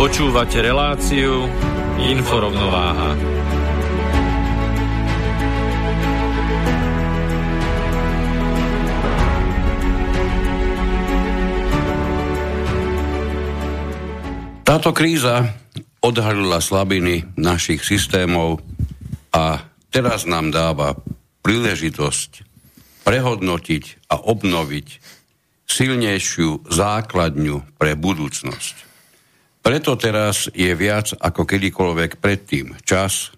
[0.00, 1.44] Počúvate reláciu
[2.00, 3.20] Inforovnováha.
[14.64, 15.52] Táto kríza
[16.00, 18.64] odhalila slabiny našich systémov
[19.36, 20.96] a teraz nám dáva
[21.44, 22.48] príležitosť
[23.04, 24.88] prehodnotiť a obnoviť
[25.68, 28.89] silnejšiu základňu pre budúcnosť.
[29.60, 33.36] Preto teraz je viac ako kedykoľvek predtým čas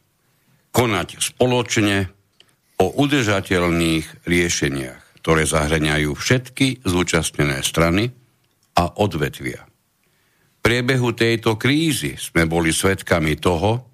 [0.71, 2.09] konať spoločne
[2.79, 8.11] o udržateľných riešeniach, ktoré zahrňajú všetky zúčastnené strany
[8.79, 9.67] a odvetvia.
[9.67, 13.93] V priebehu tejto krízy sme boli svedkami toho,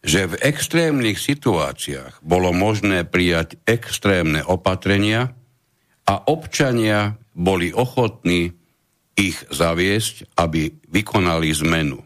[0.00, 5.36] že v extrémnych situáciách bolo možné prijať extrémne opatrenia
[6.08, 8.59] a občania boli ochotní
[9.20, 12.00] ich zaviesť, aby vykonali zmenu.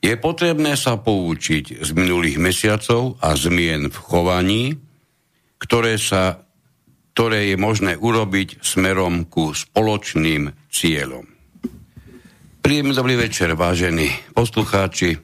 [0.00, 4.64] Je potrebné sa poučiť z minulých mesiacov a zmien v chovaní,
[5.60, 6.44] ktoré, sa,
[7.16, 11.24] ktoré je možné urobiť smerom ku spoločným cieľom.
[12.64, 15.16] Príjemný dobrý večer, vážení poslucháči.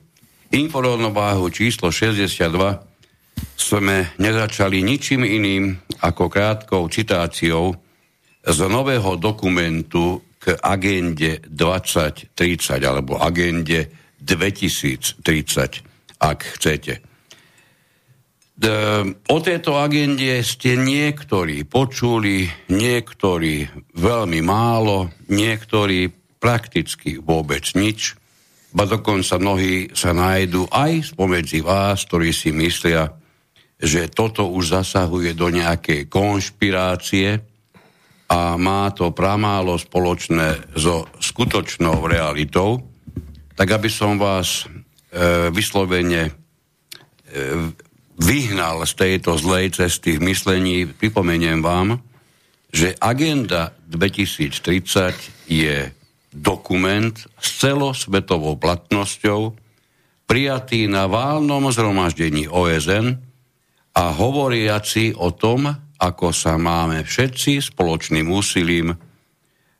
[0.52, 2.36] Informovnováhu číslo 62
[3.56, 7.76] sme nezačali ničím iným ako krátkou citáciou
[8.44, 12.32] z nového dokumentu k agende 2030
[12.80, 15.20] alebo agende 2030,
[16.16, 16.94] ak chcete.
[19.32, 23.64] O tejto agende ste niektorí počuli, niektorí
[23.96, 28.16] veľmi málo, niektorí prakticky vôbec nič,
[28.72, 33.12] ba dokonca mnohí sa nájdu aj spomedzi vás, ktorí si myslia,
[33.80, 37.40] že toto už zasahuje do nejakej konšpirácie,
[38.30, 42.86] a má to pramálo spoločné so skutočnou realitou,
[43.58, 46.32] tak aby som vás e, vyslovene e,
[48.14, 51.98] vyhnal z tejto zlej cesty v myslení, pripomeniem vám,
[52.70, 55.90] že Agenda 2030 je
[56.30, 59.58] dokument s celosvetovou platnosťou,
[60.30, 63.18] prijatý na válnom zhromaždení OSN
[63.98, 68.96] a hovoriaci o tom, ako sa máme všetci spoločným úsilím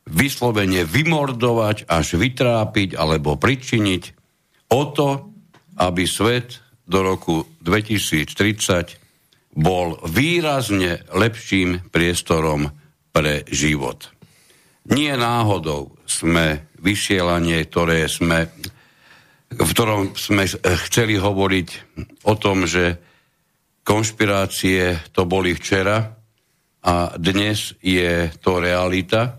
[0.05, 4.03] vyslovene vymordovať až vytrápiť alebo pričiniť
[4.77, 5.09] o to,
[5.81, 12.71] aby svet do roku 2030 bol výrazne lepším priestorom
[13.11, 14.13] pre život.
[14.91, 18.51] Nie náhodou sme vysielanie, ktoré sme,
[19.51, 20.47] v ktorom sme
[20.89, 21.69] chceli hovoriť
[22.27, 23.10] o tom, že
[23.91, 26.15] konšpirácie to boli včera
[26.87, 29.21] a dnes je to realita.
[29.27, 29.31] E,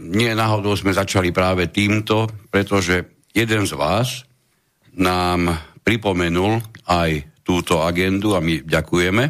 [0.00, 4.24] nie náhodou sme začali práve týmto, pretože jeden z vás
[4.96, 5.52] nám
[5.84, 9.24] pripomenul aj túto agendu a my ďakujeme.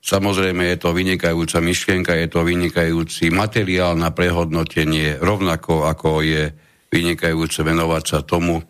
[0.00, 6.48] Samozrejme je to vynikajúca myšlienka, je to vynikajúci materiál na prehodnotenie, rovnako ako je
[6.88, 8.64] vynikajúce venovať sa tomu,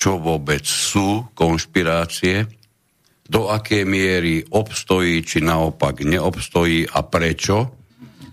[0.00, 2.59] čo vôbec sú konšpirácie,
[3.30, 7.78] do akej miery obstojí, či naopak neobstojí a prečo,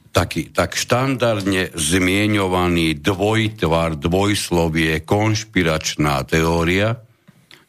[0.10, 6.98] taký, tak štandardne zmieňovaný dvojtvar, dvojslovie, konšpiračná teória.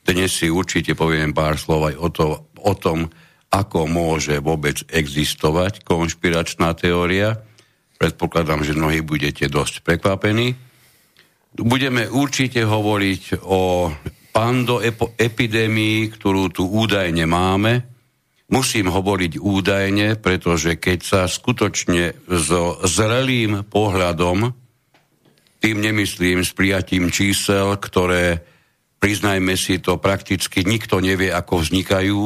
[0.01, 2.27] Dnes si určite poviem pár slov aj o, to,
[2.65, 3.13] o tom,
[3.53, 7.45] ako môže vôbec existovať konšpiračná teória.
[8.01, 10.57] Predpokladám, že mnohí budete dosť prekvapení.
[11.61, 13.93] Budeme určite hovoriť o
[14.39, 14.79] pando
[15.19, 17.83] epidémii, ktorú tu údajne máme.
[18.55, 24.55] Musím hovoriť údajne, pretože keď sa skutočne so zrelým pohľadom,
[25.59, 28.47] tým nemyslím s prijatím čísel, ktoré
[29.03, 32.23] priznajme si to, prakticky nikto nevie, ako vznikajú.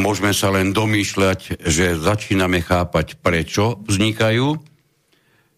[0.00, 4.56] Môžeme sa len domýšľať, že začíname chápať, prečo vznikajú.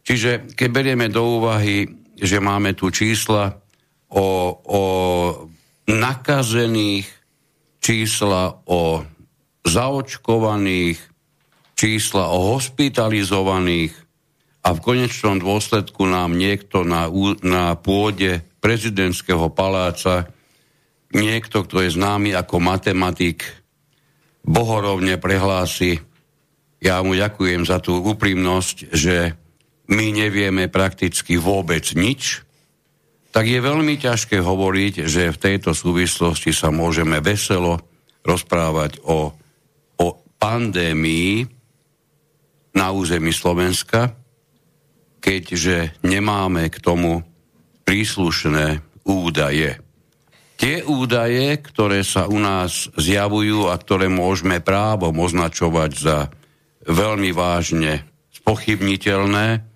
[0.02, 1.86] Čiže keď berieme do úvahy,
[2.18, 3.62] že máme tu čísla
[4.10, 4.26] o,
[4.58, 4.82] o
[5.88, 7.08] nakazených,
[7.80, 9.04] čísla o
[9.64, 11.00] zaočkovaných,
[11.76, 13.92] čísla o hospitalizovaných
[14.64, 17.12] a v konečnom dôsledku nám niekto na,
[17.44, 20.32] na pôde prezidentského paláca,
[21.12, 23.44] niekto, kto je známy ako matematik,
[24.44, 26.00] bohorovne prehlási,
[26.84, 29.32] ja mu ďakujem za tú úprimnosť, že
[29.88, 32.44] my nevieme prakticky vôbec nič,
[33.34, 37.82] tak je veľmi ťažké hovoriť, že v tejto súvislosti sa môžeme veselo
[38.22, 39.34] rozprávať o,
[39.98, 40.06] o
[40.38, 41.42] pandémii
[42.78, 44.14] na území Slovenska,
[45.18, 47.26] keďže nemáme k tomu
[47.82, 49.82] príslušné údaje.
[50.54, 56.30] Tie údaje, ktoré sa u nás zjavujú a ktoré môžeme právom označovať za
[56.86, 59.66] veľmi vážne spochybniteľné,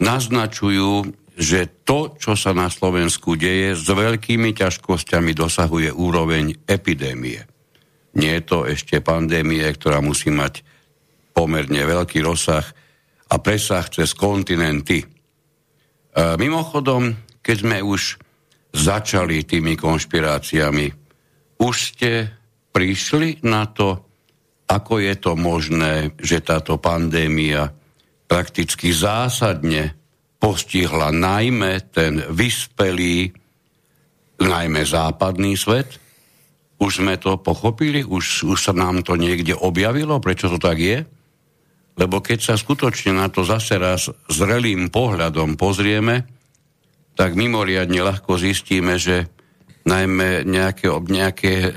[0.00, 7.44] naznačujú, že to, čo sa na Slovensku deje, s veľkými ťažkosťami dosahuje úroveň epidémie.
[8.16, 10.64] Nie je to ešte pandémie, ktorá musí mať
[11.36, 12.64] pomerne veľký rozsah
[13.28, 15.04] a presah cez kontinenty.
[15.04, 15.06] E,
[16.40, 17.12] mimochodom,
[17.44, 18.16] keď sme už
[18.72, 20.88] začali tými konšpiráciami,
[21.60, 22.32] už ste
[22.72, 24.08] prišli na to,
[24.64, 27.68] ako je to možné, že táto pandémia
[28.24, 29.95] prakticky zásadne
[30.36, 33.32] postihla najmä ten vyspelý,
[34.40, 36.00] najmä západný svet,
[36.76, 38.04] už sme to pochopili?
[38.04, 40.20] Už, už sa nám to niekde objavilo?
[40.20, 41.08] Prečo to tak je?
[41.96, 46.28] Lebo keď sa skutočne na to zase raz zrelým pohľadom pozrieme,
[47.16, 49.32] tak mimoriadne ľahko zistíme, že
[49.88, 51.70] najmä nejaké, nejaké e,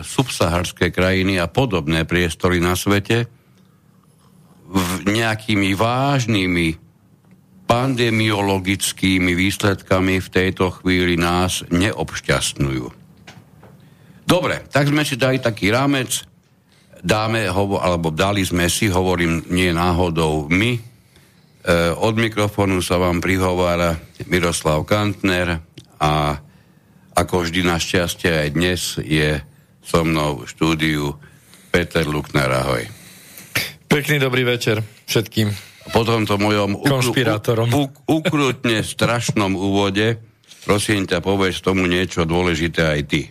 [0.00, 3.28] subsaharské krajiny a podobné priestory na svete
[4.70, 6.68] v nejakými vážnymi
[7.70, 12.86] pandemiologickými výsledkami v tejto chvíli nás neobšťastňujú.
[14.26, 16.26] Dobre, tak sme si dali taký rámec,
[16.98, 20.80] dáme, hovo, alebo dali sme si, hovorím, nie náhodou my, e,
[21.94, 23.94] od mikrofónu sa vám prihovára
[24.26, 25.62] Miroslav Kantner
[26.02, 26.42] a
[27.14, 29.38] ako vždy našťastie aj dnes je
[29.86, 31.14] so mnou v štúdiu
[31.70, 32.82] Peter Lukner, ahoj.
[33.86, 35.69] Pekný dobrý večer všetkým.
[35.90, 36.78] Po tomto mojom.
[36.78, 37.12] Ukru,
[38.06, 40.22] ukrutne strašnom úvode,
[40.62, 43.22] prosím ťa, povedz tomu niečo dôležité aj ty.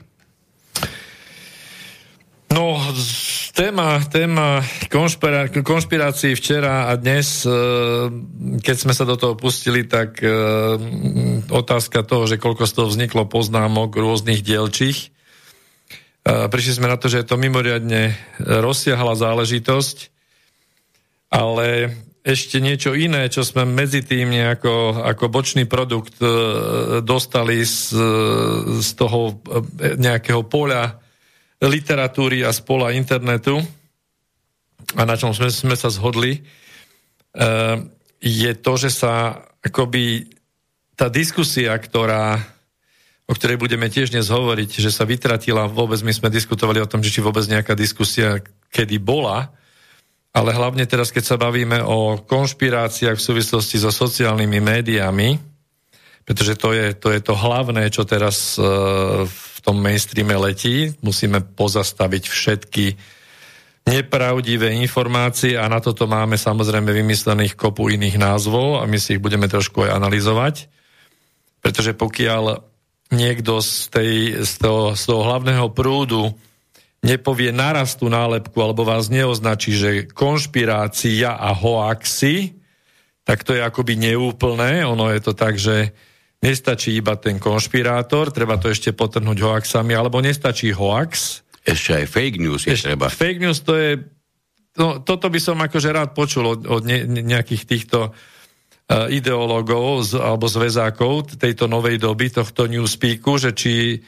[2.50, 2.81] No,
[3.53, 7.51] téma, téma konšpirá, konšpirácií včera a dnes, e,
[8.57, 10.31] keď sme sa do toho pustili, tak e,
[11.51, 15.13] otázka toho, že koľko z toho vzniklo poznámok rôznych dielčích.
[16.25, 20.09] E, prišli sme na to, že je to mimoriadne rozsiahla záležitosť,
[21.29, 21.94] ale
[22.30, 26.22] ešte niečo iné, čo sme medzi tým nejako, ako bočný produkt
[27.02, 27.98] dostali z,
[28.80, 29.42] z toho
[29.98, 31.02] nejakého poľa
[31.60, 33.58] literatúry a spola internetu.
[34.96, 36.46] A na čom sme, sme sa zhodli,
[38.22, 40.30] je to, že sa akoby
[40.96, 42.40] tá diskusia, ktorá,
[43.28, 47.00] o ktorej budeme tiež dnes hovoriť, že sa vytratila, vôbec my sme diskutovali o tom,
[47.00, 49.52] že či vôbec nejaká diskusia kedy bola,
[50.30, 55.30] ale hlavne teraz, keď sa bavíme o konšpiráciách v súvislosti so sociálnymi médiami,
[56.21, 60.94] pretože to je to, je to hlavné, čo teraz uh, v tom mainstreame letí.
[61.02, 62.86] Musíme pozastaviť všetky
[63.90, 69.24] nepravdivé informácie a na toto máme samozrejme vymyslených kopu iných názvov a my si ich
[69.24, 70.69] budeme trošku aj analyzovať.
[71.66, 72.62] Pretože pokiaľ
[73.09, 74.14] niekto z, tej,
[74.45, 76.30] z, toho, z toho hlavného prúdu
[76.99, 82.59] nepovie naraz tú nálepku alebo vás neoznačí, že konšpirácia a hoaxy,
[83.23, 84.83] tak to je akoby neúplné.
[84.83, 85.95] Ono je to tak, že
[86.39, 91.44] Nestačí iba ten konšpirátor, treba to ešte potrhnúť hoaxami, alebo nestačí hoax.
[91.68, 93.11] Ešte aj fake news je ešte, treba.
[93.11, 93.99] Fake news to je...
[94.79, 100.15] No, toto by som akože rád počul od, od ne, nejakých týchto uh, ideológov z,
[100.15, 103.99] alebo zväzákov tejto novej doby, tohto newspeaku, že či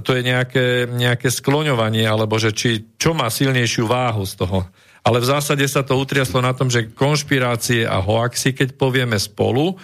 [0.00, 4.64] to je nejaké, nejaké skloňovanie, alebo že či čo má silnejšiu váhu z toho.
[5.04, 9.76] Ale v zásade sa to utriaslo na tom, že konšpirácie a hoaxy, keď povieme spolu,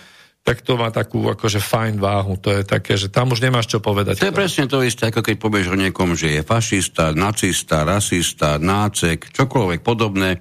[0.46, 2.40] tak to má takú akože fajn váhu.
[2.40, 4.25] To je také, že tam už nemáš čo povedať.
[4.25, 8.56] To je presne to isté, ako keď povieš o niekom, že je fašista, nacista, rasista,
[8.56, 10.40] nácek, čokoľvek podobné,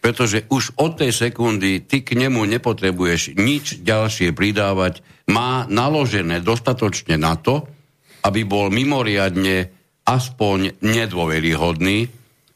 [0.00, 5.04] pretože už od tej sekundy ty k nemu nepotrebuješ nič ďalšie pridávať.
[5.28, 7.68] Má naložené dostatočne na to,
[8.22, 9.70] aby bol mimoriadne
[10.06, 12.10] aspoň nedôveryhodný,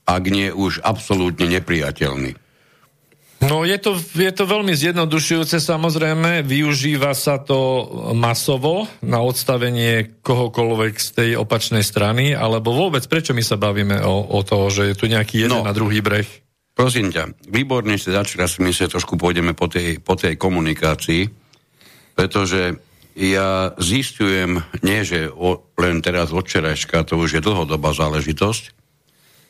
[0.07, 2.47] ak nie už absolútne nepriateľný.
[3.37, 7.85] No je to, je to veľmi zjednodušujúce, samozrejme, využíva sa to
[8.17, 14.25] masovo na odstavenie kohokoľvek z tej opačnej strany, alebo vôbec prečo my sa bavíme o,
[14.25, 16.25] o toho, že je tu nejaký jeden no, na druhý breh?
[16.73, 21.29] Prosím ťa, výborne ste začali, ja si myslím, trošku pôjdeme po tej, po tej komunikácii,
[22.17, 22.73] pretože
[23.17, 28.65] ja zistujem, nie že o, len teraz od to už je dlhodobá záležitosť,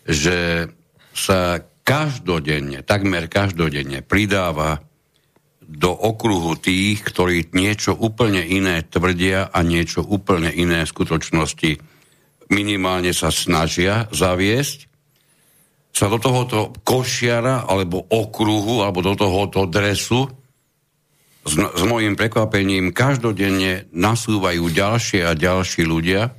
[0.07, 0.71] že
[1.11, 4.87] sa každodenne, takmer každodenne pridáva
[5.67, 11.97] do okruhu tých, ktorí niečo úplne iné tvrdia a niečo úplne iné v skutočnosti
[12.51, 14.87] minimálne sa snažia zaviesť,
[15.91, 20.29] sa do tohoto košiara alebo okruhu alebo do tohoto dresu
[21.47, 26.35] s, s mojim prekvapením každodenne nasúvajú ďalšie a ďalší ľudia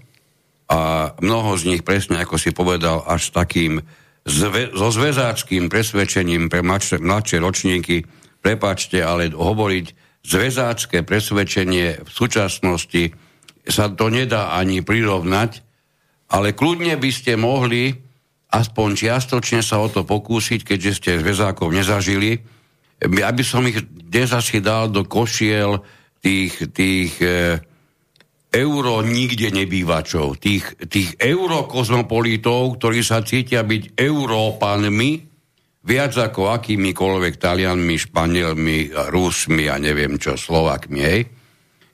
[0.67, 0.79] a
[1.23, 3.79] mnoho z nich presne, ako si povedal, až takým
[4.27, 8.03] zve, so zväzáckým presvedčením pre mladšie, mladšie ročníky,
[8.43, 9.85] prepačte, ale hovoriť
[10.27, 13.15] zväzácké presvedčenie v súčasnosti
[13.63, 15.63] sa to nedá ani prirovnať,
[16.35, 17.95] ale kľudne by ste mohli
[18.51, 22.43] aspoň čiastočne sa o to pokúsiť, keďže ste zväzákov nezažili,
[23.01, 25.81] aby som ich dnes asi dal do košiel
[26.21, 27.61] tých, tých e,
[28.49, 35.11] euro nikde nebývačov, tých, tých eurokozmopolitov, ktorí sa cítia byť Európanmi,
[35.87, 41.21] viac ako akýmikoľvek Talianmi, Španielmi, Rusmi a neviem čo, Slovakmi, hej.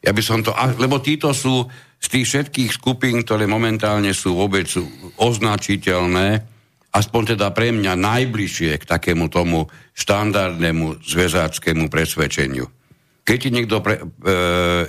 [0.04, 1.64] Ja by som to, lebo títo sú
[2.04, 4.68] z tých všetkých skupín, ktoré momentálne sú vôbec
[5.16, 6.53] označiteľné,
[6.94, 9.66] aspoň teda pre mňa najbližšie k takému tomu
[9.98, 12.70] štandardnému zväzáckému presvedčeniu.
[13.24, 14.04] Keď ti niekto pre, e,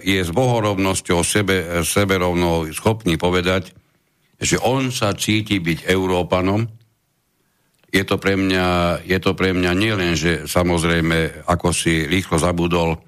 [0.04, 3.72] je s bohorovnosťou sebe, seberovnou schopný povedať,
[4.36, 6.66] že on sa cíti byť Európanom,
[7.94, 12.98] je to pre mňa, je to pre mňa nielen, že samozrejme, ako si rýchlo zabudol,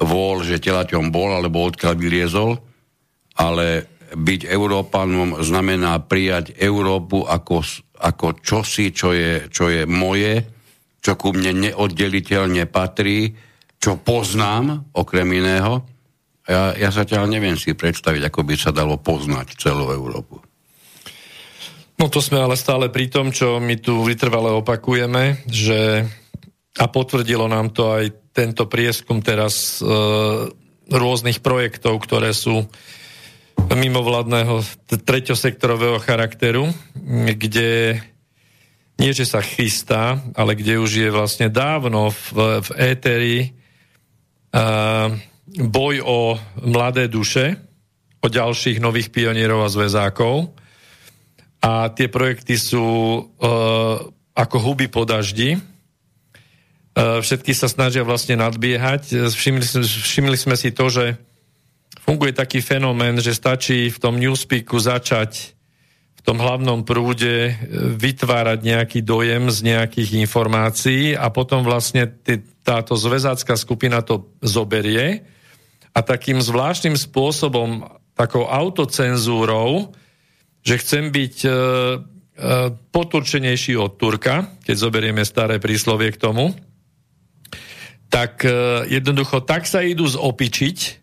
[0.00, 2.56] vol, že telaťom bol, alebo odkiaľ vyliezol,
[3.36, 7.64] ale byť Európanom znamená prijať Európu ako,
[7.98, 10.44] ako čosi, čo je, čo je moje,
[11.02, 13.32] čo ku mne neoddeliteľne patrí,
[13.82, 15.82] čo poznám, okrem iného.
[16.46, 20.38] Ja, ja ťa neviem si predstaviť, ako by sa dalo poznať celú Európu.
[21.98, 26.02] No to sme ale stále pri tom, čo my tu vytrvale opakujeme, že
[26.80, 29.84] a potvrdilo nám to aj tento prieskum teraz e,
[30.88, 32.64] rôznych projektov, ktoré sú
[33.70, 36.70] mimovládneho treťosektorového charakteru,
[37.38, 38.00] kde
[39.00, 43.36] nie, že sa chystá, ale kde už je vlastne dávno v, v éteri
[45.52, 47.56] boj o mladé duše,
[48.22, 50.54] o ďalších nových pionierov a zväzákov.
[51.62, 53.22] A tie projekty sú uh,
[54.34, 55.58] ako huby po daždi.
[55.58, 59.30] Uh, všetky sa snažia vlastne nadbiehať.
[59.30, 61.18] Všimli, všimli sme si to, že
[62.02, 65.54] funguje taký fenomén, že stačí v tom newspeaku začať
[66.18, 67.52] v tom hlavnom prúde e,
[67.98, 75.26] vytvárať nejaký dojem z nejakých informácií a potom vlastne t- táto zväzácká skupina to zoberie
[75.92, 79.92] a takým zvláštnym spôsobom, takou autocenzúrou,
[80.62, 81.54] že chcem byť e, e,
[82.94, 86.54] poturčenejší od Turka, keď zoberieme staré príslovie k tomu,
[88.06, 91.01] tak e, jednoducho tak sa idú zopičiť,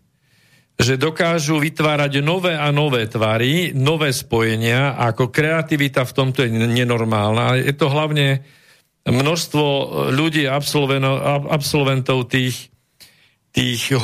[0.80, 7.60] že dokážu vytvárať nové a nové tvary, nové spojenia, ako kreativita v tomto je nenormálna.
[7.60, 8.40] Je to hlavne
[9.04, 9.64] množstvo
[10.08, 12.72] ľudí, absolventov tých,
[13.52, 14.00] tých eh,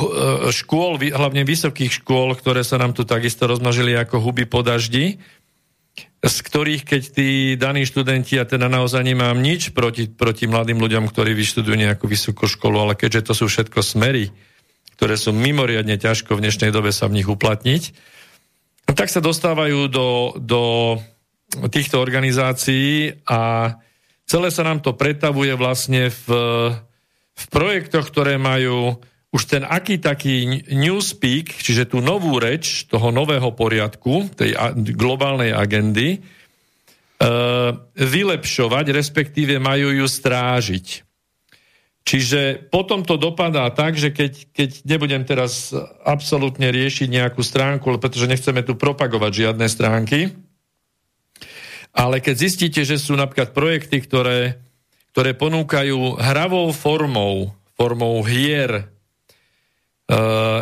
[0.53, 5.17] škôl, hlavne vysokých škôl, ktoré sa nám tu takisto rozmnožili ako huby po daždi,
[6.17, 11.09] z ktorých, keď tí daní študenti, ja teda naozaj nemám nič proti, proti mladým ľuďom,
[11.09, 14.29] ktorí vyštudujú nejakú vysokú školu, ale keďže to sú všetko smery,
[14.95, 17.83] ktoré sú mimoriadne ťažko v dnešnej dobe sa v nich uplatniť,
[18.95, 20.63] tak sa dostávajú do, do
[21.67, 23.73] týchto organizácií a
[24.23, 26.27] celé sa nám to pretavuje vlastne v,
[27.35, 28.99] v projektoch, ktoré majú
[29.31, 34.55] už ten aký taký newspeak, čiže tú novú reč toho nového poriadku, tej
[34.95, 36.19] globálnej agendy, e,
[37.99, 41.06] vylepšovať, respektíve majú ju strážiť.
[42.07, 45.75] Čiže potom to dopadá tak, že keď, keď nebudem teraz
[46.07, 50.31] absolútne riešiť nejakú stránku, pretože nechceme tu propagovať žiadne stránky,
[51.91, 54.55] ale keď zistíte, že sú napríklad projekty, ktoré,
[55.11, 58.83] ktoré ponúkajú hravou formou, formou hier, e,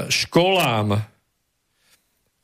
[0.10, 0.98] školám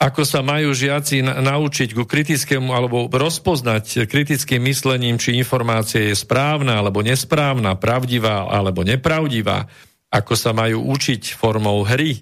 [0.01, 6.81] ako sa majú žiaci naučiť ku kritickému alebo rozpoznať kritickým myslením, či informácia je správna
[6.81, 9.69] alebo nesprávna, pravdivá alebo nepravdivá,
[10.09, 12.17] ako sa majú učiť formou hry,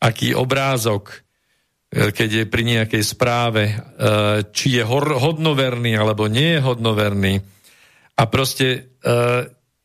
[0.00, 1.12] aký obrázok,
[1.92, 3.74] e, keď je pri nejakej správe, e,
[4.48, 7.34] či je hodnoverný alebo nie je hodnoverný.
[8.16, 9.12] A proste e,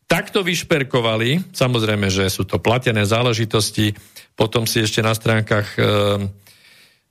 [0.08, 3.92] takto vyšperkovali, samozrejme, že sú to platené záležitosti,
[4.32, 5.76] potom si ešte na stránkach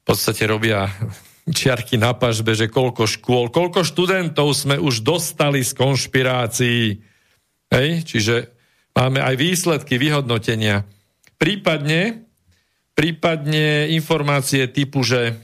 [0.10, 0.90] podstate robia
[1.46, 6.98] čiarky na pažbe, že koľko škôl, koľko študentov sme už dostali z konšpirácií.
[7.70, 7.90] Hej?
[8.10, 8.36] Čiže
[8.98, 10.82] máme aj výsledky vyhodnotenia.
[11.38, 12.26] Prípadne,
[12.98, 15.38] prípadne informácie typu, že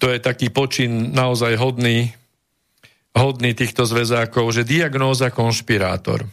[0.00, 2.08] to je taký počin naozaj hodný,
[3.12, 6.24] hodný týchto zväzákov, že diagnóza konšpirátor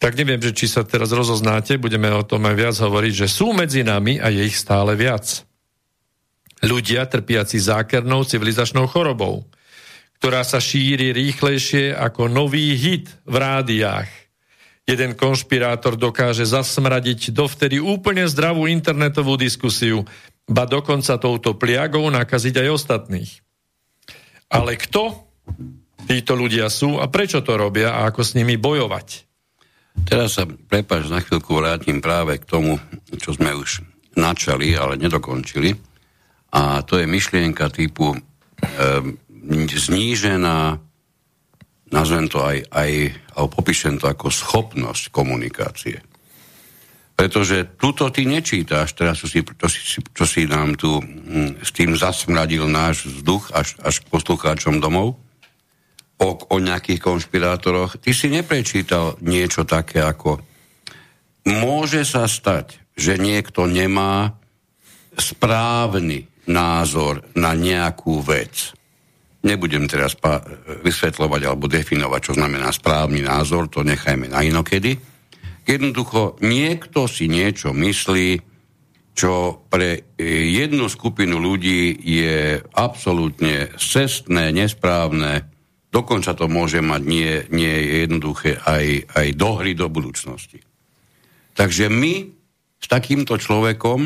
[0.00, 3.52] tak neviem, že či sa teraz rozoznáte, budeme o tom aj viac hovoriť, že sú
[3.52, 5.44] medzi nami a je ich stále viac.
[6.64, 9.44] Ľudia trpiaci zákernou civilizačnou chorobou,
[10.16, 14.08] ktorá sa šíri rýchlejšie ako nový hit v rádiách.
[14.88, 20.08] Jeden konšpirátor dokáže zasmradiť dovtedy úplne zdravú internetovú diskusiu,
[20.48, 23.32] ba dokonca touto pliagou nakaziť aj ostatných.
[24.48, 25.28] Ale kto
[26.08, 29.29] títo ľudia sú a prečo to robia a ako s nimi bojovať?
[30.06, 32.78] Teraz sa, prepáč, na chvíľku vrátim práve k tomu,
[33.18, 33.82] čo sme už
[34.14, 35.74] načali, ale nedokončili.
[36.50, 38.18] A to je myšlienka typu e,
[39.70, 40.78] znížená,
[41.90, 42.90] nazvem to aj, aj,
[43.34, 46.02] alebo popíšem to ako schopnosť komunikácie.
[47.14, 51.70] Pretože tuto ty nečítáš, teraz čo si, čo si, čo si nám tu hm, s
[51.70, 55.20] tým zasmradil náš vzduch až, až k poslucháčom domov,
[56.20, 57.98] o, o nejakých konšpirátoroch.
[57.98, 60.50] Ty si neprečítal niečo také ako
[61.48, 64.36] môže sa stať, že niekto nemá
[65.16, 68.76] správny názor na nejakú vec.
[69.40, 70.44] Nebudem teraz pa-
[70.84, 75.00] vysvetľovať alebo definovať, čo znamená správny názor, to nechajme na inokedy.
[75.64, 78.50] Jednoducho, niekto si niečo myslí,
[79.16, 85.49] čo pre jednu skupinu ľudí je absolútne cestné, nesprávne,
[85.90, 90.62] Dokonca to môže mať nie, nie jednoduché aj, aj dohry do budúcnosti.
[91.58, 92.30] Takže my
[92.78, 94.00] s takýmto človekom,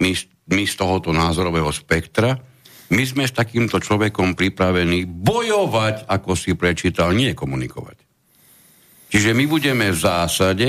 [0.00, 0.10] my,
[0.48, 2.40] my z tohoto názorového spektra,
[2.88, 8.00] my sme s takýmto človekom pripravení bojovať, ako si prečítal, nie komunikovať.
[9.12, 10.68] Čiže my budeme v zásade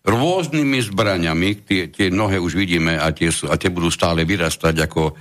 [0.00, 4.74] rôznymi zbraňami, tie, tie mnohé už vidíme a tie, sú, a tie budú stále vyrastať
[4.88, 5.12] ako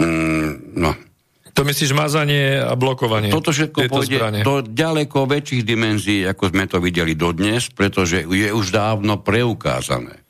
[0.00, 0.90] mm, no,
[1.52, 3.28] to myslíš mazanie a blokovanie?
[3.28, 4.40] Toto všetko pôjde zbranie.
[4.40, 10.24] do ďaleko väčších dimenzií, ako sme to videli dodnes, pretože je už dávno preukázané,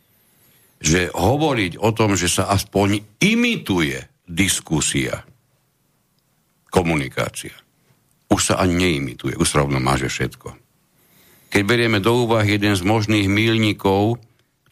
[0.83, 5.23] že hovoriť o tom, že sa aspoň imituje diskusia,
[6.75, 7.55] komunikácia,
[8.27, 10.59] už sa ani neimituje, už rovno máže všetko.
[11.53, 14.19] Keď berieme do úvahy jeden z možných mílnikov,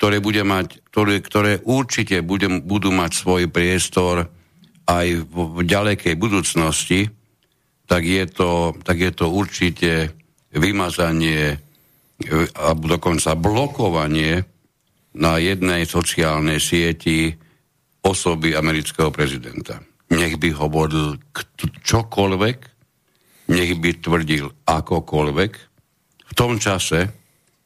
[0.01, 4.33] ktoré, bude mať, ktoré, ktoré určite bude, budú mať svoj priestor
[4.90, 7.07] aj v, ďalekej budúcnosti,
[7.87, 9.92] tak je to, tak je to určite
[10.50, 11.59] vymazanie
[12.59, 14.44] alebo dokonca blokovanie
[15.16, 17.33] na jednej sociálnej sieti
[18.03, 19.81] osoby amerického prezidenta.
[20.11, 21.16] Nech by hovoril
[21.87, 22.59] čokoľvek,
[23.50, 25.53] nech by tvrdil akokoľvek,
[26.31, 27.11] v tom čase,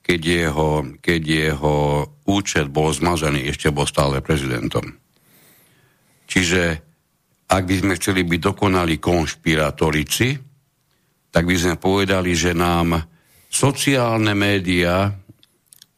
[0.00, 0.70] keď jeho,
[1.04, 1.76] keď jeho
[2.24, 4.96] účet bol zmazaný, ešte bol stále prezidentom.
[6.24, 6.80] Čiže
[7.50, 10.28] ak by sme chceli byť dokonali konšpiratorici,
[11.35, 12.94] tak by sme povedali, že nám
[13.50, 15.11] sociálne médiá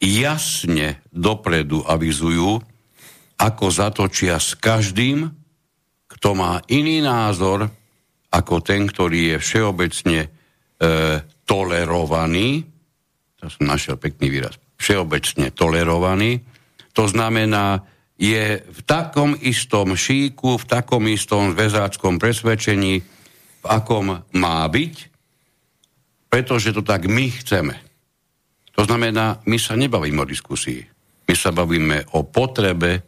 [0.01, 2.61] jasne dopredu avizujú,
[3.37, 5.29] ako zatočia s každým,
[6.09, 7.69] kto má iný názor
[8.33, 10.29] ako ten, ktorý je všeobecne e,
[11.45, 12.65] tolerovaný.
[13.37, 14.57] To som našiel pekný výraz.
[14.81, 16.41] Všeobecne tolerovaný.
[16.97, 17.85] To znamená,
[18.17, 23.05] je v takom istom šíku, v takom istom väzáckom presvedčení,
[23.61, 24.95] v akom má byť,
[26.27, 27.77] pretože to tak my chceme.
[28.73, 30.81] To znamená, my sa nebavíme o diskusii.
[31.29, 33.05] My sa bavíme o potrebe,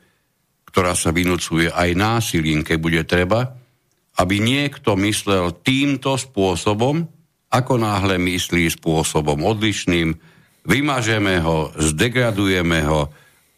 [0.69, 3.53] ktorá sa vynúcuje aj násilím, keď bude treba,
[4.21, 7.05] aby niekto myslel týmto spôsobom,
[7.49, 10.13] ako náhle myslí spôsobom odlišným,
[10.69, 13.09] vymažeme ho, zdegradujeme ho,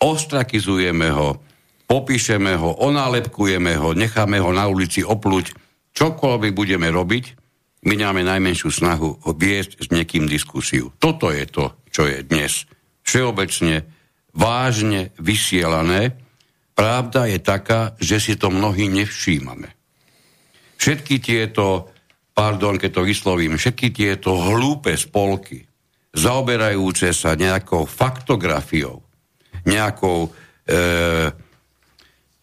[0.02, 1.40] ostrakizujeme ho,
[1.86, 5.54] popíšeme ho, onálepkujeme ho, necháme ho na ulici opluť,
[5.94, 7.26] čokoľvek budeme robiť,
[7.82, 10.94] my máme najmenšiu snahu viesť s niekým diskusiu.
[11.02, 12.70] Toto je to, čo je dnes
[13.02, 13.86] všeobecne
[14.38, 16.22] vážne vysielané
[16.82, 19.70] Pravda je taká, že si to mnohí nevšímame.
[20.82, 21.94] Všetky tieto,
[22.34, 25.62] pardon, keď to vyslovím, všetky tieto hlúpe spolky,
[26.16, 28.98] zaoberajúce sa nejakou faktografiou,
[29.66, 30.30] nejakou e,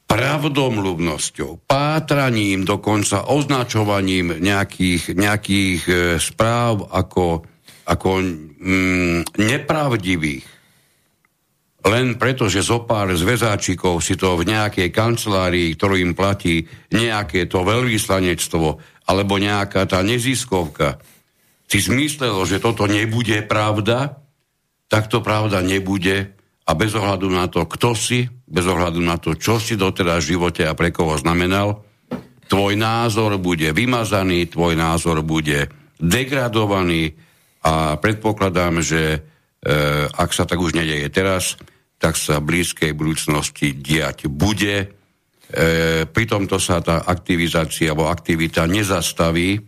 [0.08, 7.44] pravdomluvnosťou, pátraním, dokonca označovaním nejakých, nejakých e, správ ako,
[7.84, 10.46] ako mm, nepravdivých,
[11.88, 17.46] len preto, že zo pár zväzáčikov si to v nejakej kancelárii, ktorú im platí nejaké
[17.46, 18.68] to veľvyslanectvo,
[19.08, 21.00] alebo nejaká tá neziskovka,
[21.68, 24.20] si zmyslelo, že toto nebude pravda,
[24.88, 26.37] tak to pravda nebude
[26.68, 30.36] a bez ohľadu na to, kto si, bez ohľadu na to, čo si doteraz v
[30.36, 31.80] živote a pre koho znamenal,
[32.44, 37.16] tvoj názor bude vymazaný, tvoj názor bude degradovaný
[37.64, 39.18] a predpokladám, že e,
[40.12, 41.56] ak sa tak už nedeje teraz,
[41.96, 44.76] tak sa v blízkej budúcnosti diať bude.
[44.84, 44.86] E,
[46.04, 49.58] pri tomto sa tá aktivizácia alebo aktivita nezastaví,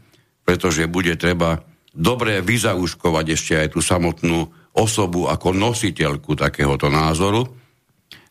[0.44, 1.64] pretože bude treba
[1.96, 7.45] dobre vyzauškovať ešte aj tú samotnú osobu ako nositeľku takéhoto názoru.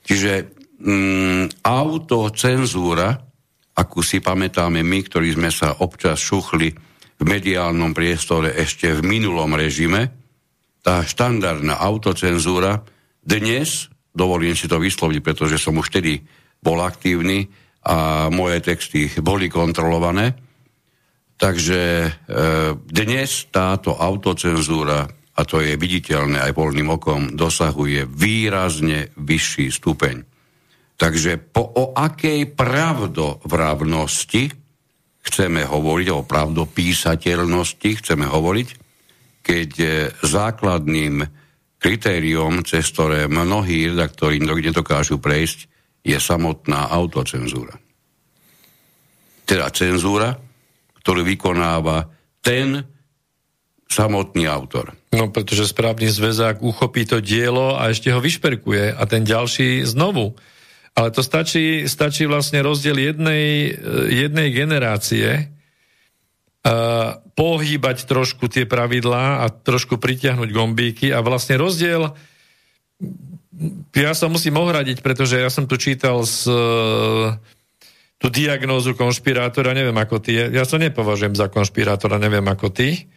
[0.01, 0.49] Čiže
[0.81, 3.13] mm, autocenzúra,
[3.77, 6.73] akú si pamätáme my, ktorí sme sa občas šuchli
[7.19, 10.09] v mediálnom priestore ešte v minulom režime,
[10.81, 12.81] tá štandardná autocenzúra
[13.19, 16.23] dnes, dovolím si to vysloviť, pretože som už vtedy
[16.63, 17.45] bol aktívny
[17.85, 20.35] a moje texty boli kontrolované,
[21.39, 22.09] takže e,
[22.75, 30.27] dnes táto autocenzúra a to je viditeľné aj voľným okom, dosahuje výrazne vyšší stupeň.
[30.99, 34.51] Takže po, o akej pravdovravnosti
[35.23, 38.67] chceme hovoriť, o pravdopísateľnosti chceme hovoriť,
[39.39, 39.71] keď
[40.19, 41.23] základným
[41.79, 45.71] kritériom, cez ktoré mnohí redaktori nedokážu prejsť,
[46.03, 47.79] je samotná autocenzúra.
[49.47, 50.35] Teda cenzúra,
[50.99, 52.11] ktorú vykonáva
[52.43, 52.98] ten
[53.89, 54.93] samotný autor.
[55.09, 60.37] No, pretože správny zväzák uchopí to dielo a ešte ho vyšperkuje a ten ďalší znovu.
[60.93, 63.73] Ale to stačí, stačí vlastne rozdiel jednej,
[64.13, 72.13] jednej generácie, uh, pohýbať trošku tie pravidlá a trošku pritiahnuť gombíky a vlastne rozdiel
[73.91, 76.47] ja sa musím ohradiť, pretože ja som tu čítal z,
[78.19, 83.11] tú diagnózu konšpirátora, neviem ako ty, ja sa nepovažujem za konšpirátora, neviem ako ty,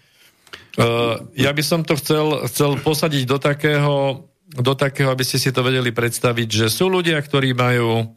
[1.36, 4.24] ja by som to chcel, chcel posadiť do takého,
[4.56, 8.08] do takého, aby ste si to vedeli predstaviť, že sú ľudia, ktorí majú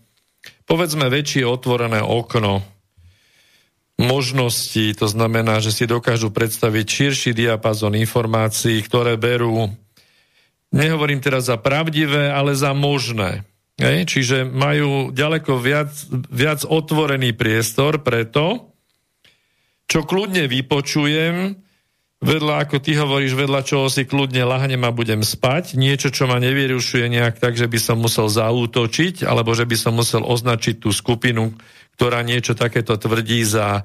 [0.63, 2.63] povedzme väčšie otvorené okno
[3.95, 9.71] možností, to znamená, že si dokážu predstaviť širší diapazon informácií, ktoré berú,
[10.75, 13.47] nehovorím teraz za pravdivé, ale za možné.
[13.79, 14.07] Hej?
[14.11, 15.91] Čiže majú ďaleko viac,
[16.27, 18.71] viac otvorený priestor pre to,
[19.87, 21.64] čo kľudne vypočujem,
[22.23, 26.39] vedľa, ako ty hovoríš, vedľa čoho si kľudne lahnem a budem spať, niečo, čo ma
[26.39, 30.95] nevyrušuje nejak tak, že by som musel zaútočiť, alebo že by som musel označiť tú
[30.95, 31.51] skupinu,
[31.99, 33.83] ktorá niečo takéto tvrdí za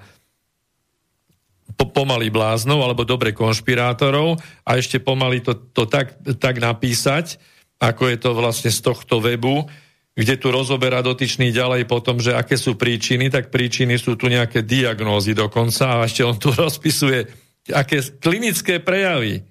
[1.78, 7.38] po, pomaly bláznov alebo dobre konšpirátorov a ešte pomaly to, to tak, tak napísať,
[7.80, 9.64] ako je to vlastne z tohto webu,
[10.12, 14.66] kde tu rozoberá dotyčný ďalej potom, že aké sú príčiny, tak príčiny sú tu nejaké
[14.66, 19.46] diagnózy dokonca a ešte on tu rozpisuje aké klinické prejavy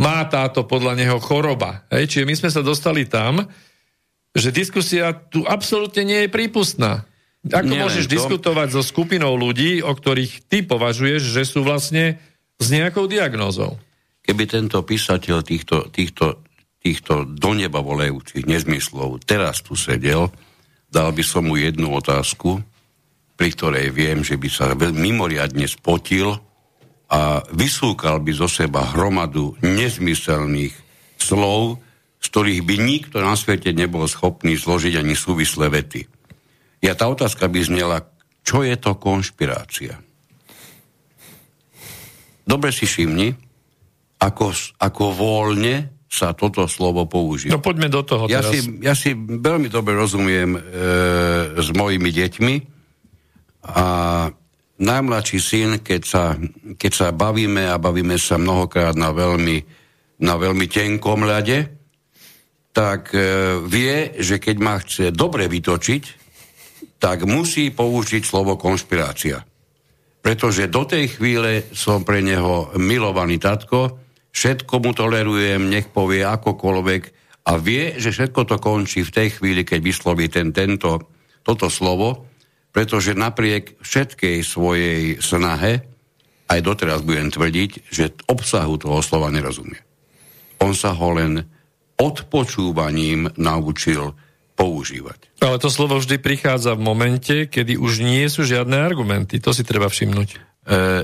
[0.00, 1.84] má táto podľa neho choroba.
[1.92, 2.16] Hej?
[2.16, 3.44] Čiže my sme sa dostali tam,
[4.32, 7.04] že diskusia tu absolútne nie je prípustná.
[7.44, 8.12] Ako nie, môžeš to...
[8.16, 12.20] diskutovať so skupinou ľudí, o ktorých ty považuješ, že sú vlastne
[12.60, 13.80] s nejakou diagnózou?
[14.24, 16.44] Keby tento písateľ týchto, týchto,
[16.80, 20.28] týchto do neba volajúcich nezmyslov teraz tu sedel,
[20.92, 22.60] dal by som mu jednu otázku,
[23.40, 26.36] pri ktorej viem, že by sa mimoriadne spotil
[27.10, 30.72] a vysúkal by zo seba hromadu nezmyselných
[31.18, 31.82] slov,
[32.22, 36.06] z ktorých by nikto na svete nebol schopný zložiť ani súvislé vety.
[36.80, 38.06] Ja tá otázka by znela,
[38.46, 39.98] čo je to konšpirácia?
[42.46, 43.34] Dobre si všimni,
[44.22, 47.54] ako, ako voľne sa toto slovo používa.
[47.54, 48.50] No poďme do toho ja teraz.
[48.50, 50.60] Si, ja si veľmi dobre rozumiem e,
[51.54, 52.54] s mojimi deťmi
[53.70, 53.84] a
[54.80, 56.24] najmladší syn, keď sa,
[56.74, 59.58] keď sa bavíme a bavíme sa mnohokrát na veľmi,
[60.24, 61.68] na veľmi tenkom ľade,
[62.72, 63.20] tak e,
[63.66, 66.02] vie, že keď ma chce dobre vytočiť,
[67.00, 69.40] tak musí použiť slovo konšpirácia.
[70.20, 73.96] Pretože do tej chvíle som pre neho milovaný tatko,
[74.30, 77.02] všetko mu tolerujem, nech povie akokoľvek
[77.48, 81.08] a vie, že všetko to končí v tej chvíli, keď vysloví ten, tento,
[81.40, 82.29] toto slovo,
[82.70, 85.84] pretože napriek všetkej svojej snahe,
[86.50, 89.78] aj doteraz budem tvrdiť, že obsahu toho slova nerozumie.
[90.62, 91.46] On sa ho len
[92.00, 94.16] odpočúvaním naučil
[94.56, 95.40] používať.
[95.40, 99.40] Ale to slovo vždy prichádza v momente, kedy už nie sú žiadne argumenty.
[99.40, 100.28] To si treba všimnúť.
[100.36, 100.38] E,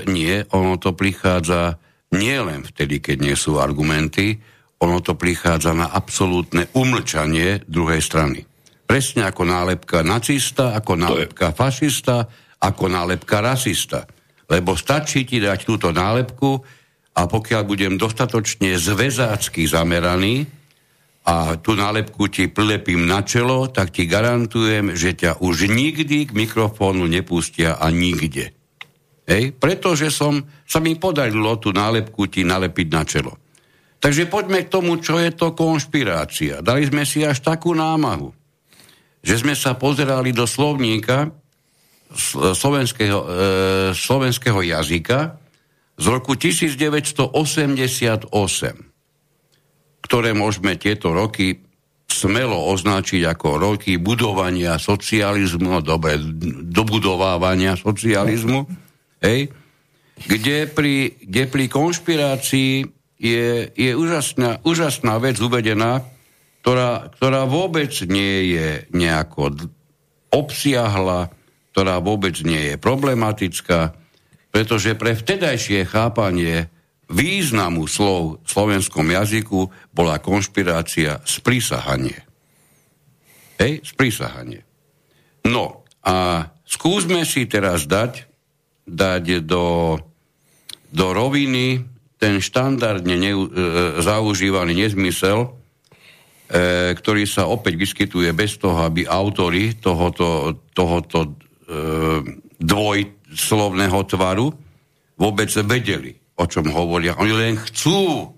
[0.05, 1.81] nie, ono to prichádza
[2.13, 4.39] nie len vtedy, keď nie sú argumenty,
[4.77, 8.46] ono to prichádza na absolútne umlčanie druhej strany.
[8.87, 12.23] Presne ako nálepka nacista, ako nálepka fašista,
[12.63, 14.07] ako nálepka rasista.
[14.47, 16.63] Lebo stačí ti dať túto nálepku
[17.19, 20.47] a pokiaľ budem dostatočne zväzácky zameraný,
[21.27, 26.31] a tú nálepku ti prilepím na čelo, tak ti garantujem, že ťa už nikdy k
[26.31, 28.55] mikrofónu nepustia a nikde.
[29.27, 29.51] Hej?
[29.59, 33.35] Pretože som, sa mi podarilo tú nálepku ti nalepiť na čelo.
[33.99, 36.63] Takže poďme k tomu, čo je to konšpirácia.
[36.63, 38.31] Dali sme si až takú námahu,
[39.21, 41.31] že sme sa pozerali do slovníka
[42.55, 43.27] slovenského, e,
[43.91, 45.35] slovenského jazyka
[45.97, 48.87] z roku 1988
[50.07, 51.59] ktoré môžeme tieto roky
[52.07, 56.15] smelo označiť ako roky budovania socializmu, dobre,
[56.71, 58.63] dobudovávania socializmu,
[59.19, 59.51] hej,
[60.23, 62.87] kde pri, kde pri konšpirácii
[63.19, 66.07] je, je úžasná, úžasná vec uvedená,
[66.67, 69.71] ktorá, ktorá vôbec nie je nejako
[70.35, 71.31] obsiahla,
[71.71, 73.95] ktorá vôbec nie je problematická,
[74.51, 76.67] pretože pre vtedajšie chápanie
[77.07, 82.19] významu slov v slovenskom jazyku bola konšpirácia sprísahanie.
[83.63, 84.67] Hej, sprísahanie.
[85.47, 88.27] No a skúsme si teraz dať,
[88.83, 89.95] dať do,
[90.91, 91.79] do roviny
[92.19, 93.47] ten štandardne ne, e,
[94.03, 95.66] zaužívaný nezmysel, e,
[96.95, 101.29] ktorý sa opäť vyskytuje bez toho, aby autory tohoto, tohoto e,
[102.55, 104.47] dvojslovného tvaru
[105.19, 107.17] vôbec vedeli o čom hovoria.
[107.17, 108.31] Oni len chcú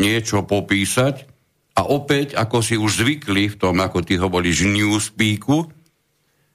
[0.00, 1.28] niečo popísať
[1.76, 5.68] a opäť, ako si už zvykli v tom, ako ty hovoríš, newspeaku,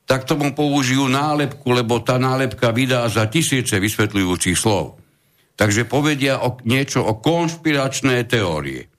[0.09, 4.97] tak tomu použijú nálepku, lebo tá nálepka vydá za tisíce vysvetľujúcich slov.
[5.55, 8.89] Takže povedia o, niečo o konšpiračné teórie.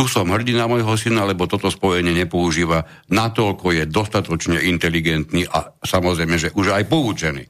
[0.00, 5.76] Tu som hrdý na môjho syna, lebo toto spojenie nepoužíva, natoľko je dostatočne inteligentný a
[5.84, 7.44] samozrejme, že už aj poučený.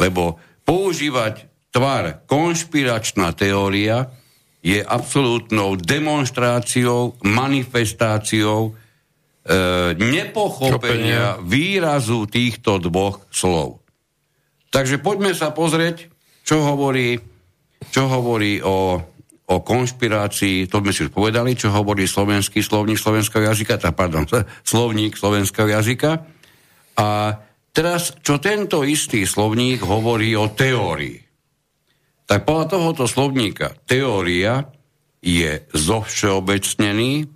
[0.00, 4.08] Lebo používať tvar konšpiračná teória
[4.64, 8.72] je absolútnou demonstráciou, manifestáciou
[9.44, 9.52] e,
[10.00, 11.44] nepochopenia Čopenia.
[11.44, 13.84] výrazu týchto dvoch slov.
[14.72, 16.08] Takže poďme sa pozrieť,
[16.48, 17.20] čo hovorí,
[17.92, 19.04] čo hovorí o,
[19.44, 24.24] o konšpirácii, to sme si už povedali, čo hovorí slovenský slovník slovenského jazyka, tá, pardon,
[24.72, 26.24] slovník slovenského jazyka.
[26.96, 27.08] A
[27.74, 31.24] teraz, čo tento istý slovník hovorí o teórii
[32.24, 34.64] tak podľa tohoto slovníka teória
[35.20, 37.28] je zovšeobecnený,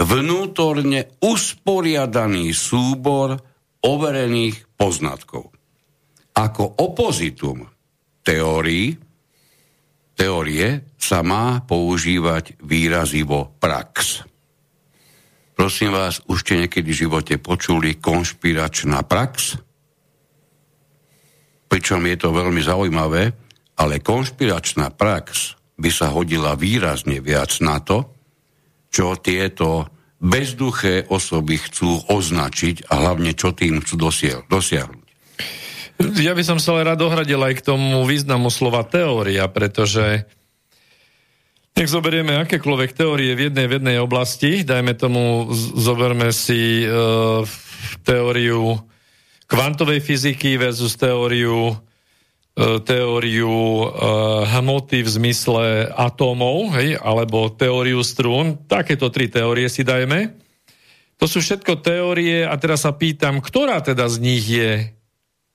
[0.00, 3.36] vnútorne usporiadaný súbor
[3.84, 5.52] overených poznatkov.
[6.36, 7.68] Ako opozitum
[8.24, 8.96] teórii,
[10.20, 14.20] teórie sa má používať výrazivo prax.
[15.56, 19.56] Prosím vás, už ste niekedy v živote počuli konšpiračná prax?
[21.72, 23.32] Pričom je to veľmi zaujímavé,
[23.80, 28.12] ale konšpiračná prax by sa hodila výrazne viac na to,
[28.92, 29.88] čo tieto
[30.20, 34.12] bezduché osoby chcú označiť a hlavne čo tým chcú
[34.44, 34.99] dosiahnuť.
[36.00, 40.24] Ja by som sa ale rád ohradil aj k tomu významu slova teória, pretože
[41.76, 46.86] nech zoberieme akékoľvek teórie v jednej, v jednej oblasti, dajme tomu, zoberme si e,
[48.04, 48.80] teóriu
[49.48, 51.76] kvantovej fyziky versus teóriu
[52.60, 53.86] E, teóriu e,
[54.52, 60.34] hmoty v zmysle atómov, hej, alebo teóriu strún, takéto tri teórie si dajme.
[61.22, 64.92] To sú všetko teórie a teraz sa pýtam, ktorá teda z nich je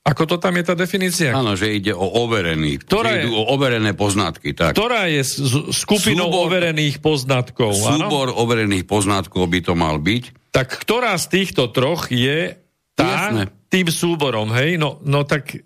[0.05, 1.33] ako to tam je tá definícia?
[1.33, 2.77] Áno, že ide o overený.
[2.85, 4.53] Ktorá je, idú o overené poznatky.
[4.53, 4.77] Tak.
[4.77, 5.25] Ktorá je
[5.73, 7.73] skupinou súbor, overených poznatkov?
[7.73, 8.37] Súbor áno?
[8.37, 10.53] overených poznatkov by to mal byť.
[10.53, 12.53] Tak ktorá z týchto troch je
[12.93, 13.49] tá, Jasne.
[13.73, 14.77] tým súborom, hej?
[14.77, 15.65] No, no tak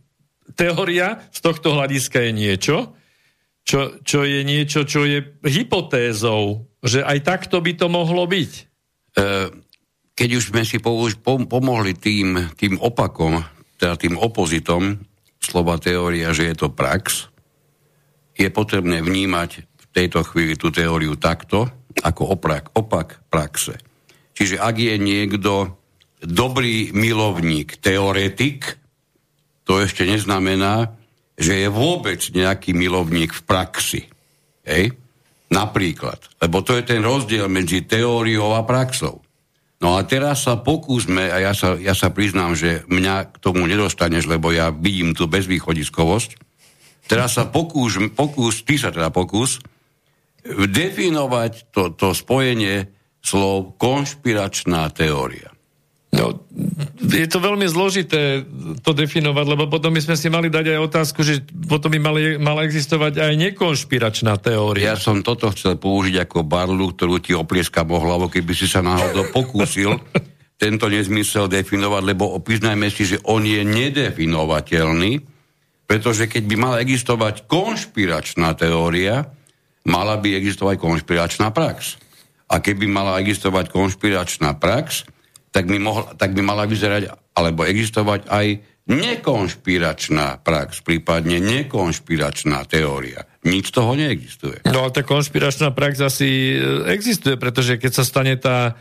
[0.55, 2.75] teória z tohto hľadiska je niečo,
[3.67, 8.51] čo, čo je niečo, čo je hypotézou, že aj takto by to mohlo byť.
[8.55, 8.61] E,
[10.15, 13.43] keď už sme si pomohli tým, tým opakom,
[13.79, 14.99] teda tým opozitom
[15.39, 17.31] slova teória, že je to prax,
[18.35, 21.71] je potrebné vnímať v tejto chvíli tú teóriu takto,
[22.03, 23.79] ako opak, opak praxe.
[24.35, 25.75] Čiže ak je niekto
[26.23, 28.79] dobrý milovník, teoretik,
[29.63, 30.95] to ešte neznamená,
[31.39, 34.01] že je vôbec nejaký milovník v praxi.
[34.67, 34.95] Hej?
[35.49, 36.19] Napríklad.
[36.43, 39.23] Lebo to je ten rozdiel medzi teóriou a praxou.
[39.79, 43.63] No a teraz sa pokúsme, a ja sa, ja sa priznám, že mňa k tomu
[43.63, 46.35] nedostaneš, lebo ja vidím tú bezvýchodiskovosť.
[47.07, 49.63] Teraz sa pokús, pokús ty sa teda pokús,
[50.45, 52.91] definovať to, to spojenie
[53.23, 55.51] slov konšpiračná teória.
[56.19, 56.35] No,
[56.99, 58.43] je to veľmi zložité
[58.83, 62.21] to definovať, lebo potom by sme si mali dať aj otázku, že potom by mali,
[62.35, 64.91] mala existovať aj nekonšpiračná teória.
[64.91, 68.83] Ja som toto chcel použiť ako barlu, ktorú ti oplieskam o hlavu, keby si sa
[68.83, 69.95] náhodou pokúsil
[70.63, 75.23] tento nezmysel definovať, lebo priznajme si, že on je nedefinovateľný,
[75.87, 79.23] pretože keď by mala existovať konšpiračná teória,
[79.87, 81.95] mala by existovať konšpiračná prax.
[82.51, 85.07] A keby mala existovať konšpiračná prax,
[85.49, 88.47] tak by, mohla, tak by mala vyzerať alebo existovať aj
[88.89, 93.29] nekonšpiračná prax, prípadne nekonšpiračná teória.
[93.45, 94.65] Nič z toho neexistuje.
[94.65, 98.73] No ale tá konšpiračná prax asi e, existuje, pretože keď sa stane tá,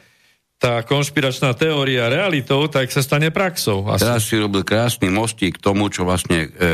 [0.56, 3.84] tá konšpiračná teória realitou, tak sa stane praxou.
[3.84, 4.08] Asi.
[4.08, 6.68] Teraz si robil krásny mostík k tomu, čo vlastne e,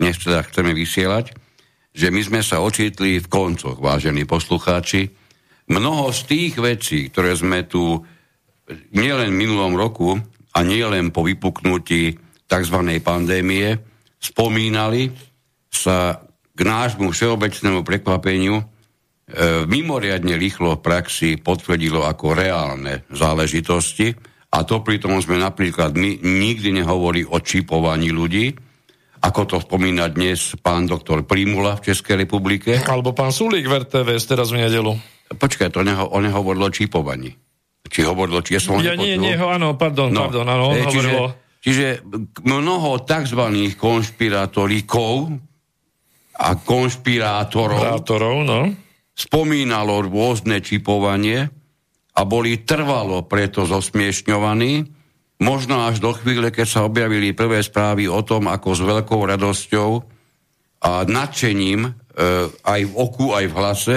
[0.00, 1.36] dnes teda chceme vysielať,
[1.92, 5.12] že my sme sa ocitli v koncoch, vážení poslucháči.
[5.68, 8.02] Mnoho z tých vecí, ktoré sme tu
[8.94, 10.18] nielen minulom roku
[10.54, 12.18] a nielen po vypuknutí
[12.50, 12.78] tzv.
[13.02, 13.78] pandémie
[14.20, 15.10] spomínali,
[15.70, 16.18] sa
[16.50, 18.64] k nášmu všeobecnému prekvapeniu e,
[19.64, 24.12] mimoriadne rýchlo v praxi potvrdilo ako reálne záležitosti
[24.50, 28.50] a to pritom sme napríklad my nikdy nehovorili o čipovaní ľudí,
[29.22, 32.82] ako to spomína dnes pán doktor Primula v Českej republike.
[32.82, 34.98] Alebo pán Sulík v RTVS teraz v nedelu.
[35.30, 37.30] Počkaj, to neho, on nehovoril o čipovaní.
[37.88, 40.84] Či hovorilo, či ja som Ja nie, nie, áno, pardon, no, pardon, áno, on e,
[40.86, 41.28] čiže, hovorilo.
[41.60, 41.86] Čiže
[42.44, 43.42] mnoho tzv.
[43.76, 45.14] konšpiratorikov
[46.40, 48.72] a konšpirátorov Rátorov, no.
[49.12, 51.52] spomínalo rôzne čipovanie
[52.16, 54.72] a boli trvalo preto zosmiešňovaní,
[55.44, 59.90] možno až do chvíle, keď sa objavili prvé správy o tom, ako s veľkou radosťou
[60.80, 61.90] a nadšením e,
[62.48, 63.96] aj v oku, aj v hlase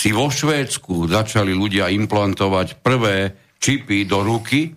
[0.00, 4.72] si vo Švédsku začali ľudia implantovať prvé čipy do ruky,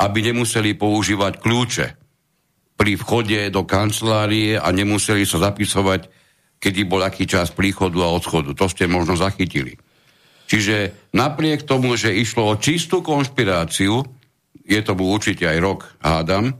[0.00, 1.86] aby nemuseli používať kľúče
[2.80, 6.08] pri vchode do kancelárie a nemuseli sa zapisovať,
[6.56, 8.56] kedy bol aký čas príchodu a odchodu.
[8.56, 9.76] To ste možno zachytili.
[10.48, 14.00] Čiže napriek tomu, že išlo o čistú konšpiráciu,
[14.64, 16.56] je to bol určite aj rok, hádam,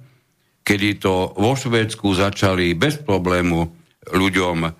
[0.60, 3.72] kedy to vo Švédsku začali bez problému
[4.12, 4.70] ľuďom e,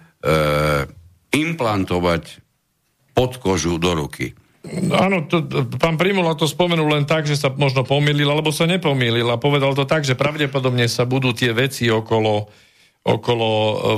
[1.32, 2.41] implantovať
[3.12, 4.32] pod kožu do ruky.
[4.94, 5.42] Áno, to,
[5.74, 9.74] pán Primula to spomenul len tak, že sa možno pomýlil, alebo sa nepomýlil a povedal
[9.74, 12.46] to tak, že pravdepodobne sa budú tie veci okolo,
[13.02, 13.48] okolo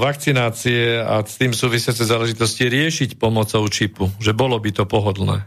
[0.00, 5.44] vakcinácie a s tým súvisiace záležitosti riešiť pomocou čipu, že bolo by to pohodlné.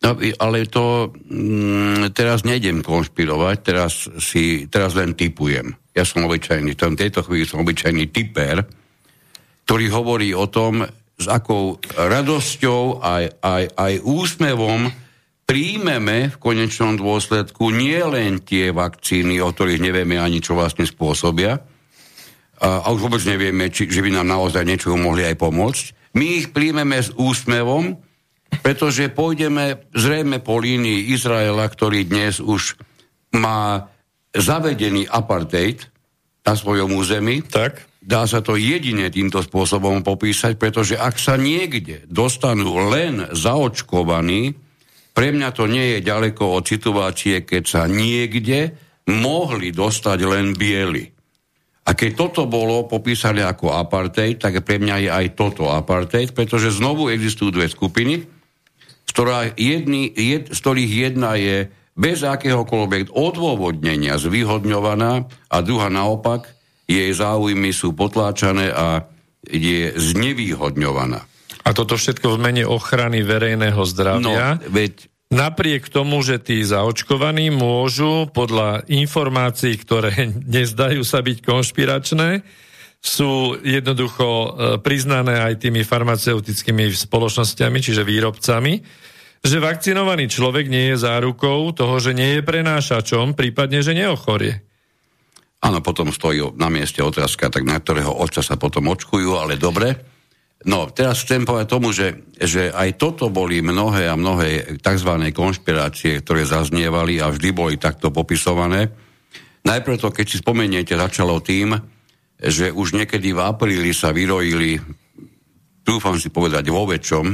[0.00, 5.76] No, ale to mm, teraz nejdem konšpirovať, teraz, si, teraz len typujem.
[5.92, 8.64] Ja som obyčajný, v tejto chvíli som obyčajný typer,
[9.68, 10.84] ktorý hovorí o tom,
[11.16, 14.92] s akou radosťou aj, aj, aj úsmevom
[15.48, 21.62] príjmeme v konečnom dôsledku nie len tie vakcíny, o ktorých nevieme ani čo vlastne spôsobia,
[22.56, 25.84] a, a už vôbec nevieme, či, že by nám naozaj niečo mohli aj pomôcť.
[26.16, 28.00] My ich príjmeme s úsmevom,
[28.64, 32.80] pretože pôjdeme zrejme po línii Izraela, ktorý dnes už
[33.36, 33.92] má
[34.32, 35.84] zavedený apartheid
[36.46, 37.44] na svojom území.
[37.44, 44.54] Tak Dá sa to jedine týmto spôsobom popísať, pretože ak sa niekde dostanú len zaočkovaní,
[45.10, 48.78] pre mňa to nie je ďaleko od situácie, keď sa niekde
[49.10, 51.10] mohli dostať len bieli.
[51.86, 56.74] A keď toto bolo popísané ako apartheid, tak pre mňa je aj toto apartheid, pretože
[56.78, 58.22] znovu existujú dve skupiny,
[59.06, 66.55] z, ktorá jedny, jed, z ktorých jedna je bez akéhokoľvek odôvodnenia zvýhodňovaná a druhá naopak
[66.86, 69.10] jej záujmy sú potláčané a
[69.46, 71.26] je znevýhodňovaná.
[71.66, 74.58] A toto všetko v mene ochrany verejného zdravia.
[74.58, 75.10] No, veď...
[75.26, 82.46] Napriek tomu, že tí zaočkovaní môžu podľa informácií, ktoré nezdajú sa byť konšpiračné,
[83.02, 84.48] sú jednoducho e,
[84.82, 88.74] priznané aj tými farmaceutickými spoločnosťami, čiže výrobcami,
[89.42, 94.62] že vakcinovaný človek nie je zárukou toho, že nie je prenášačom, prípadne, že neochorie.
[95.66, 99.98] Áno, potom stojí na mieste otázka, tak na ktorého otca sa potom očkujú, ale dobre.
[100.62, 105.10] No, teraz chcem povedať tomu, že, že aj toto boli mnohé a mnohé tzv.
[105.34, 108.94] konšpirácie, ktoré zaznievali a vždy boli takto popisované.
[109.66, 111.74] Najprv to, keď si spomeniete, začalo tým,
[112.38, 114.78] že už niekedy v apríli sa vyrojili,
[115.82, 117.26] dúfam si povedať vo väčšom,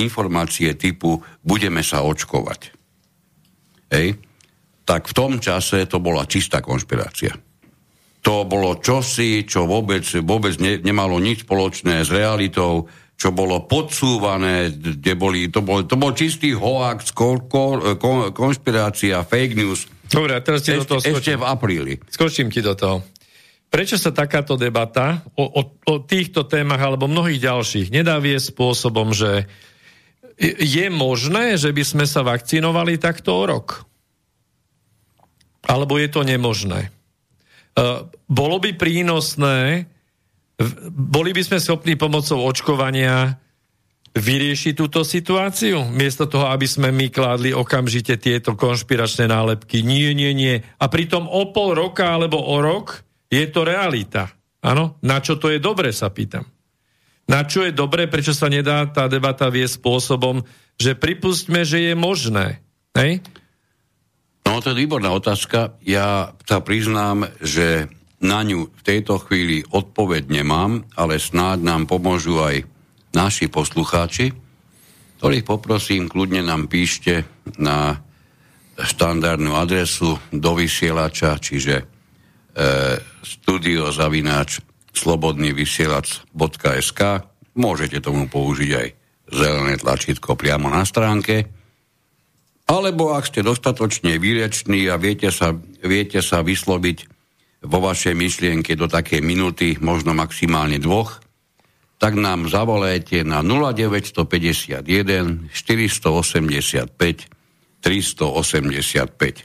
[0.00, 2.60] informácie typu budeme sa očkovať.
[3.92, 4.16] Hej?
[4.88, 7.36] Tak v tom čase to bola čistá konšpirácia
[8.24, 14.72] to bolo čosi, čo vôbec, vôbec ne, nemalo nič spoločné s realitou, čo bolo podsúvané,
[14.72, 19.84] kde boli, to, bol, to bol čistý hoax, ko, ko, ko, konšpirácia, fake news.
[20.08, 21.20] Dobre, teraz ti ešte, do toho skočím.
[21.20, 21.92] Ešte v apríli.
[22.08, 23.04] Skočím ti do toho.
[23.68, 29.12] Prečo sa takáto debata o, o, o týchto témach alebo mnohých ďalších nedá viesť spôsobom,
[29.12, 29.50] že
[30.40, 33.84] je možné, že by sme sa vakcinovali takto o rok?
[35.66, 36.94] Alebo je to nemožné?
[37.74, 38.00] Eh,
[38.30, 39.90] bolo by prínosné,
[40.94, 43.34] boli by sme schopní pomocou očkovania
[44.14, 49.82] vyriešiť túto situáciu, miesto toho, aby sme my kládli okamžite tieto konšpiračné nálepky.
[49.82, 50.62] Nie, nie, nie.
[50.78, 54.30] A pritom o pol roka alebo o rok je to realita.
[54.62, 55.02] Áno?
[55.02, 56.46] Na čo to je dobre, sa pýtam.
[57.26, 60.46] Na čo je dobre, prečo sa nedá tá debata vie spôsobom,
[60.78, 62.62] že pripustme, že je možné.
[62.94, 63.18] Hej?
[64.44, 65.74] No to je výborná otázka.
[65.82, 67.90] Ja sa priznám, že
[68.24, 72.64] na ňu v tejto chvíli odpoveď nemám, ale snáď nám pomôžu aj
[73.12, 74.32] naši poslucháči,
[75.20, 77.24] ktorých poprosím, kľudne nám píšte
[77.60, 77.96] na
[78.74, 81.84] štandardnú adresu do vysielača, čiže e,
[83.22, 84.58] studiozavináč
[84.94, 87.00] slobodnývysielac.sk
[87.54, 88.90] Môžete tomu použiť aj
[89.30, 91.53] zelené tlačítko priamo na stránke
[92.64, 95.52] alebo ak ste dostatočne výreční a viete sa,
[95.84, 97.12] viete sa vysloviť
[97.64, 101.20] vo vašej myšlienke do takej minúty, možno maximálne dvoch,
[102.00, 107.28] tak nám zavolajte na 0951 485
[107.84, 109.44] 385.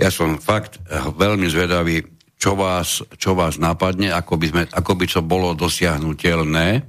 [0.00, 2.02] Ja som fakt veľmi zvedavý,
[2.36, 6.82] čo vás, čo vás napadne, ako by, sme, ako by to bolo dosiahnutelné.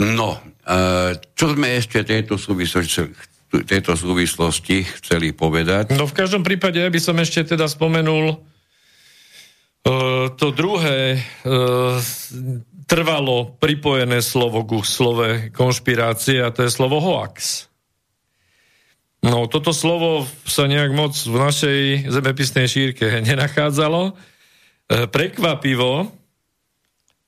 [0.00, 2.88] No, e, čo sme ešte tejto súvislosti
[3.50, 5.90] tejto súvislosti chceli povedať?
[5.98, 11.98] No v každom prípade ja by som ešte teda spomenul uh, to druhé uh,
[12.86, 17.66] trvalo pripojené slovo ku slove konšpirácie a to je slovo hoax.
[19.20, 24.14] No toto slovo sa nejak moc v našej zemepisnej šírke nenachádzalo.
[24.14, 26.19] Uh, prekvapivo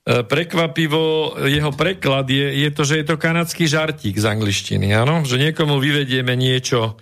[0.03, 5.23] prekvapivo jeho preklad je, je to, že je to kanadský žartík z angličtiny, áno?
[5.23, 6.99] Že niekomu vyvedieme niečo,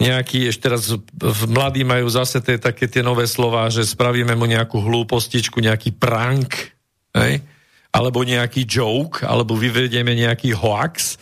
[0.00, 0.88] nejaký, ešte teraz
[1.50, 6.72] mladí majú zase tie, také tie nové slova, že spravíme mu nejakú hlúpostičku, nejaký prank,
[7.12, 7.44] hej?
[7.90, 11.20] alebo nejaký joke, alebo vyvedieme nejaký hoax.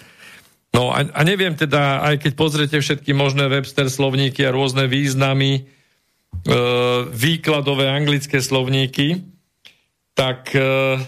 [0.70, 5.64] No a, a neviem teda, aj keď pozriete všetky možné Webster slovníky a rôzne významy,
[5.64, 6.54] e,
[7.08, 9.24] výkladové anglické slovníky,
[10.18, 10.98] tak uh,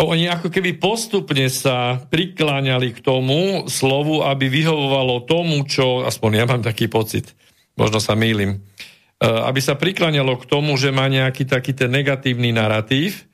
[0.00, 6.44] oni ako keby postupne sa prikláňali k tomu slovu, aby vyhovovalo tomu, čo, aspoň ja
[6.48, 7.36] mám taký pocit,
[7.76, 12.56] možno sa mýlim, uh, aby sa prikláňalo k tomu, že má nejaký taký ten negatívny
[12.56, 13.28] narratív,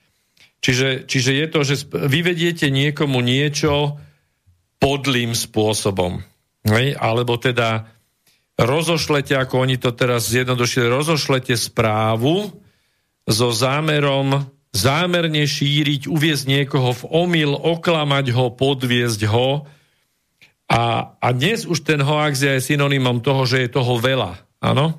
[0.59, 4.03] čiže, čiže je to, že vyvediete niekomu niečo
[4.83, 6.27] podlým spôsobom.
[6.67, 6.99] Hej?
[6.99, 7.87] Alebo teda
[8.59, 12.51] rozošlete, ako oni to teraz zjednodušili, rozošlete správu
[13.31, 19.69] so zámerom zámerne šíriť, uviezť niekoho v omyl, oklamať ho, podviezť ho.
[20.73, 24.41] A, a dnes už ten hoax je aj synonymom toho, že je toho veľa.
[24.65, 24.97] Áno?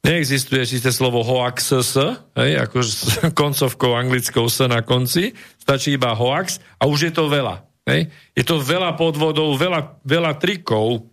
[0.00, 1.94] Neexistuje síce slovo hoax s,
[2.38, 7.26] hej, ako s koncovkou anglickou s na konci, stačí iba hoax a už je to
[7.26, 7.66] veľa.
[7.90, 8.06] Hej.
[8.38, 11.10] Je to veľa podvodov, veľa, veľa trikov,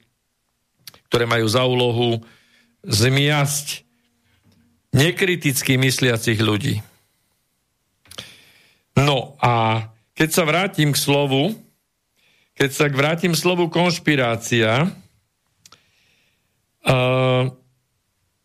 [1.10, 2.22] ktoré majú za úlohu
[2.86, 3.82] zmiasť
[4.94, 6.86] nekriticky mysliacich ľudí.
[8.98, 9.86] No a
[10.18, 11.54] keď sa vrátim k slovu,
[12.58, 14.90] keď sa vrátim k slovu konšpirácia,
[16.82, 17.44] uh,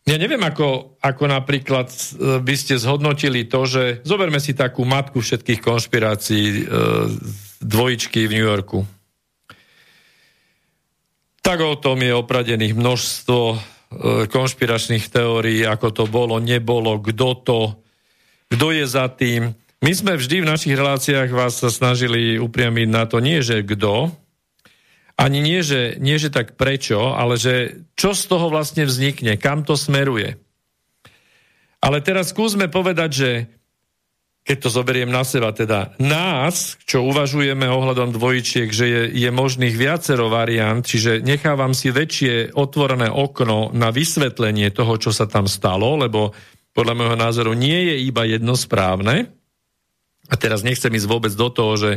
[0.03, 5.25] ja neviem, ako, ako napríklad uh, by ste zhodnotili to, že zoberme si takú matku
[5.25, 7.09] všetkých konšpirácií uh,
[7.57, 8.85] dvojičky v New Yorku.
[11.41, 13.59] Tak o tom je opradených množstvo uh,
[14.29, 17.59] konšpiračných teórií, ako to bolo, nebolo, kto to,
[18.53, 19.62] kto je za tým.
[19.83, 24.15] My sme vždy v našich reláciách vás sa snažili upriamiť na to nie, že kto,
[25.19, 29.67] ani nie že, nie, že tak prečo, ale že čo z toho vlastne vznikne, kam
[29.67, 30.39] to smeruje.
[31.83, 33.29] Ale teraz skúsme povedať, že
[34.47, 39.75] keď to zoberiem na seba, teda nás, čo uvažujeme ohľadom dvojčiek, že je, je možných
[39.75, 45.99] viacero variant, čiže nechávam si väčšie otvorené okno na vysvetlenie toho, čo sa tam stalo,
[45.99, 46.31] lebo
[46.71, 49.42] podľa môjho názoru nie je iba jedno správne.
[50.33, 51.91] A teraz nechcem ísť vôbec do toho, že,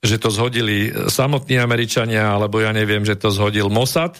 [0.00, 4.16] že to zhodili samotní Američania, alebo ja neviem, že to zhodil Mossad.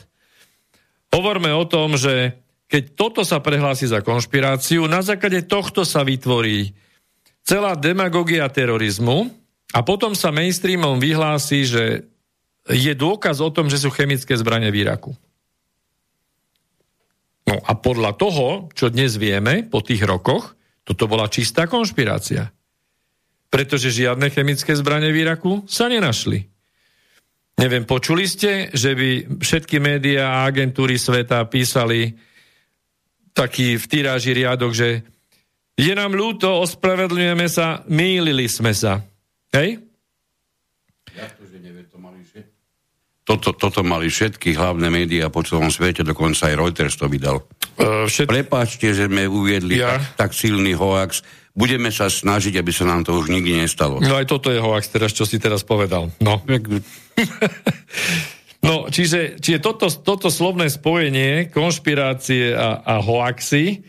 [1.09, 2.37] Hovorme o tom, že
[2.69, 6.77] keď toto sa prehlási za konšpiráciu, na základe tohto sa vytvorí
[7.41, 9.33] celá demagogia terorizmu
[9.73, 11.85] a potom sa mainstreamom vyhlási, že
[12.69, 15.17] je dôkaz o tom, že sú chemické zbranie v Iraku.
[17.49, 20.53] No a podľa toho, čo dnes vieme po tých rokoch,
[20.85, 22.53] toto bola čistá konšpirácia.
[23.49, 26.45] Pretože žiadne chemické zbranie v Iraku sa nenašli.
[27.59, 32.15] Neviem, počuli ste, že by všetky médiá a agentúry sveta písali
[33.35, 35.03] taký v tiráži riadok, že
[35.79, 39.03] je nám ľúto, ospravedlňujeme sa, mýlili sme sa.
[39.55, 39.83] Hej?
[41.15, 42.55] Ja to, že nevie, to mali všetky.
[43.27, 47.43] Toto, toto mali všetky hlavné médiá po celom svete, dokonca aj Reuters to vydal.
[47.79, 48.27] Uh, všet...
[48.27, 49.99] Prepáčte, že sme uviedli ja.
[50.19, 51.23] tak, tak silný hoax.
[51.59, 53.99] Budeme sa snažiť, aby sa nám to už nikdy nestalo.
[53.99, 56.15] No aj toto je hoax teraz, čo si teraz povedal.
[56.23, 56.39] No.
[58.69, 63.83] no, čiže, čiže toto, toto slovné spojenie konšpirácie a, a hoaxy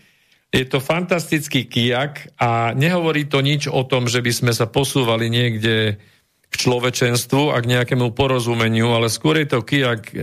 [0.49, 5.29] je to fantastický kijak a nehovorí to nič o tom, že by sme sa posúvali
[5.29, 6.01] niekde
[6.49, 10.17] k človečenstvu a k nejakému porozumeniu, ale skôr je to kijak, e,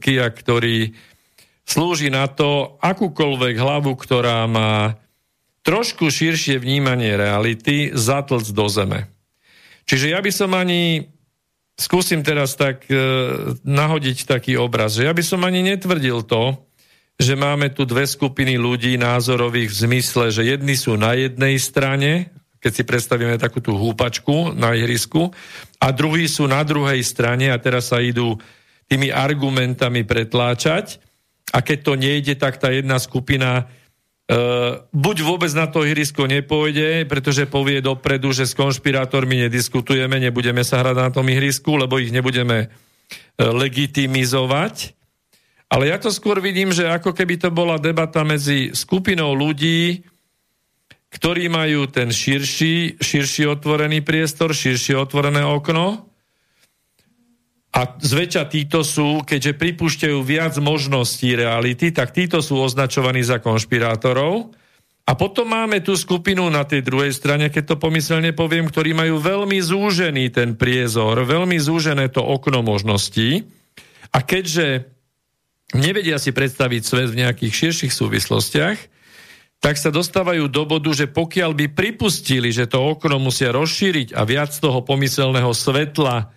[0.00, 0.96] kijak ktorý
[1.68, 4.96] slúži na to akúkoľvek hlavu, ktorá má
[5.62, 9.10] trošku širšie vnímanie reality, zatlc do zeme.
[9.86, 11.10] Čiže ja by som ani,
[11.78, 12.94] skúsim teraz tak e,
[13.62, 16.58] nahodiť taký obraz, že ja by som ani netvrdil to,
[17.18, 22.34] že máme tu dve skupiny ľudí názorových v zmysle, že jedni sú na jednej strane,
[22.62, 25.30] keď si predstavíme takú tú húpačku na ihrisku,
[25.82, 28.38] a druhí sú na druhej strane a teraz sa idú
[28.86, 31.02] tými argumentami pretláčať
[31.50, 33.66] a keď to nejde, tak tá jedna skupina
[34.28, 40.62] uh, buď vôbec na to ihrisko nepôjde, pretože povie dopredu, že s konšpirátormi nediskutujeme, nebudeme
[40.62, 44.94] sa hrať na tom ihrisku, lebo ich nebudeme uh, legitimizovať,
[45.72, 50.04] ale ja to skôr vidím, že ako keby to bola debata medzi skupinou ľudí,
[51.12, 56.11] ktorí majú ten širší, širší otvorený priestor, širšie otvorené okno.
[57.72, 64.52] A zväčša títo sú, keďže pripúšťajú viac možností reality, tak títo sú označovaní za konšpirátorov.
[65.08, 69.18] A potom máme tú skupinu na tej druhej strane, keď to pomyselne poviem, ktorí majú
[69.18, 73.48] veľmi zúžený ten priezor, veľmi zúžené to okno možností.
[74.12, 74.92] A keďže
[75.72, 78.78] nevedia si predstaviť svet v nejakých širších súvislostiach,
[79.62, 84.22] tak sa dostávajú do bodu, že pokiaľ by pripustili, že to okno musia rozšíriť a
[84.28, 86.34] viac toho pomyselného svetla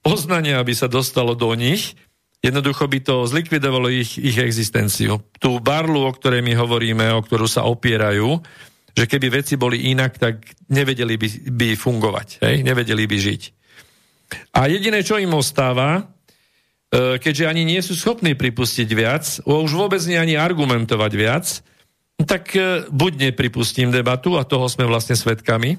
[0.00, 1.96] poznania by sa dostalo do nich,
[2.40, 5.20] jednoducho by to zlikvidovalo ich, ich existenciu.
[5.36, 8.40] Tú barlu, o ktorej my hovoríme, o ktorú sa opierajú,
[8.96, 10.42] že keby veci boli inak, tak
[10.72, 12.54] nevedeli by, by fungovať, hej?
[12.66, 13.42] nevedeli by žiť.
[14.54, 16.10] A jediné, čo im ostáva,
[16.90, 21.46] E, keďže ani nie sú schopní pripustiť viac, už vôbec nie ani argumentovať viac,
[22.26, 25.78] tak e, buď nepripustím debatu, a toho sme vlastne svetkami.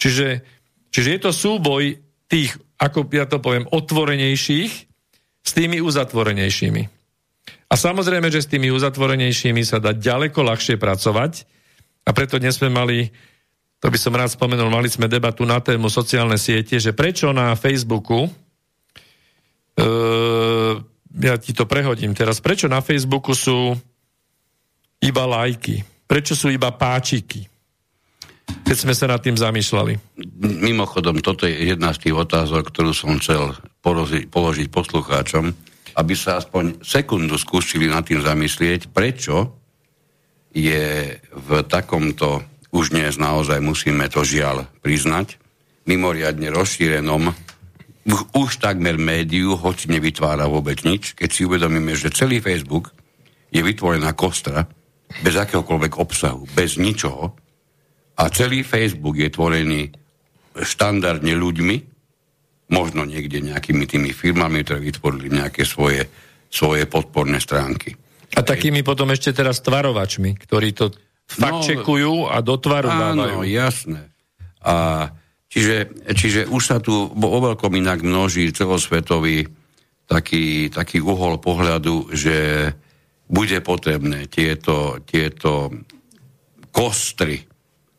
[0.00, 0.40] Čiže,
[0.88, 2.00] čiže je to súboj
[2.32, 4.72] tých, ako ja to poviem, otvorenejších
[5.46, 6.82] s tými uzatvorenejšími.
[7.66, 11.46] A samozrejme, že s tými uzatvorenejšími sa dá ďaleko ľahšie pracovať
[12.06, 13.10] a preto dnes sme mali,
[13.82, 17.54] to by som rád spomenul, mali sme debatu na tému sociálne siete, že prečo na
[17.58, 18.30] Facebooku
[19.76, 20.80] Uh,
[21.20, 22.40] ja ti to prehodím teraz.
[22.40, 23.76] Prečo na Facebooku sú
[25.04, 25.84] iba lajky?
[26.08, 27.44] Prečo sú iba páčiky?
[28.66, 30.18] Keď sme sa nad tým zamýšľali.
[30.42, 35.54] Mimochodom, toto je jedna z tých otázok, ktorú som chcel položiť, položiť poslucháčom,
[35.96, 39.54] aby sa aspoň sekundu skúsili nad tým zamyslieť, prečo
[40.50, 42.42] je v takomto,
[42.74, 45.38] už dnes naozaj musíme to žiaľ priznať,
[45.86, 47.32] mimoriadne rozšírenom
[48.34, 52.94] už takmer médiu, hoci nevytvára vôbec nič, keď si uvedomíme, že celý Facebook
[53.50, 54.66] je vytvorená kostra
[55.22, 57.34] bez akéhokoľvek obsahu, bez ničoho
[58.16, 59.92] a celý Facebook je tvorený
[60.56, 61.76] štandardne ľuďmi,
[62.72, 66.08] možno niekde nejakými tými firmami, ktoré vytvorili nejaké svoje,
[66.48, 67.94] svoje podporné stránky.
[68.34, 70.90] A takými potom ešte teraz tvarovačmi, ktorí to
[71.28, 74.10] fakt no, čekujú a do tvaru áno, jasné.
[74.66, 75.08] A
[75.46, 79.48] Čiže, čiže už sa tu vo veľkom inak množí celosvetový
[80.04, 82.70] taký, taký uhol pohľadu, že
[83.24, 85.72] bude potrebné tieto, tieto
[86.70, 87.40] kostry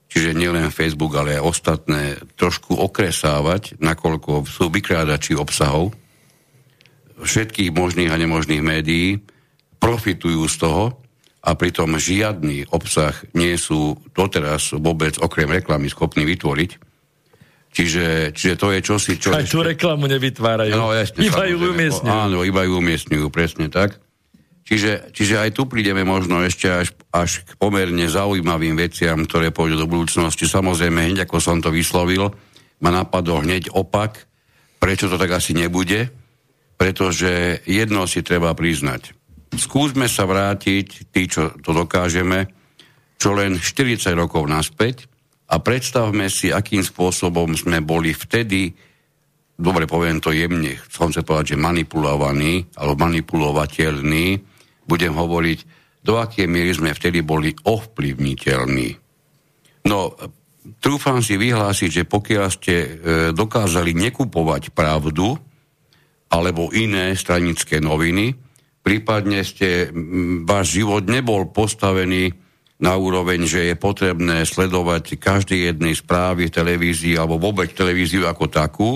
[0.08, 2.02] čiže nielen Facebook, ale aj ostatné,
[2.40, 5.94] trošku okresávať, nakoľko sú vykrádači obsahov
[7.18, 9.18] všetkých možných a nemožných médií,
[9.82, 10.84] profitujú z toho
[11.42, 16.72] a pritom žiadny obsah nie sú doteraz vôbec okrem reklamy schopní vytvoriť.
[17.68, 19.30] Čiže, čiže to je čosi, čo...
[19.36, 20.74] Aj tú reklamu nevytvárajú.
[20.74, 22.10] No, jasne, iba ju umiestňujú.
[22.10, 24.02] Áno, iba ju umiestňujú, presne tak.
[24.68, 29.80] Čiže, čiže aj tu prídeme možno ešte až, až k pomerne zaujímavým veciam, ktoré pôjdu
[29.80, 30.44] do budúcnosti.
[30.44, 32.36] Samozrejme, hneď ako som to vyslovil,
[32.84, 34.28] ma napadol hneď opak,
[34.76, 36.12] prečo to tak asi nebude,
[36.76, 39.16] pretože jedno si treba priznať.
[39.56, 42.52] Skúsme sa vrátiť, tí, čo to dokážeme,
[43.16, 45.08] čo len 40 rokov naspäť
[45.48, 48.76] a predstavme si, akým spôsobom sme boli vtedy,
[49.56, 54.57] dobre poviem to jemne, chcem sa povedať, že manipulovaní alebo manipulovateľní,
[54.88, 55.60] budem hovoriť,
[56.02, 58.90] do aké miery sme vtedy boli ovplyvniteľní.
[59.88, 60.16] No,
[60.80, 62.90] trúfam si vyhlásiť, že pokiaľ ste e,
[63.36, 65.36] dokázali nekupovať pravdu
[66.28, 68.36] alebo iné stranické noviny,
[68.84, 72.32] prípadne ste, m, váš život nebol postavený
[72.78, 78.46] na úroveň, že je potrebné sledovať každý jednej správy v televízii alebo vôbec televíziu ako
[78.48, 78.92] takú,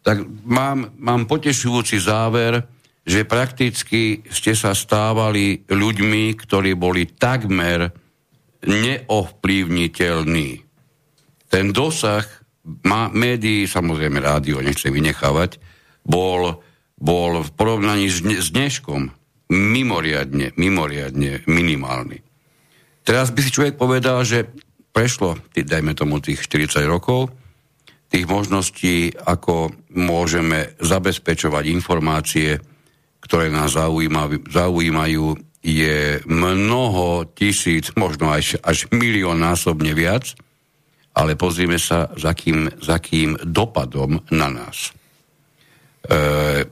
[0.00, 2.64] tak mám, mám potešujúci záver,
[3.08, 7.88] že prakticky ste sa stávali ľuďmi, ktorí boli takmer
[8.68, 10.50] neovplyvniteľní.
[11.48, 12.28] Ten dosah
[12.84, 15.56] má, médií, samozrejme rádio, nechcem vynechávať,
[16.04, 16.60] bol,
[17.00, 19.08] bol v porovnaní s, s dneškom
[19.48, 22.20] mimoriadne, mimoriadne minimálny.
[23.08, 24.52] Teraz by si človek povedal, že
[24.92, 27.32] prešlo, dajme tomu tých 40 rokov,
[28.12, 32.60] tých možností, ako môžeme zabezpečovať informácie
[33.22, 40.38] ktoré nás zaujímajú, zaujímajú je mnoho tisíc, možno až, až milión násobne viac,
[41.18, 44.94] ale pozrieme sa, za kým, za kým dopadom na nás.
[46.06, 46.62] E,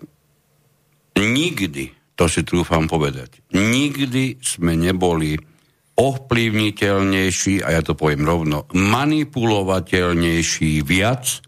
[1.19, 5.35] nikdy, to si trúfam povedať, nikdy sme neboli
[5.97, 11.43] ovplyvniteľnejší, a ja to poviem rovno, manipulovateľnejší viac,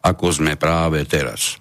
[0.00, 1.59] ako sme práve teraz.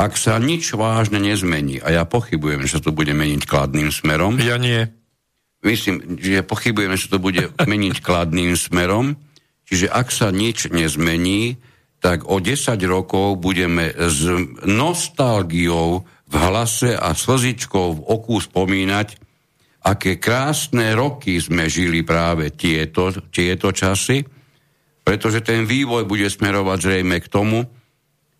[0.00, 4.40] Ak sa nič vážne nezmení, a ja pochybujem, že sa to bude meniť kladným smerom.
[4.40, 4.88] Ja nie.
[5.60, 9.20] Myslím, že pochybujem, že to bude meniť kladným smerom.
[9.68, 11.60] Čiže ak sa nič nezmení,
[12.00, 14.24] tak o 10 rokov budeme s
[14.64, 19.20] nostalgiou v hlase a slzičkou v oku spomínať,
[19.84, 24.24] aké krásne roky sme žili práve tieto, tieto časy,
[25.04, 27.68] pretože ten vývoj bude smerovať zrejme k tomu,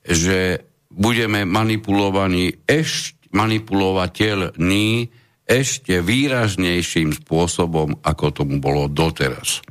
[0.09, 5.11] že budeme manipulovaní ešte manipulovateľní
[5.51, 9.67] ešte výraznejším spôsobom, ako tomu bolo doteraz.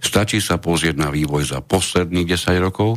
[0.00, 2.96] Stačí sa pozrieť na vývoj za posledných 10 rokov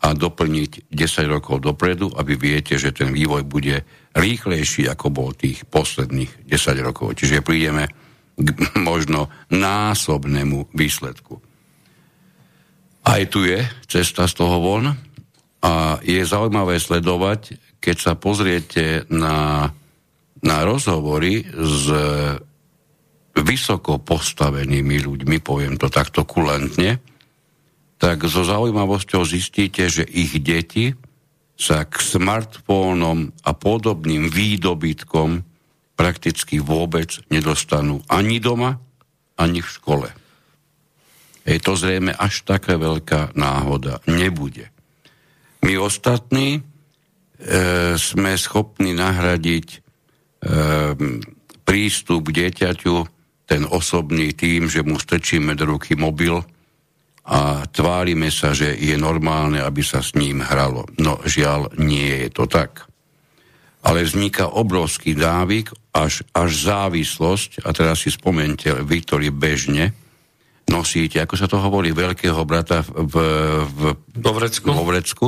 [0.00, 3.84] a doplniť 10 rokov dopredu, aby viete, že ten vývoj bude
[4.16, 7.20] rýchlejší, ako bol tých posledných 10 rokov.
[7.20, 7.88] Čiže prídeme
[8.36, 8.48] k
[8.88, 11.40] možno násobnému výsledku.
[13.06, 15.05] Aj tu je cesta z toho von,
[15.66, 19.70] a je zaujímavé sledovať, keď sa pozriete na,
[20.38, 21.84] na rozhovory s
[23.34, 27.02] vysoko postavenými ľuďmi, poviem to takto kulantne,
[27.98, 30.94] tak so zaujímavosťou zistíte, že ich deti
[31.56, 35.42] sa k smartfónom a podobným výdobytkom
[35.96, 38.76] prakticky vôbec nedostanú ani doma,
[39.40, 40.08] ani v škole.
[41.48, 44.75] Je to zrejme až taká veľká náhoda nebude.
[45.66, 46.60] My ostatní e,
[47.98, 49.78] sme schopní nahradiť e,
[51.66, 52.94] prístup k dieťaťu,
[53.46, 56.38] ten osobný tým, že mu strčíme do ruky mobil
[57.26, 60.86] a tvárime sa, že je normálne, aby sa s ním hralo.
[61.02, 62.86] No žiaľ, nie je to tak.
[63.82, 69.94] Ale vzniká obrovský návyk, až, až závislosť, a teraz si spomente, vy, ktorí bežne
[70.66, 73.14] nosíte, ako sa to hovorí, veľkého brata v, v,
[74.02, 74.66] v, Vrecku.
[74.74, 75.26] vo Vrecku,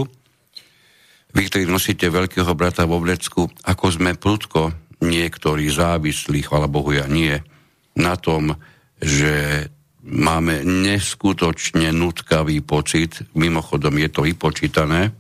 [1.35, 4.73] vy, ktorí nosíte veľkého brata vo vlecku, ako sme prudko
[5.05, 7.37] niektorí závislí, chvala Bohu ja nie,
[7.99, 8.55] na tom,
[8.99, 9.67] že
[10.09, 15.13] máme neskutočne nutkavý pocit, mimochodom je to vypočítané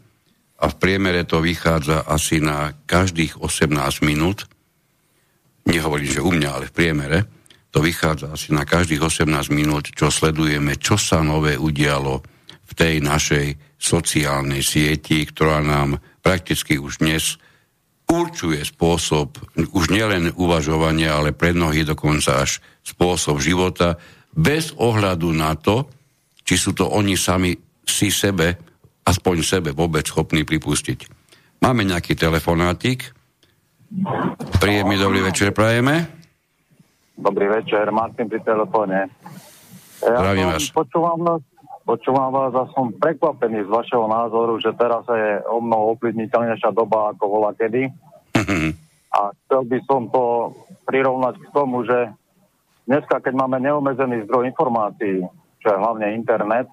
[0.58, 3.70] a v priemere to vychádza asi na každých 18
[4.02, 4.50] minút,
[5.68, 7.18] nehovorím, že u mňa, ale v priemere,
[7.68, 12.24] to vychádza asi na každých 18 minút, čo sledujeme, čo sa nové udialo
[12.68, 17.38] v tej našej sociálnej sieti, ktorá nám prakticky už dnes
[18.10, 23.96] určuje spôsob, už nielen uvažovania, ale pre mnohých dokonca až spôsob života,
[24.34, 25.86] bez ohľadu na to,
[26.42, 27.54] či sú to oni sami
[27.84, 28.56] si sebe,
[29.04, 30.98] aspoň sebe vôbec schopní pripustiť.
[31.60, 33.12] Máme nejaký telefonátik.
[34.60, 36.08] Príjemný dobrý večer prajeme.
[37.18, 39.10] Dobrý večer, Martin pri telefóne.
[39.98, 40.70] Ja Zdravím vás.
[40.70, 41.18] Počúvam,
[41.88, 47.16] počúvam vás a som prekvapený z vašeho názoru, že teraz je o mnoho ovplyvniteľnejšia doba
[47.16, 47.88] ako bola kedy.
[48.36, 48.76] Mhm.
[49.16, 50.52] A chcel by som to
[50.84, 52.12] prirovnať k tomu, že
[52.84, 55.24] dneska, keď máme neomezený zdroj informácií,
[55.64, 56.68] čo je hlavne internet,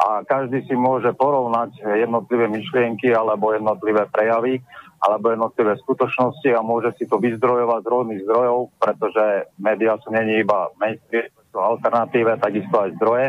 [0.00, 4.64] a každý si môže porovnať jednotlivé myšlienky alebo jednotlivé prejavy
[4.96, 10.40] alebo jednotlivé skutočnosti a môže si to vyzdrojovať z rôznych zdrojov, pretože médiá sú není
[10.40, 13.26] iba mainstream, sú alternatíve, takisto aj zdroje,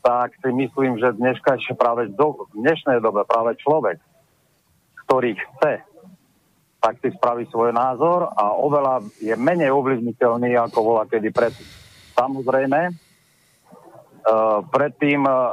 [0.00, 3.98] tak si myslím, že dneška práve do, v dnešnej dobe práve človek,
[5.06, 5.82] ktorý chce,
[6.78, 11.68] tak si spraví svoj názor a oveľa je menej ovlivniteľný, ako bola kedy predtým.
[12.14, 12.94] Samozrejme,
[14.28, 15.50] Eh, predtým, eh,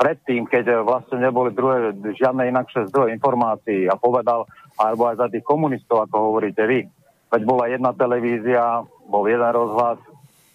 [0.00, 4.48] predtým, keď vlastne neboli druhé, žiadne inakšie zdroje informácií a povedal,
[4.80, 6.88] alebo aj za tých komunistov, ako hovoríte vy,
[7.28, 10.00] veď bola jedna televízia, bol jeden rozhlas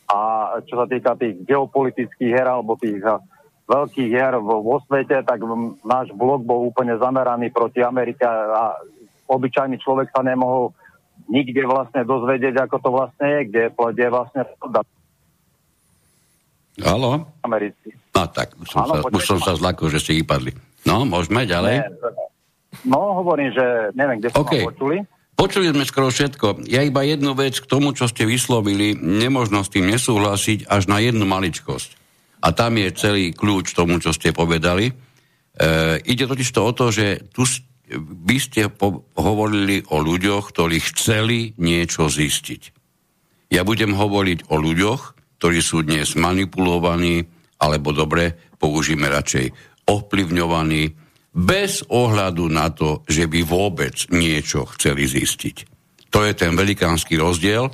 [0.10, 0.20] a
[0.66, 2.98] čo sa týka tých geopolitických her alebo tých
[3.70, 5.46] veľkých hier vo, svete, tak
[5.86, 8.74] náš blok bol úplne zameraný proti Amerike a
[9.30, 10.74] obyčajný človek sa nemohol
[11.30, 14.42] nikde vlastne dozvedieť, ako to vlastne je, kde, kde vlastne
[16.80, 17.28] Halo?
[18.16, 20.56] No tak, už som, Áno, sa, už som sa zlakol, že ste vypadli.
[20.88, 21.86] No, môžeme ďalej?
[21.86, 21.92] Nie,
[22.88, 24.64] no, hovorím, že neviem, kde okay.
[24.64, 24.98] ste počuli.
[25.40, 26.68] Počuli sme skoro všetko.
[26.68, 31.00] Ja iba jednu vec k tomu, čo ste vyslovili, nemožno s tým nesúhlasiť až na
[31.00, 31.96] jednu maličkosť.
[32.44, 34.92] A tam je celý kľúč tomu, čo ste povedali.
[34.92, 34.94] E,
[36.04, 37.48] ide totiž to o to, že tu
[38.20, 42.76] by ste po- hovorili o ľuďoch, ktorí chceli niečo zistiť.
[43.56, 45.02] Ja budem hovoriť o ľuďoch,
[45.40, 47.24] ktorí sú dnes manipulovaní,
[47.64, 49.56] alebo dobre, použijeme radšej
[49.88, 50.99] ovplyvňovaní,
[51.30, 55.80] bez ohľadu na to, že by vôbec niečo chceli zistiť.
[56.10, 57.70] To je ten velikánsky rozdiel.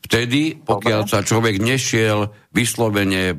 [0.00, 3.36] Vtedy, pokiaľ sa človek nešiel vyslovene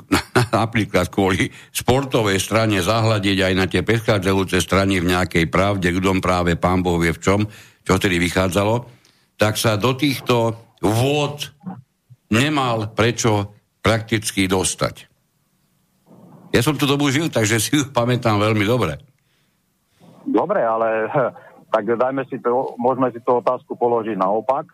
[0.56, 6.56] napríklad kvôli sportovej strane zahľadiť aj na tie predchádzajúce strany v nejakej pravde, kto práve
[6.56, 7.40] pán Boh vie v čom,
[7.84, 8.88] čo vtedy vychádzalo,
[9.36, 11.52] tak sa do týchto vôd
[12.32, 13.52] nemal prečo
[13.84, 15.13] prakticky dostať.
[16.54, 19.02] Ja som tú dobu žil, takže si ju pamätám veľmi dobre.
[20.24, 21.10] Dobre, ale
[21.74, 24.70] tak dajme si to, môžeme si tú otázku položiť naopak.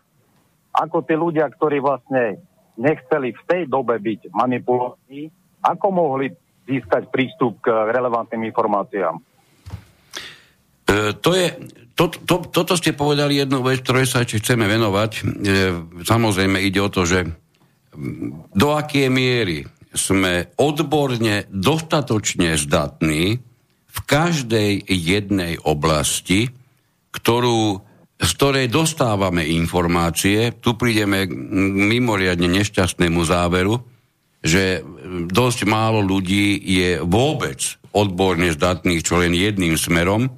[0.71, 2.39] Ako tí ľudia, ktorí vlastne
[2.79, 5.27] nechceli v tej dobe byť manipulovaní,
[5.59, 6.31] ako mohli
[6.69, 9.19] získať prístup k relevantným informáciám?
[10.87, 11.51] E, to je,
[11.97, 15.11] to, to, toto ste povedali jednu vec, ktorej sa ešte chceme venovať.
[15.11, 15.21] E,
[16.07, 17.27] samozrejme ide o to, že
[18.55, 23.39] do akej miery sme odborne dostatočne zdatní
[23.91, 26.47] v každej jednej oblasti,
[27.11, 27.83] ktorú,
[28.15, 30.55] z ktorej dostávame informácie.
[30.63, 31.31] Tu prídeme k
[31.91, 33.83] mimoriadne nešťastnému záveru,
[34.41, 34.81] že
[35.27, 37.59] dosť málo ľudí je vôbec
[37.91, 40.31] odborne zdatných čo len jedným smerom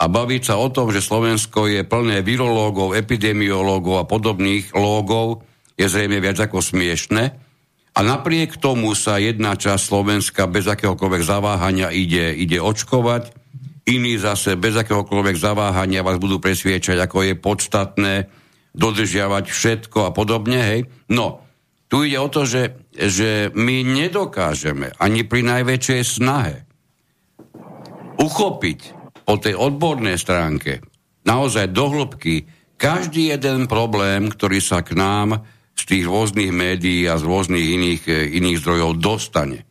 [0.00, 5.44] a baviť sa o tom, že Slovensko je plné virológov, epidemiológov a podobných lógov,
[5.76, 7.36] je zrejme viac ako smiešne.
[8.00, 13.28] A napriek tomu sa jedna časť Slovenska bez akéhokoľvek zaváhania ide, ide očkovať,
[13.92, 18.14] iní zase bez akéhokoľvek zaváhania vás budú presviečať, ako je podstatné
[18.72, 20.64] dodržiavať všetko a podobne.
[20.64, 20.80] Hej.
[21.12, 21.44] No,
[21.92, 26.64] tu ide o to, že, že my nedokážeme ani pri najväčšej snahe
[28.16, 28.80] uchopiť
[29.28, 30.80] po tej odbornej stránke
[31.28, 32.48] naozaj dohlbky
[32.80, 35.44] každý jeden problém, ktorý sa k nám
[35.80, 39.64] z tých rôznych médií a z rôznych iných, e, iných zdrojov dostane.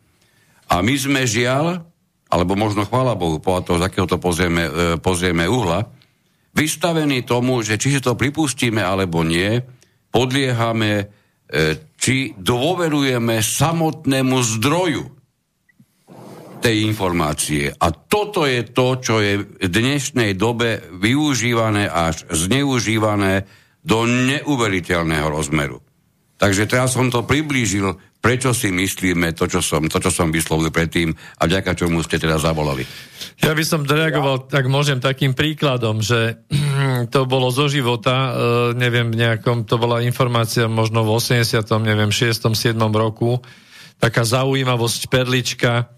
[0.70, 1.86] A my sme žiaľ,
[2.30, 5.86] alebo možno chvála Bohu, po to, z akého to pozrieme, e, pozrieme uhla,
[6.50, 9.62] vystavení tomu, že či si to pripustíme alebo nie,
[10.10, 11.04] podliehame, e,
[11.94, 15.04] či dôverujeme samotnému zdroju
[16.60, 17.72] tej informácie.
[17.72, 23.48] A toto je to, čo je v dnešnej dobe využívané až zneužívané
[23.80, 25.80] do neuveriteľného rozmeru.
[26.40, 30.72] Takže teraz som to priblížil, prečo si myslíme to, čo som, to, čo som vyslovil
[30.72, 32.88] predtým a vďaka čomu ste teda zavolali.
[33.44, 36.40] Ja by som reagoval, tak môžem takým príkladom, že
[37.14, 38.30] to bolo zo života, e,
[38.72, 41.60] neviem, nejakom, to bola informácia možno v 80.
[41.84, 42.56] neviem, 6.
[42.56, 42.76] 7.
[42.88, 43.44] roku,
[44.00, 45.92] taká zaujímavosť perlička,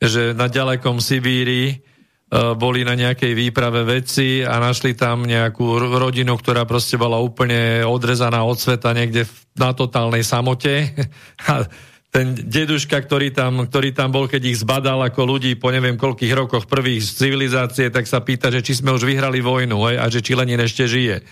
[0.00, 1.91] že na ďalekom Sibírii
[2.32, 8.40] boli na nejakej výprave veci a našli tam nejakú rodinu, ktorá proste bola úplne odrezaná
[8.48, 10.96] od sveta niekde na totálnej samote.
[11.52, 11.68] A
[12.12, 16.32] ten deduška, ktorý tam, ktorý tam bol, keď ich zbadal ako ľudí po neviem koľkých
[16.36, 20.04] rokoch prvých z civilizácie, tak sa pýta, že či sme už vyhrali vojnu aj, a
[20.12, 21.24] že či Lenin ešte žije.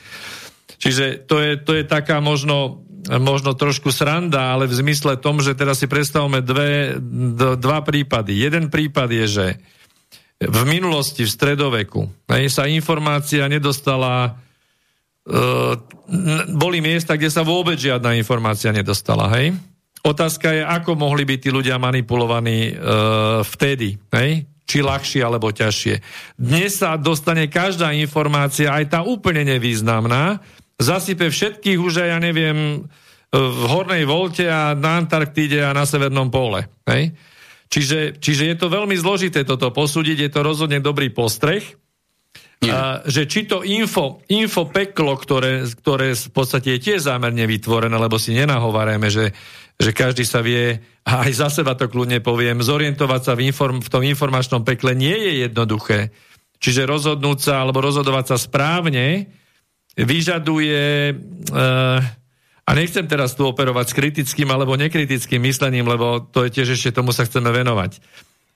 [0.80, 5.52] Čiže to je, to je taká možno, možno trošku sranda, ale v zmysle tom, že
[5.52, 6.96] teraz si predstavme dve,
[7.60, 8.40] dva prípady.
[8.40, 9.46] Jeden prípad je, že
[10.40, 12.08] v minulosti, v stredoveku,
[12.48, 15.74] sa informácia nedostala uh,
[16.56, 19.52] boli miesta, kde sa vôbec žiadna informácia nedostala, hej?
[20.00, 24.48] Otázka je, ako mohli byť tí ľudia manipulovaní uh, vtedy, hej?
[24.64, 25.94] či ľahšie alebo ťažšie.
[26.38, 30.40] Dnes sa dostane každá informácia, aj tá úplne nevýznamná,
[30.80, 32.88] zasype všetkých už ja neviem,
[33.30, 36.66] v Hornej Volte a na Antarktíde a na Severnom pole.
[36.88, 37.14] Hej?
[37.70, 41.62] Čiže, čiže je to veľmi zložité toto posúdiť, je to rozhodne dobrý postreh.
[42.60, 47.96] A, že či to info, info peklo, ktoré, ktoré v podstate je tiež zámerne vytvorené,
[47.96, 49.32] lebo si nenahovárame, že
[49.80, 50.76] že každý sa vie,
[51.08, 54.92] a aj za seba to kľudne poviem, zorientovať sa v, inform, v tom informačnom pekle
[54.92, 56.12] nie je jednoduché.
[56.60, 59.32] Čiže rozhodnúť sa alebo rozhodovať sa správne
[59.96, 61.16] vyžaduje,
[61.56, 62.04] uh,
[62.70, 66.94] a nechcem teraz tu operovať s kritickým alebo nekritickým myslením, lebo to je tiež ešte
[66.94, 67.98] tomu sa chceme venovať.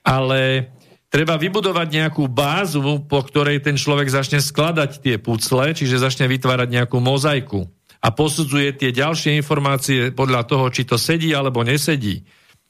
[0.07, 0.71] Ale
[1.11, 6.69] treba vybudovať nejakú bázu, po ktorej ten človek začne skladať tie pucle, čiže začne vytvárať
[6.71, 7.67] nejakú mozaiku
[7.99, 12.23] a posudzuje tie ďalšie informácie podľa toho, či to sedí alebo nesedí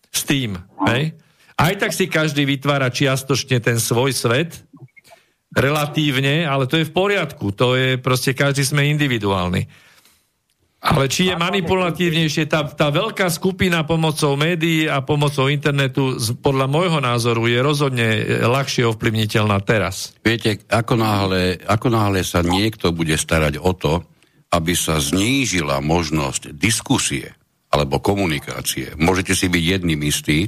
[0.10, 0.58] s tým.
[0.89, 1.14] Hej?
[1.62, 4.66] Aj tak si každý vytvára čiastočne ten svoj svet,
[5.54, 7.54] relatívne, ale to je v poriadku.
[7.54, 9.85] To je proste, každý sme individuálni.
[10.86, 17.02] Ale či je manipulatívnejšie tá, tá veľká skupina pomocou médií a pomocou internetu, podľa môjho
[17.02, 18.08] názoru, je rozhodne
[18.46, 20.14] ľahšie ovplyvniteľná teraz.
[20.22, 24.06] Viete, ako náhle, ako náhle sa niekto bude starať o to,
[24.54, 27.34] aby sa znížila možnosť diskusie
[27.74, 30.48] alebo komunikácie, môžete si byť jedným istý,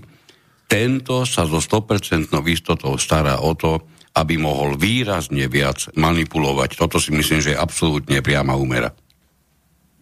[0.69, 6.77] tento sa so 100% istotou stará o to, aby mohol výrazne viac manipulovať.
[6.77, 8.93] Toto si myslím, že je absolútne priama úmera.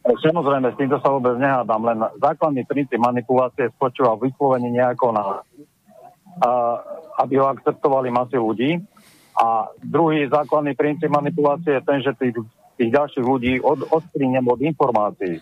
[0.06, 5.42] Samozrejme, s týmto sa vôbec nehádam, len základný princíp manipulácie spočíva v vyslovení nejakého názoru,
[7.18, 8.72] aby ho akceptovali masy ľudí.
[9.36, 12.38] A druhý základný princíp manipulácie je ten, že tých
[12.76, 15.40] tých ďalších ľudí od, odstrinem od informácií.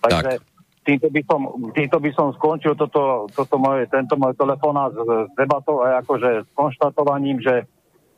[0.00, 0.42] Takže tak.
[0.84, 1.40] týmto, by som,
[1.76, 6.48] týmto by som skončil toto, toto moje, tento môj telefonát s, s debatou a akože
[6.48, 7.68] s konštatovaním, že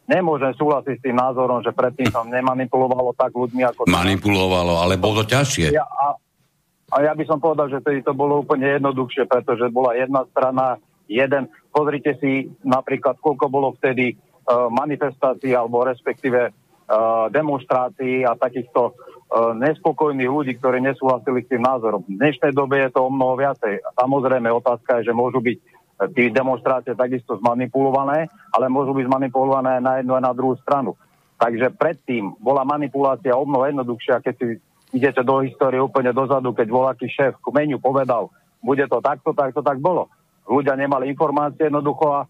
[0.05, 3.81] nemôžem súhlasiť s tým názorom, že predtým sa nemanipulovalo tak ľuďmi ako...
[3.89, 5.73] Manipulovalo, ale bolo ťažšie.
[5.73, 6.17] Ja, a,
[6.93, 10.77] a ja by som povedal, že to bolo úplne jednoduchšie, pretože bola jedna strana,
[11.09, 11.49] jeden.
[11.73, 16.53] Pozrite si napríklad, koľko bolo vtedy uh, manifestácií, alebo respektíve
[16.85, 22.05] Eh, demonstrácií a takýchto uh, nespokojných ľudí, ktorí nesúhlasili s tým názorom.
[22.05, 23.81] V dnešnej dobe je to o mnoho viacej.
[23.97, 25.74] Samozrejme, otázka je, že môžu byť
[26.15, 30.99] tie demonstrácie takisto zmanipulované, ale môžu byť zmanipulované na jednu a na druhú stranu.
[31.39, 34.47] Takže predtým bola manipulácia o mnoho jednoduchšia, keď si
[34.95, 38.31] idete do histórie úplne dozadu, keď voľaký šéf kmeňu povedal,
[38.63, 40.09] bude to takto, takto, tak bolo.
[40.47, 42.21] Ľudia nemali informácie jednoducho a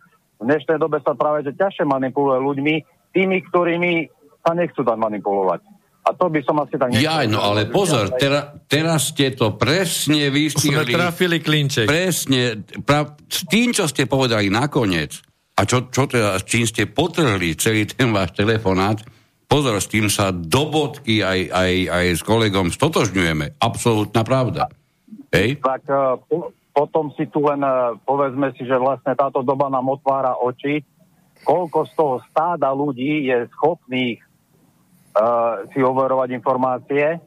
[0.41, 2.75] v dnešnej dobe sa práve že ťažšie manipuluje ľuďmi,
[3.15, 3.93] tými, ktorými
[4.43, 5.61] sa nechcú dať manipulovať.
[6.05, 7.09] A to by som asi tak nechcel.
[7.09, 10.85] Ja, no ale pozor, tera, teraz ste to presne vystihli.
[10.85, 11.89] Sme trafili klinček.
[11.89, 15.25] Presne, pra, s tým, čo ste povedali nakoniec,
[15.57, 19.01] a čo, čo teda, s čím ste potrhli celý ten váš telefonát,
[19.49, 23.57] pozor, s tým sa do bodky aj, aj, aj s kolegom stotožňujeme.
[23.63, 24.69] Absolútna pravda.
[25.33, 25.63] Hej?
[25.65, 29.89] Tak uh, po, potom si tu len uh, povedzme si, že vlastne táto doba nám
[29.89, 30.83] otvára oči,
[31.47, 34.21] koľko z toho stáda ľudí je schopných
[35.15, 37.19] uh, si overovať informácie,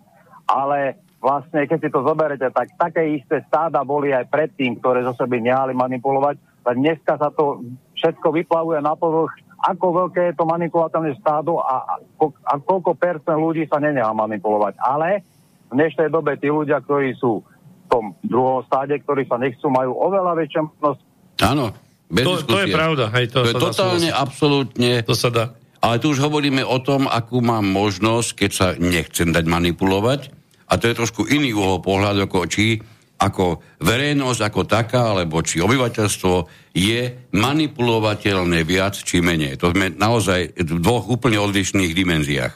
[0.48, 0.80] ale
[1.18, 5.42] vlastne, keď si to zoberete, tak také isté stáda boli aj predtým, ktoré zo sebe
[5.42, 7.66] nehali manipulovať, tak dneska sa to
[7.98, 13.42] všetko vyplavuje na povrch, ako veľké je to manipulateľné stádo a, a, a koľko percent
[13.42, 14.78] ľudí sa nenehá manipulovať.
[14.78, 15.26] Ale
[15.68, 19.98] v dnešnej dobe tí ľudia, ktorí sú v tom druhom stáde, ktorí sa nechcú, majú
[19.98, 21.02] oveľa väčšiu možnosť.
[21.42, 21.74] Áno,
[22.08, 23.10] bez to, to je pravda.
[23.18, 24.92] Hej, to, to je totálne, absolútne.
[25.04, 25.46] To sa dá.
[25.82, 30.34] Ale tu už hovoríme o tom, akú mám možnosť, keď sa nechcem dať manipulovať.
[30.68, 32.82] A to je trošku iný uhol pohľadu, ako či
[33.18, 36.34] ako verejnosť ako taká, alebo či obyvateľstvo
[36.78, 39.58] je manipulovateľné viac či menej.
[39.58, 42.54] To sme naozaj v dvoch úplne odlišných dimenziách.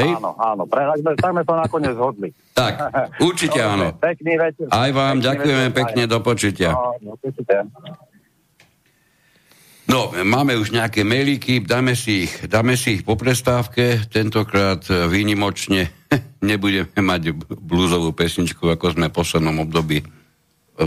[0.00, 0.10] Hej?
[0.16, 2.30] Áno, áno, pre, tak sme to nakoniec zhodli.
[2.56, 2.72] Tak,
[3.20, 3.92] určite áno.
[4.00, 4.66] Pekný večer.
[4.72, 6.70] Aj vám, pekný ďakujeme večer, pekne, do počutia.
[6.72, 7.12] No, no,
[9.90, 15.90] No, máme už nejaké mailíky, dáme si ich, dáme si ich po prestávke, tentokrát výnimočne
[16.46, 20.20] nebudeme mať blúzovú pesničku, ako sme v poslednom období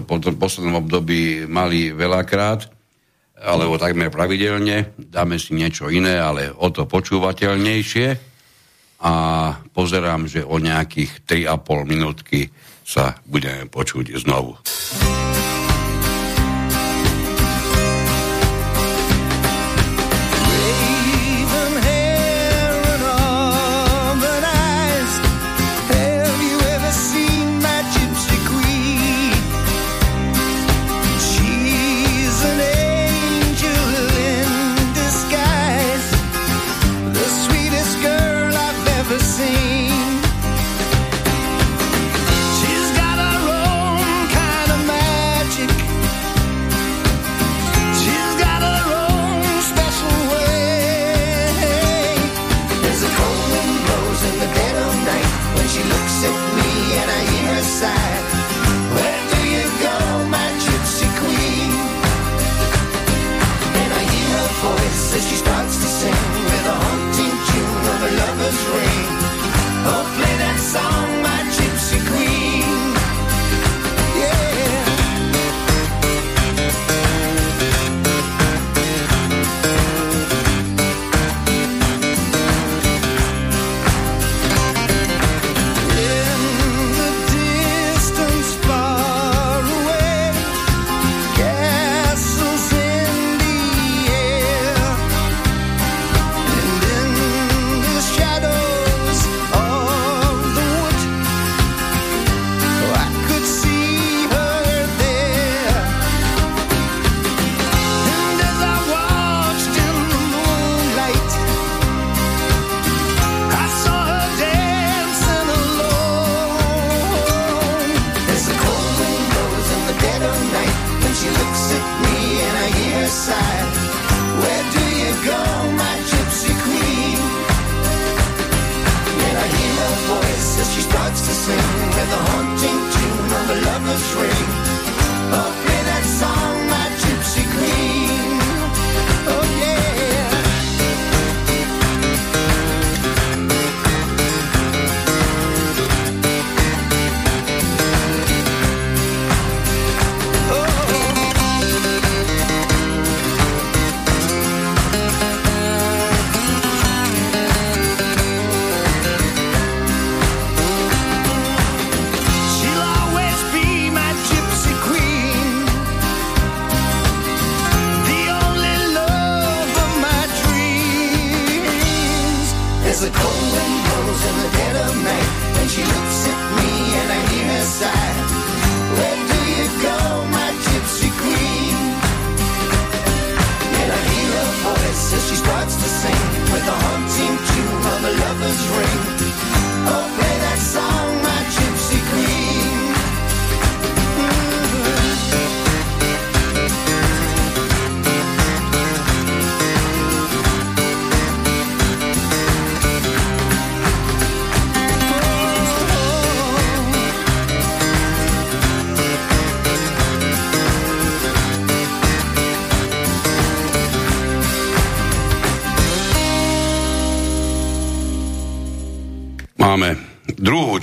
[0.01, 2.65] po tom poslednom období mali veľakrát,
[3.37, 4.97] alebo takmer pravidelne.
[4.97, 8.33] Dáme si niečo iné, ale o to počúvateľnejšie.
[9.03, 9.13] A
[9.75, 12.49] pozerám, že o nejakých 3,5 minútky
[12.87, 14.55] sa budeme počuť znovu.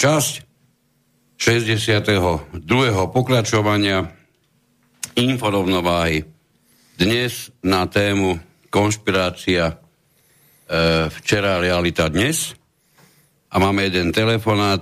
[0.00, 0.34] Časť
[1.36, 2.08] 62.
[3.12, 4.08] pokračovania
[5.12, 6.24] inforovnováhy.
[6.96, 8.40] Dnes na tému
[8.72, 9.74] konšpirácia e,
[11.12, 12.56] včera, realita dnes.
[13.52, 14.80] A máme jeden telefonát.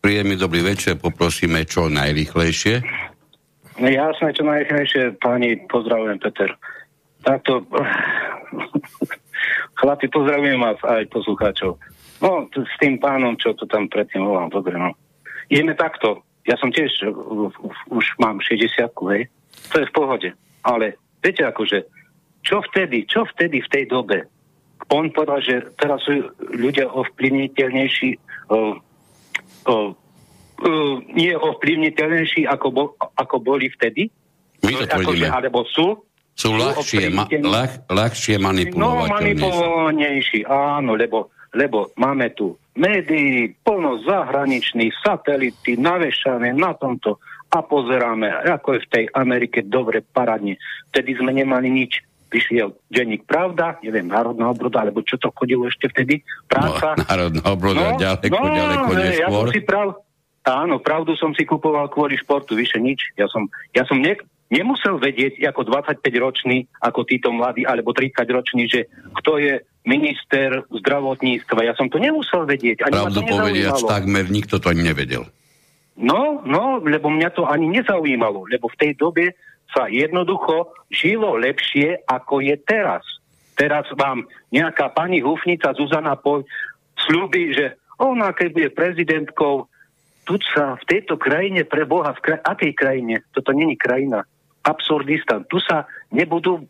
[0.00, 2.80] Príjemný dobrý večer, poprosíme čo najrychlejšie.
[3.76, 6.56] Jasné, čo najrychlejšie, páni, pozdravujem, Peter.
[7.20, 7.68] Takto,
[9.84, 11.76] chlapi, pozdravujem vás aj poslucháčov.
[12.18, 14.90] No, s tým pánom, čo to tam predtým volám, dobre, no.
[15.48, 16.26] Ideme takto.
[16.48, 16.90] Ja som tiež,
[17.92, 19.28] už mám 60 hej.
[19.70, 20.30] To je v pohode.
[20.64, 21.84] Ale viete, akože,
[22.42, 24.26] čo vtedy, čo vtedy v tej dobe?
[24.88, 28.10] On povedal, že teraz sú ľudia ovplyvniteľnejší,
[28.48, 28.80] o,
[29.68, 29.76] o, o,
[31.12, 34.08] nie ovplyvniteľnejší, ako, bol, ako boli vtedy?
[34.64, 36.02] My to akože, alebo sú?
[36.38, 38.38] Sú ľahšie, ma, ľah, ľahšie.
[38.78, 47.18] No, manipulovateľnejší, áno, lebo lebo máme tu médií, plno zahraničných, satelity, navešané na tomto
[47.48, 50.60] a pozeráme, ako je v tej Amerike dobre paradne.
[50.92, 52.04] Vtedy sme nemali nič.
[52.28, 56.92] Vyšiel denník Pravda, neviem, Národná obroda, alebo čo to chodilo ešte vtedy, práca.
[56.92, 59.16] No, národná obroda, no, ďaleko, no, ďaleko neskôr.
[59.16, 59.88] Ja som si prav,
[60.48, 63.12] Áno, pravdu som si kupoval kvôli športu, vyše nič.
[63.20, 64.16] Ja som, ja som ne,
[64.48, 68.88] nemusel vedieť ako 25-ročný, ako títo mladí, alebo 30-ročný, že
[69.20, 69.54] kto je
[69.88, 71.64] minister zdravotníctva.
[71.64, 72.84] Ja som to nemusel vedieť.
[72.84, 75.24] Ani Pravdu povediac, takmer nikto to ani nevedel.
[75.96, 79.34] No, no, lebo mňa to ani nezaujímalo, lebo v tej dobe
[79.72, 83.02] sa jednoducho žilo lepšie, ako je teraz.
[83.58, 86.46] Teraz vám nejaká pani hufnica Zuzana Poj
[87.08, 89.66] slúbi, že ona, keď bude prezidentkou,
[90.22, 93.14] tu sa v tejto krajine pre Boha, v kraj, akej krajine?
[93.34, 94.22] Toto není krajina.
[94.62, 95.48] Absurdistan.
[95.48, 96.68] Tu sa nebudú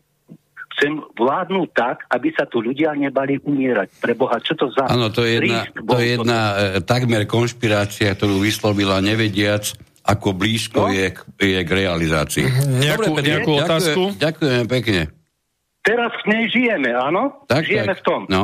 [0.75, 3.99] chcem vládnuť tak, aby sa tu ľudia nebali umierať.
[3.99, 4.87] Pre Boha, čo to za...
[4.87, 6.55] Áno, to je jedna, to je jedna e,
[6.85, 10.95] takmer konšpirácia, ktorú vyslovila nevediac, ako blízko no?
[10.95, 12.45] je, k, je k realizácii.
[12.85, 14.01] Nejakú, Dobre, nejakú ďakujem, otázku?
[14.15, 15.01] Ďakujem pekne.
[15.83, 17.43] Teraz v nej žijeme, áno?
[17.49, 17.99] Tak, žijeme tak.
[17.99, 18.21] v tom.
[18.29, 18.43] No.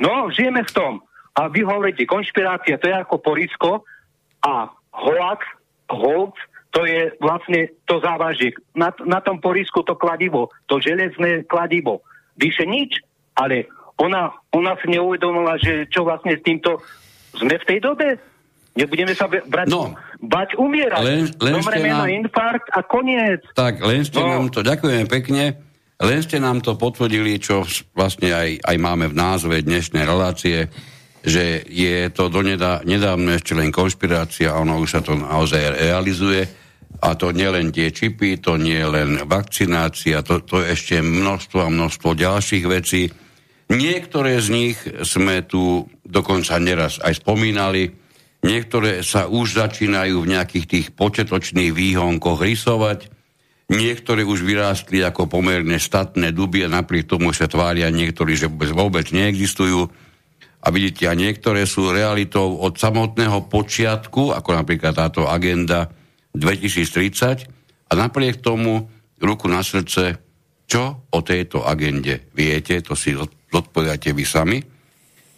[0.00, 0.92] no, žijeme v tom.
[1.36, 3.84] A vy hovoríte, konšpirácia, to je ako porisko,
[4.40, 5.44] a hoax,
[5.92, 6.34] hoax,
[6.76, 8.52] to je vlastne to závažie.
[8.76, 12.04] Na, na tom porisku to kladivo, to železné kladivo.
[12.36, 13.00] Vyše nič,
[13.32, 13.64] ale
[13.96, 16.84] ona, ona si neuvedomila, že čo vlastne s týmto
[17.32, 18.20] sme v tej dobe.
[18.76, 21.00] Nebudeme sa brať, no, bať umierať.
[21.00, 23.40] Len, len Zomreme nám, na infarkt a koniec.
[23.56, 24.28] Tak, len ste no.
[24.28, 25.56] nám to, ďakujem pekne,
[25.96, 27.64] len ste nám to potvrdili, čo
[27.96, 30.68] vlastne aj, aj máme v názve dnešnej relácie
[31.26, 36.46] že je to donedá, nedávno ešte len konšpirácia a ono už sa to naozaj realizuje.
[37.02, 41.58] A to nie len tie čipy, to nie len vakcinácia, to, to je ešte množstvo
[41.66, 43.12] a množstvo ďalších vecí.
[43.66, 47.90] Niektoré z nich sme tu dokonca neraz aj spomínali,
[48.46, 53.10] niektoré sa už začínajú v nejakých tých početočných výhonkoch rysovať,
[53.66, 59.10] niektoré už vyrástli ako pomerne statné duby a napriek tomu sa tvária niektorí, že vôbec
[59.10, 59.90] neexistujú.
[60.62, 65.90] A vidíte, a niektoré sú realitou od samotného počiatku, ako napríklad táto agenda
[66.36, 68.84] 2030 a napriek tomu
[69.16, 70.20] ruku na srdce,
[70.68, 73.16] čo o tejto agende viete, to si
[73.50, 74.58] odpovedáte vy sami.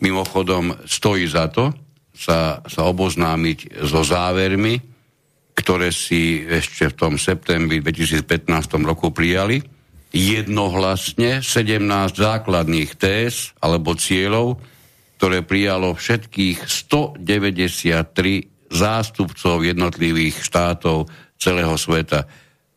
[0.03, 1.71] Mimochodom, stojí za to
[2.15, 4.81] sa, sa oboznámiť so závermi,
[5.55, 8.47] ktoré si ešte v tom septembri 2015
[8.87, 9.63] roku prijali.
[10.09, 11.83] Jednohlasne 17
[12.15, 14.57] základných téz alebo cieľov,
[15.21, 21.09] ktoré prijalo všetkých 193 zástupcov jednotlivých štátov
[21.41, 22.29] celého sveta.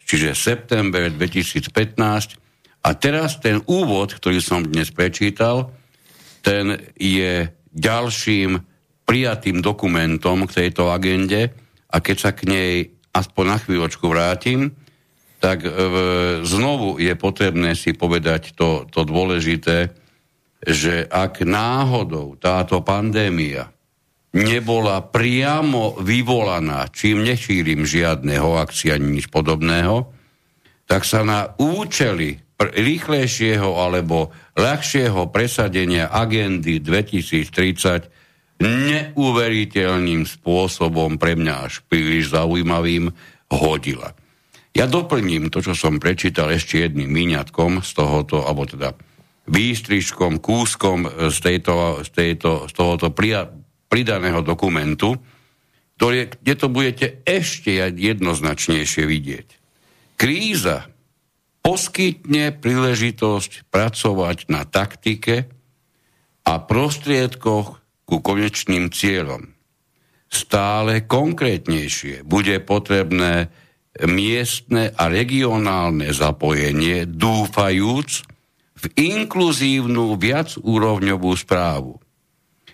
[0.04, 1.72] Čiže september 2015.
[2.82, 5.70] A teraz ten úvod, ktorý som dnes prečítal,
[6.42, 8.60] ten je ďalším
[9.06, 11.54] prijatým dokumentom k tejto agende
[11.92, 12.74] a keď sa k nej
[13.12, 14.72] aspoň na chvíľočku vrátim,
[15.42, 15.70] tak e,
[16.46, 19.92] znovu je potrebné si povedať to, to dôležité,
[20.62, 23.74] že ak náhodou táto pandémia
[24.32, 30.08] nebola priamo vyvolaná, čím nešírim žiadneho akcia ani nič podobného,
[30.88, 41.82] tak sa na účely rýchlejšieho alebo ľahšieho presadenia agendy 2030 neuveriteľným spôsobom pre mňa až
[41.90, 43.10] príliš zaujímavým
[43.50, 44.14] hodila.
[44.72, 48.96] Ja doplním to, čo som prečítal ešte jedným míňatkom z tohoto, alebo teda
[49.50, 53.52] výstrižkom, kúskom z, tejto, z, tejto, z tohoto pria,
[53.92, 55.20] pridaného dokumentu,
[56.00, 59.48] ktoré, kde to budete ešte jednoznačnejšie vidieť.
[60.16, 60.90] Kríza
[61.62, 65.46] poskytne príležitosť pracovať na taktike
[66.42, 69.54] a prostriedkoch ku konečným cieľom.
[70.32, 73.54] Stále konkrétnejšie bude potrebné
[74.02, 78.26] miestne a regionálne zapojenie, dúfajúc,
[78.82, 82.01] v inkluzívnu viacúrovňovú správu.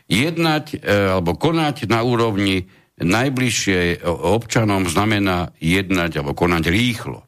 [0.07, 0.77] Jednať e,
[1.19, 7.21] alebo konať na úrovni najbližšie občanom znamená jednať alebo konať rýchlo.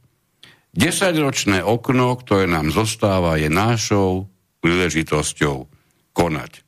[0.74, 4.26] Desaťročné okno, ktoré nám zostáva, je nášou
[4.66, 5.70] príležitosťou
[6.18, 6.66] konať.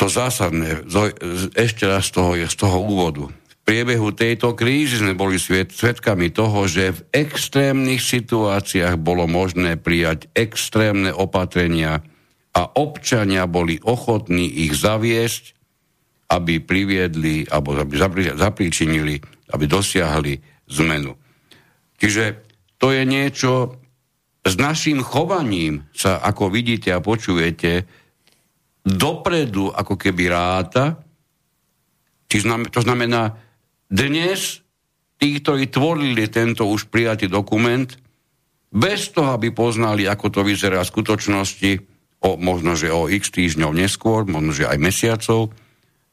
[0.00, 0.88] To zásadné,
[1.54, 3.28] ešte raz z toho je z toho úvodu
[3.70, 11.14] priebehu tejto krízy sme boli svedkami toho, že v extrémnych situáciách bolo možné prijať extrémne
[11.14, 12.02] opatrenia
[12.50, 15.54] a občania boli ochotní ich zaviesť,
[16.30, 17.94] aby priviedli, alebo aby
[18.34, 19.18] zapríčinili,
[19.50, 20.38] aby dosiahli
[20.70, 21.14] zmenu.
[21.98, 22.24] Čiže
[22.78, 23.76] to je niečo,
[24.40, 27.84] s našim chovaním sa, ako vidíte a počujete,
[28.86, 30.96] dopredu ako keby ráta,
[32.30, 33.36] to znamená,
[33.90, 34.62] dnes
[35.18, 37.90] tí, ktorí tvorili tento už prijatý dokument,
[38.70, 41.89] bez toho, aby poznali, ako to vyzerá v skutočnosti,
[42.20, 45.52] o, možno, že o x týždňov neskôr, možno, že aj mesiacov,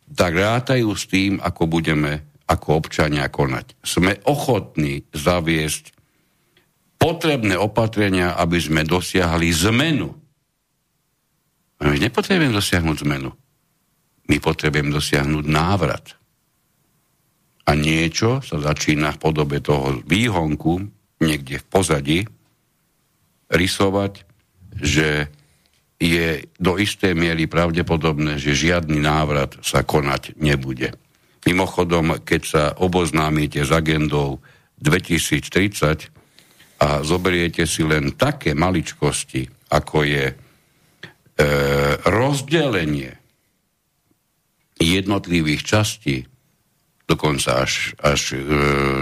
[0.07, 3.75] tak rátajú s tým, ako budeme ako občania konať.
[3.83, 5.91] Sme ochotní zaviesť
[6.95, 10.09] potrebné opatrenia, aby sme dosiahli zmenu.
[11.83, 13.29] My nepotrebujeme dosiahnuť zmenu.
[14.27, 16.15] My potrebujeme dosiahnuť návrat.
[17.67, 20.87] A niečo sa začína v podobe toho výhonku
[21.19, 22.19] niekde v pozadí
[23.51, 24.23] rysovať,
[24.79, 25.31] že
[25.97, 30.93] je do istej miery pravdepodobné, že žiadny návrat sa konať nebude.
[31.49, 34.37] Mimochodom, keď sa oboznámite s agendou
[34.77, 36.13] 2030
[36.77, 40.35] a zoberiete si len také maličkosti, ako je e,
[42.05, 43.17] rozdelenie
[44.77, 46.21] jednotlivých častí,
[47.09, 48.39] dokonca až, až e,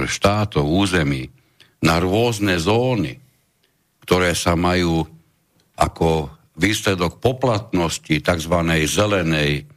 [0.08, 1.28] štátov, území,
[1.84, 3.20] na rôzne zóny,
[4.08, 5.04] ktoré sa majú
[5.76, 8.56] ako výsledok poplatnosti tzv.
[8.88, 9.68] zelenej,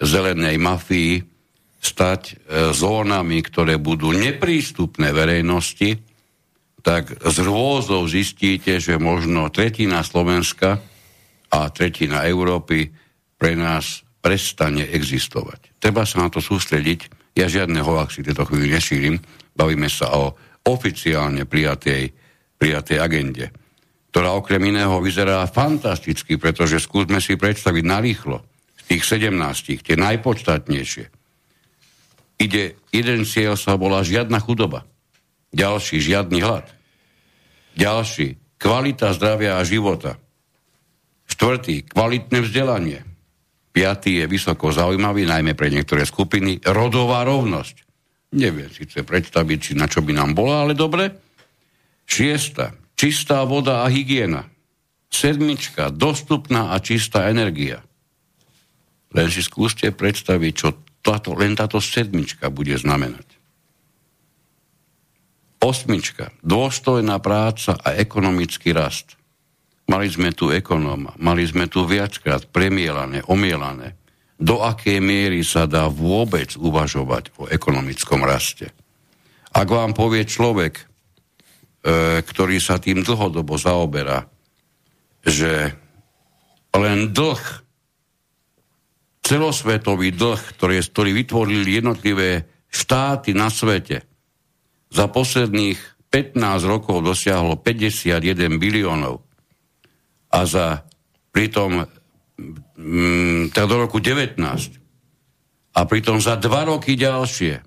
[0.00, 1.12] zelenej mafii
[1.82, 2.34] stať e,
[2.72, 6.00] zónami, ktoré budú neprístupné verejnosti,
[6.82, 10.82] tak z rôzov zistíte, že možno tretina Slovenska
[11.52, 12.90] a tretina Európy
[13.38, 15.78] pre nás prestane existovať.
[15.78, 17.10] Treba sa na to sústrediť.
[17.38, 19.18] Ja žiadne hoaxy tieto chvíli nešírim.
[19.54, 22.14] Bavíme sa o oficiálne prijatej,
[22.58, 23.61] prijatej agende
[24.12, 28.44] ktorá okrem iného vyzerá fantasticky, pretože skúsme si predstaviť narýchlo
[28.76, 31.08] z tých 17, tie najpodstatnejšie.
[32.36, 34.84] Ide, jeden cieľ sa volá žiadna chudoba.
[35.56, 36.68] Ďalší, žiadny hlad.
[37.72, 40.20] Ďalší, kvalita zdravia a života.
[41.32, 43.00] Štvrtý, kvalitné vzdelanie.
[43.72, 47.88] Piatý je vysoko zaujímavý, najmä pre niektoré skupiny, rodová rovnosť.
[48.36, 51.08] Neviem síce predstaviť, či na čo by nám bola, ale dobre.
[52.04, 54.46] Šiesta, čistá voda a hygiena.
[55.10, 57.82] Sedmička, dostupná a čistá energia.
[59.10, 63.26] Len si skúste predstaviť, čo táto, len táto sedmička bude znamenať.
[65.58, 69.18] Osmička, dôstojná práca a ekonomický rast.
[69.90, 73.98] Mali sme tu ekonóma, mali sme tu viackrát premielané, omielané,
[74.38, 78.70] do akej miery sa dá vôbec uvažovať o ekonomickom raste.
[79.54, 80.91] Ak vám povie človek,
[82.22, 84.30] ktorý sa tým dlhodobo zaoberá,
[85.26, 85.74] že
[86.78, 87.42] len dlh,
[89.22, 94.06] celosvetový dlh, ktorý, ktorý vytvorili jednotlivé štáty na svete,
[94.92, 95.78] za posledných
[96.12, 96.36] 15
[96.68, 99.24] rokov dosiahlo 51 biliónov.
[100.32, 100.84] A za
[101.32, 101.88] pritom
[102.76, 104.36] mm, teda do roku 19
[105.72, 107.64] a pritom za dva roky ďalšie.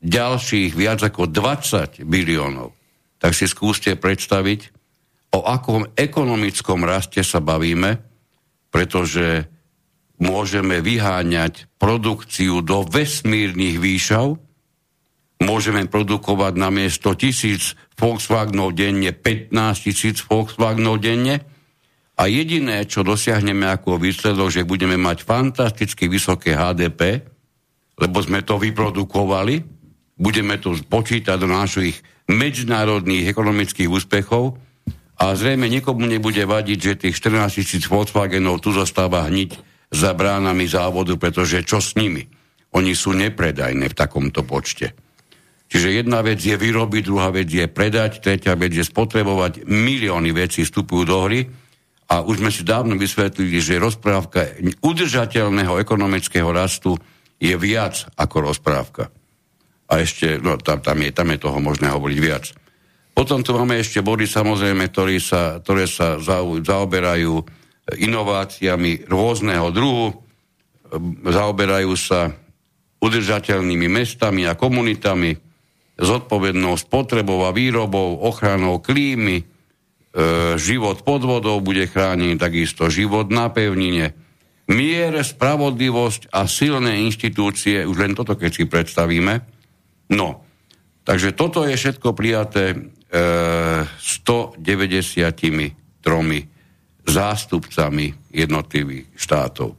[0.00, 2.79] Ďalších viac ako 20 biliónov
[3.20, 4.72] tak si skúste predstaviť,
[5.36, 8.00] o akom ekonomickom raste sa bavíme,
[8.72, 9.46] pretože
[10.18, 14.36] môžeme vyháňať produkciu do vesmírnych výšav,
[15.40, 19.52] môžeme produkovať na miesto tisíc Volkswagenov denne 15
[19.84, 21.44] tisíc Volkswagenov denne.
[22.20, 27.24] A jediné, čo dosiahneme ako výsledok, že budeme mať fantasticky vysoké HDP,
[27.96, 29.79] lebo sme to vyprodukovali,
[30.20, 31.96] budeme to počítať do našich
[32.28, 34.60] medzinárodných ekonomických úspechov
[35.16, 39.56] a zrejme nikomu nebude vadiť, že tých 14 tisíc Volkswagenov tu zostáva hniť
[39.90, 42.28] za bránami závodu, pretože čo s nimi?
[42.76, 44.94] Oni sú nepredajné v takomto počte.
[45.70, 49.66] Čiže jedna vec je vyrobiť, druhá vec je predať, tretia vec je spotrebovať.
[49.66, 51.46] Milióny vecí vstupujú do hry
[52.10, 56.98] a už sme si dávno vysvetlili, že rozprávka udržateľného ekonomického rastu
[57.38, 59.10] je viac ako rozprávka
[59.90, 62.54] a ešte, no tam, tam, je, tam je toho možné hovoriť viac.
[63.10, 66.22] Potom tu máme ešte body samozrejme, ktoré sa, ktoré sa
[66.62, 67.42] zaoberajú
[67.98, 70.14] inováciami rôzneho druhu,
[71.26, 72.30] zaoberajú sa
[73.02, 75.34] udržateľnými mestami a komunitami,
[76.00, 79.44] zodpovednou spotrebou a výrobou, ochranou klímy, e,
[80.56, 84.16] život pod vodou bude chránený, takisto život na pevnine,
[84.70, 89.59] mier, spravodlivosť a silné inštitúcie, už len toto keď si predstavíme,
[90.10, 90.42] No,
[91.06, 92.78] takže toto je všetko prijaté e,
[93.86, 95.78] 193
[97.06, 99.78] zástupcami jednotlivých štátov.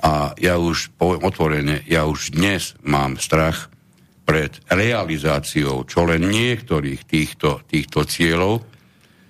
[0.00, 3.68] A ja už poviem otvorene, ja už dnes mám strach
[4.24, 8.62] pred realizáciou čo len niektorých týchto, týchto cieľov,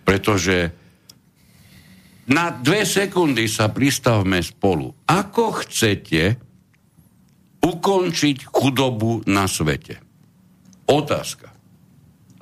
[0.05, 0.71] pretože
[2.31, 4.93] na dve sekundy sa pristavme spolu.
[5.11, 6.39] Ako chcete
[7.59, 10.10] ukončiť chudobu na svete?
[10.91, 11.55] Otázka.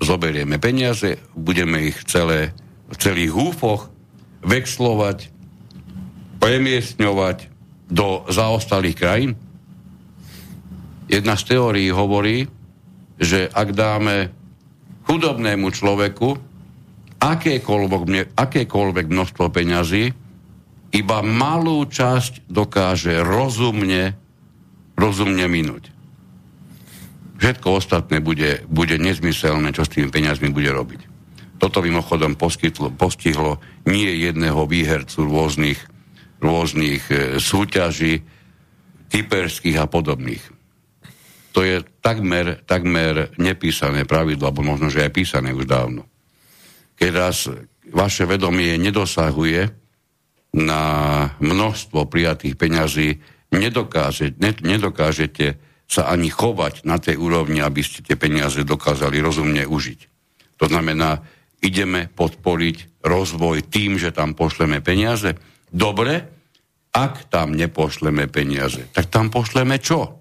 [0.00, 2.56] Zoberieme peniaze, budeme ich celé,
[2.88, 3.92] v celých húfoch
[4.40, 5.28] vexlovať,
[6.40, 7.52] premiestňovať
[7.92, 9.32] do zaostalých krajín?
[11.08, 12.46] jedna z teórií hovorí,
[13.18, 14.30] že ak dáme
[15.08, 16.36] chudobnému človeku
[17.18, 20.12] akékoľvek, akékoľvek množstvo peňazí,
[20.94, 24.14] iba malú časť dokáže rozumne,
[24.94, 25.90] rozumne minúť.
[27.38, 31.00] Všetko ostatné bude, bude nezmyselné, čo s tými peniazmi bude robiť.
[31.58, 35.78] Toto mimochodom poskytlo, postihlo nie jedného výhercu rôznych,
[36.42, 38.22] rôznych e, súťaží,
[39.08, 40.44] typerských a podobných.
[41.56, 46.06] To je takmer, takmer nepísané pravidlo, alebo možno, že aj písané už dávno.
[46.94, 47.48] Keď raz
[47.88, 49.66] vaše vedomie nedosahuje
[50.54, 50.82] na
[51.40, 53.18] množstvo prijatých peňazí,
[53.50, 59.64] nedokáže, ne, nedokážete sa ani chovať na tej úrovni, aby ste tie peniaze dokázali rozumne
[59.64, 60.00] užiť.
[60.60, 61.24] To znamená,
[61.64, 65.32] ideme podporiť rozvoj tým, že tam pošleme peniaze.
[65.72, 66.28] Dobre,
[66.92, 70.20] ak tam nepošleme peniaze, tak tam pošleme čo?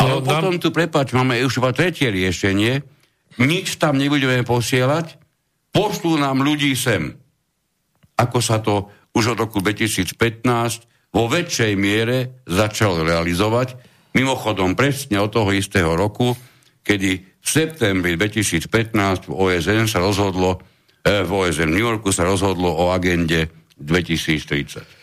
[0.00, 2.80] Ale no, potom tu, prepáč, máme už iba tretie riešenie,
[3.44, 5.20] nič tam nebudeme posielať,
[5.68, 7.12] pošlú nám ľudí sem.
[8.16, 15.32] Ako sa to už od roku 2015 vo väčšej miere začalo realizovať, Mimochodom, presne od
[15.32, 16.36] toho istého roku,
[16.84, 17.10] kedy
[17.42, 20.60] v septembri 2015 v OSN sa rozhodlo,
[21.04, 23.48] eh, v OSN v New Yorku sa rozhodlo o agende
[23.80, 25.02] 2030.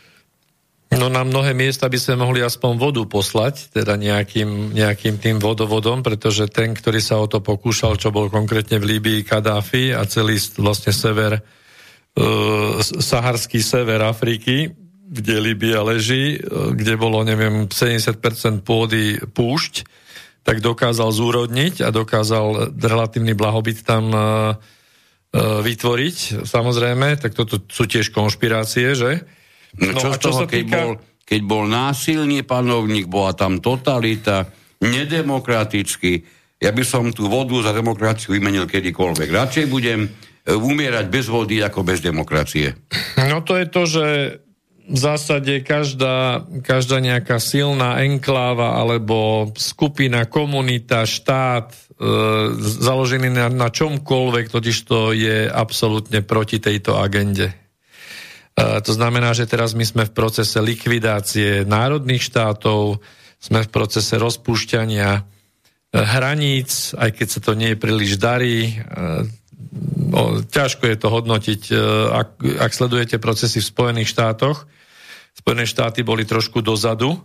[0.90, 6.02] No na mnohé miesta by sme mohli aspoň vodu poslať, teda nejakým, nejakým tým vodovodom,
[6.02, 10.42] pretože ten, ktorý sa o to pokúšal, čo bol konkrétne v Líbii Kadáfi a celý
[10.58, 14.74] vlastne sever, uh, saharský sever Afriky,
[15.10, 16.40] kde Libia leží, e,
[16.78, 19.90] kde bolo, neviem, 70% pôdy púšť,
[20.46, 24.24] tak dokázal zúrodniť a dokázal relatívny blahobyt tam e, e,
[25.66, 29.26] vytvoriť, samozrejme, tak toto sú tiež konšpirácie, že?
[29.82, 30.78] No, čo, no, čo toho, keď, týka...
[30.78, 30.92] bol,
[31.26, 34.46] keď bol násilný panovník, bola tam totalita,
[34.80, 36.22] nedemokraticky,
[36.62, 39.30] ja by som tú vodu za demokraciu vymenil kedykoľvek.
[39.32, 40.12] Radšej budem
[40.44, 42.76] umierať bez vody ako bez demokracie.
[43.32, 44.06] No to je to, že
[44.90, 51.78] v zásade každá, každá nejaká silná enkláva alebo skupina, komunita, štát e,
[52.58, 57.54] založený na, na čomkoľvek, totiž to je absolútne proti tejto agende.
[57.54, 57.56] E,
[58.82, 62.98] to znamená, že teraz my sme v procese likvidácie národných štátov,
[63.38, 65.22] sme v procese rozpúšťania e,
[66.02, 68.74] hraníc, aj keď sa to nie príliš darí.
[70.10, 71.78] No, ťažko je to hodnotiť, e,
[72.10, 74.66] ak, ak sledujete procesy v Spojených štátoch,
[75.40, 77.24] Spojené štáty boli trošku dozadu uh,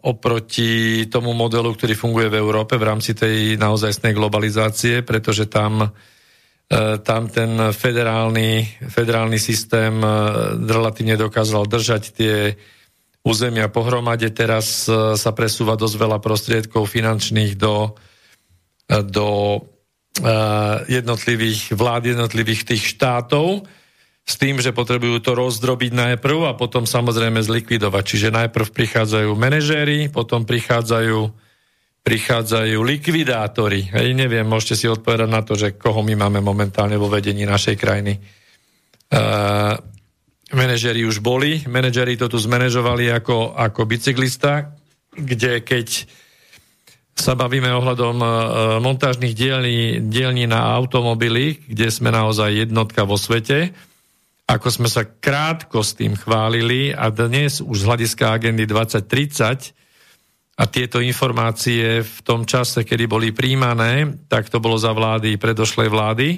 [0.00, 6.96] oproti tomu modelu, ktorý funguje v Európe v rámci tej naozajstnej globalizácie, pretože tam, uh,
[7.04, 12.56] tam ten federálny, federálny systém uh, relatívne dokázal držať tie
[13.20, 14.32] územia pohromade.
[14.32, 19.28] Teraz uh, sa presúva dosť veľa prostriedkov finančných do, uh, do
[20.88, 23.68] jednotlivých vlád, jednotlivých tých štátov
[24.26, 28.02] s tým, že potrebujú to rozdrobiť najprv a potom samozrejme zlikvidovať.
[28.02, 31.30] Čiže najprv prichádzajú manažéri, potom prichádzajú,
[32.02, 33.86] prichádzajú likvidátori.
[33.94, 37.78] Hej, neviem, môžete si odpovedať na to, že koho my máme momentálne vo vedení našej
[37.78, 38.18] krajiny.
[39.14, 39.78] Uh,
[40.50, 44.74] manažéri už boli, manažéri to tu zmanéžovali ako, ako bicyklista,
[45.14, 46.02] kde keď
[47.14, 48.30] sa bavíme ohľadom uh,
[48.82, 53.70] montážnych dielní, dielní na automobily, kde sme naozaj jednotka vo svete,
[54.46, 59.74] ako sme sa krátko s tým chválili a dnes už z hľadiska agendy 2030
[60.56, 65.88] a tieto informácie v tom čase, kedy boli príjmané, tak to bolo za vlády predošlej
[65.90, 66.28] vlády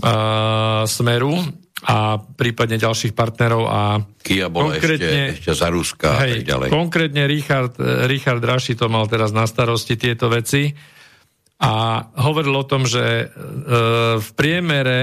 [0.00, 1.42] a, Smeru
[1.84, 3.82] a prípadne ďalších partnerov a
[4.22, 6.68] Kia bola konkrétne, ešte, ešte za Ruska hej, a tak ďalej.
[6.70, 7.74] Konkrétne Richard,
[8.06, 10.70] Richard Raši to mal teraz na starosti tieto veci
[11.58, 13.26] a hovoril o tom, že e,
[14.22, 14.98] v priemere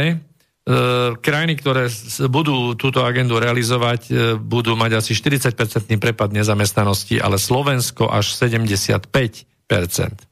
[1.22, 1.86] krajiny, ktoré
[2.26, 9.46] budú túto agendu realizovať, e, budú mať asi 40-percentný prepad nezamestnanosti, ale Slovensko až 75%.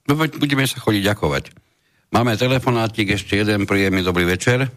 [0.10, 1.44] No, budeme sa chodiť ďakovať.
[2.10, 4.74] Máme telefonátik, ešte jeden príjemný dobrý večer.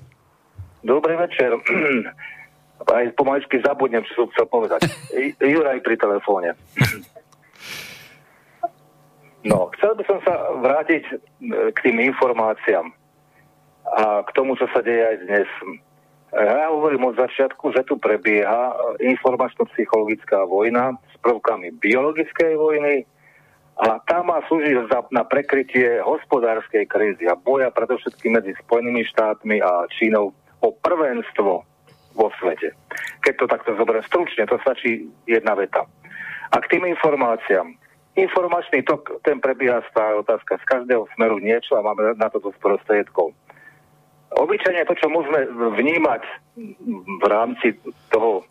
[0.85, 1.57] Dobrý večer.
[2.93, 4.85] Aj pomaličky zabudnem, čo som chcel povedať.
[5.41, 6.53] Juraj pri telefóne.
[9.41, 11.15] No, chcel by som sa vrátiť e,
[11.73, 12.93] k tým informáciám
[13.95, 15.49] a k tomu, čo sa deje aj dnes.
[16.35, 23.07] Ja hovorím od začiatku, že tu prebieha informačno-psychologická vojna s prvkami biologickej vojny
[23.77, 29.85] a tá má slúžiť na prekrytie hospodárskej krízy a boja predovšetkým medzi Spojenými štátmi a
[29.93, 30.33] Čínou
[30.65, 31.61] o prvenstvo
[32.17, 32.73] vo svete.
[33.21, 35.85] Keď to takto zoberiem stručne, to stačí jedna veta.
[36.53, 37.77] A k tým informáciám.
[38.17, 42.57] informačný tok, ten prebieha stále otázka z každého smeru niečo a máme na to dosť
[42.65, 43.37] prostriedkov.
[44.35, 46.23] Obyčajne to, čo môžeme vnímať
[47.23, 47.79] v rámci
[48.11, 48.43] toho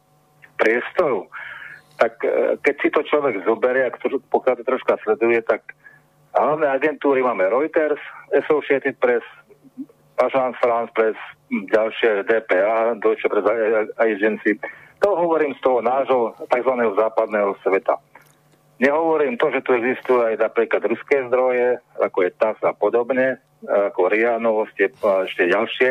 [0.56, 1.27] priestoru,
[1.99, 5.76] tak e, keď si to človek zoberie, ak to pokiaľ troška sleduje, tak
[6.35, 7.99] hlavné agentúry máme Reuters,
[8.31, 9.23] Associated Press,
[10.15, 11.19] Agence France Press,
[11.52, 13.45] ďalšie DPA, Deutsche Press
[13.99, 14.60] Agency.
[15.03, 16.73] To hovorím z toho nášho tzv.
[16.95, 17.99] západného sveta.
[18.80, 24.11] Nehovorím to, že tu existujú aj napríklad ruské zdroje, ako je TAS a podobne, ako
[24.11, 25.90] RIA novosti, ešte ďalšie.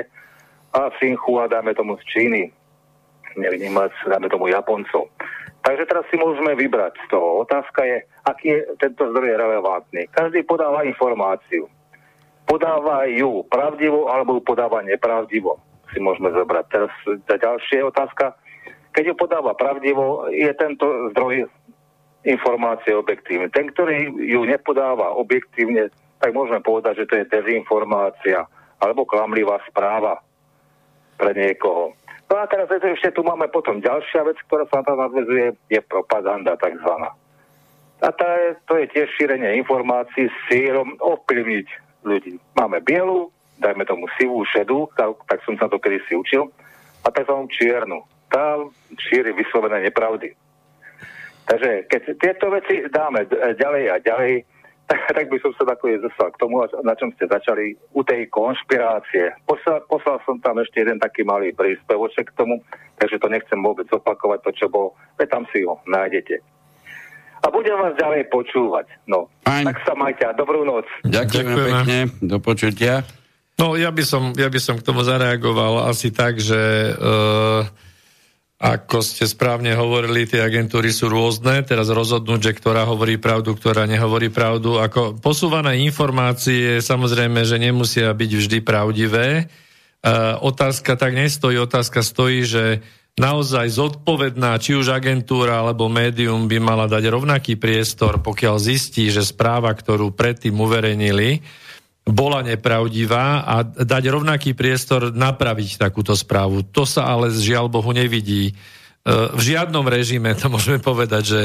[0.75, 2.43] A Sinchua dáme tomu z Číny.
[3.39, 5.11] Nevnímať, dáme tomu Japoncov.
[5.65, 7.41] Takže teraz si môžeme vybrať z toho.
[7.41, 10.13] Otázka je, aký je tento zdroj relevantný.
[10.13, 11.73] Každý podáva informáciu.
[12.45, 15.57] Podáva ju pravdivo alebo ju podáva nepravdivo.
[15.89, 16.65] Si môžeme zobrať.
[16.69, 16.93] Teraz
[17.25, 18.37] tá ďalšia otázka.
[18.93, 20.85] Keď ju podáva pravdivo, je tento
[21.17, 21.49] zdroj
[22.29, 23.49] informácie objektívne.
[23.49, 25.89] Ten, ktorý ju nepodáva objektívne,
[26.25, 28.49] tak môžeme povedať, že to je dezinformácia
[28.81, 30.25] alebo klamlivá správa
[31.21, 31.93] pre niekoho.
[32.33, 36.57] No a teraz ešte tu máme potom ďalšia vec, ktorá sa tam nadvezuje, je propaganda
[36.57, 37.13] takzvaná.
[38.01, 41.69] A tá je, to je tiež šírenie informácií s cieľom ovplyvniť
[42.09, 42.41] ľudí.
[42.57, 43.29] Máme bielu,
[43.61, 46.49] dajme tomu sivú, šedú, tak, tak som sa to kedy si učil,
[47.05, 47.37] a tzv.
[47.53, 48.01] čiernu.
[48.33, 48.57] Tá
[48.97, 50.33] šíri vyslovené nepravdy.
[51.45, 53.29] Takže keď tieto veci dáme
[53.61, 54.54] ďalej a ďalej,
[54.87, 58.29] tak, tak by som sa takové zostal k tomu, na čom ste začali, u tej
[58.29, 59.33] konšpirácie.
[59.49, 62.61] Poslal, poslal som tam ešte jeden taký malý príspevoček k tomu,
[63.01, 66.41] takže to nechcem vôbec opakovať, to čo bolo, veď tam si ho nájdete.
[67.45, 68.89] A budem vás ďalej počúvať.
[69.05, 69.69] No, Fajn.
[69.69, 70.89] tak sa majte a dobrú noc.
[71.05, 73.05] Ďakujeme, Ďakujeme pekne, do počutia.
[73.55, 77.63] No, ja by, som, ja by som k tomu zareagoval asi tak, že uh,
[78.55, 81.67] ako ste správne hovorili, tie agentúry sú rôzne.
[81.67, 84.79] Teraz rozhodnúť, že ktorá hovorí pravdu, ktorá nehovorí pravdu.
[84.79, 89.27] Ako posúvané informácie samozrejme, že nemusia byť vždy pravdivé.
[89.37, 89.45] E,
[90.39, 91.59] otázka tak nestojí.
[91.59, 92.65] Otázka stojí, že
[93.19, 99.27] naozaj zodpovedná, či už agentúra alebo médium by mala dať rovnaký priestor, pokiaľ zistí, že
[99.27, 101.43] správa, ktorú predtým uverejnili,
[102.05, 106.61] bola nepravdivá a dať rovnaký priestor napraviť takúto správu.
[106.77, 108.53] To sa ale žiaľ Bohu nevidí.
[108.53, 108.55] E,
[109.33, 111.41] v žiadnom režime to môžeme povedať, že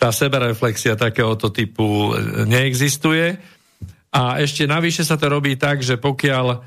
[0.00, 3.36] tá sebereflexia takéhoto typu e, neexistuje.
[4.08, 6.64] A ešte navyše sa to robí tak, že pokiaľ,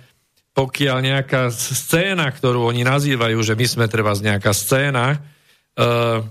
[0.53, 6.21] pokiaľ nejaká scéna, ktorú oni nazývajú, že my sme treba z nejaká scéna, uh,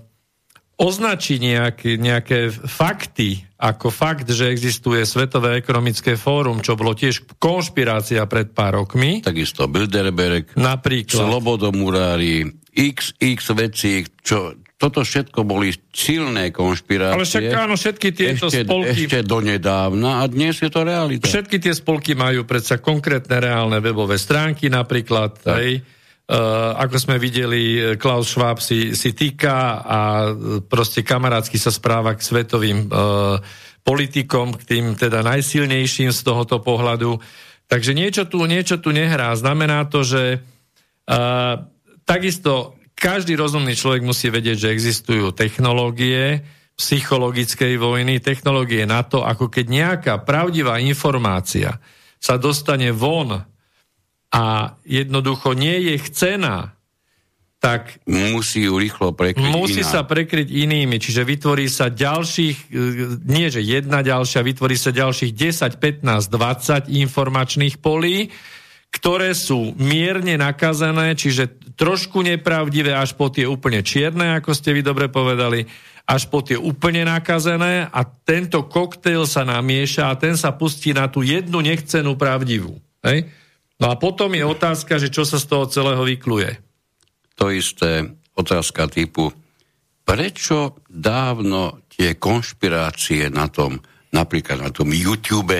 [0.81, 8.25] označí nejaké, nejaké fakty ako fakt, že existuje Svetové ekonomické fórum, čo bolo tiež konšpirácia
[8.25, 9.21] pred pár rokmi.
[9.21, 11.29] Takisto Bilderberg, napríklad.
[11.29, 17.17] Slobodomurári, XX veci, čo, toto všetko boli silné konšpirácie.
[17.21, 19.05] Ale však áno, všetky tieto ešte, spolky...
[19.05, 21.29] Ešte donedávna a dnes je to realita.
[21.29, 25.61] Všetky tie spolky majú predsa konkrétne reálne webové stránky napríklad, tak.
[25.61, 25.85] hej,
[26.79, 30.01] ako sme videli, Klaus Schwab si, si týka a
[30.63, 32.87] proste kamarátsky sa správa k svetovým
[33.83, 37.19] politikom, k tým teda najsilnejším z tohoto pohľadu.
[37.67, 39.35] Takže niečo tu, niečo tu nehrá.
[39.35, 40.39] Znamená to, že
[42.07, 46.47] takisto každý rozumný človek musí vedieť, že existujú technológie
[46.79, 51.83] psychologickej vojny, technológie na to, ako keď nejaká pravdivá informácia
[52.23, 53.50] sa dostane von
[54.31, 56.79] a jednoducho nie je chcená,
[57.61, 59.93] tak musí ju rýchlo prekryť Musí iná.
[59.93, 62.77] sa prekryť inými, čiže vytvorí sa ďalších, e,
[63.21, 68.33] nie že jedna ďalšia, vytvorí sa ďalších 10, 15, 20 informačných polí,
[68.91, 74.81] ktoré sú mierne nakazané, čiže trošku nepravdivé až po tie úplne čierne, ako ste vy
[74.81, 75.69] dobre povedali,
[76.09, 81.13] až po tie úplne nakazené a tento koktejl sa namieša a ten sa pustí na
[81.13, 82.81] tú jednu nechcenú pravdivú.
[83.05, 83.31] Hej?
[83.81, 86.61] No a potom je otázka, že čo sa z toho celého vykluje.
[87.41, 88.05] To isté
[88.37, 89.33] otázka typu,
[90.05, 93.81] prečo dávno tie konšpirácie na tom,
[94.13, 95.57] napríklad na tom YouTube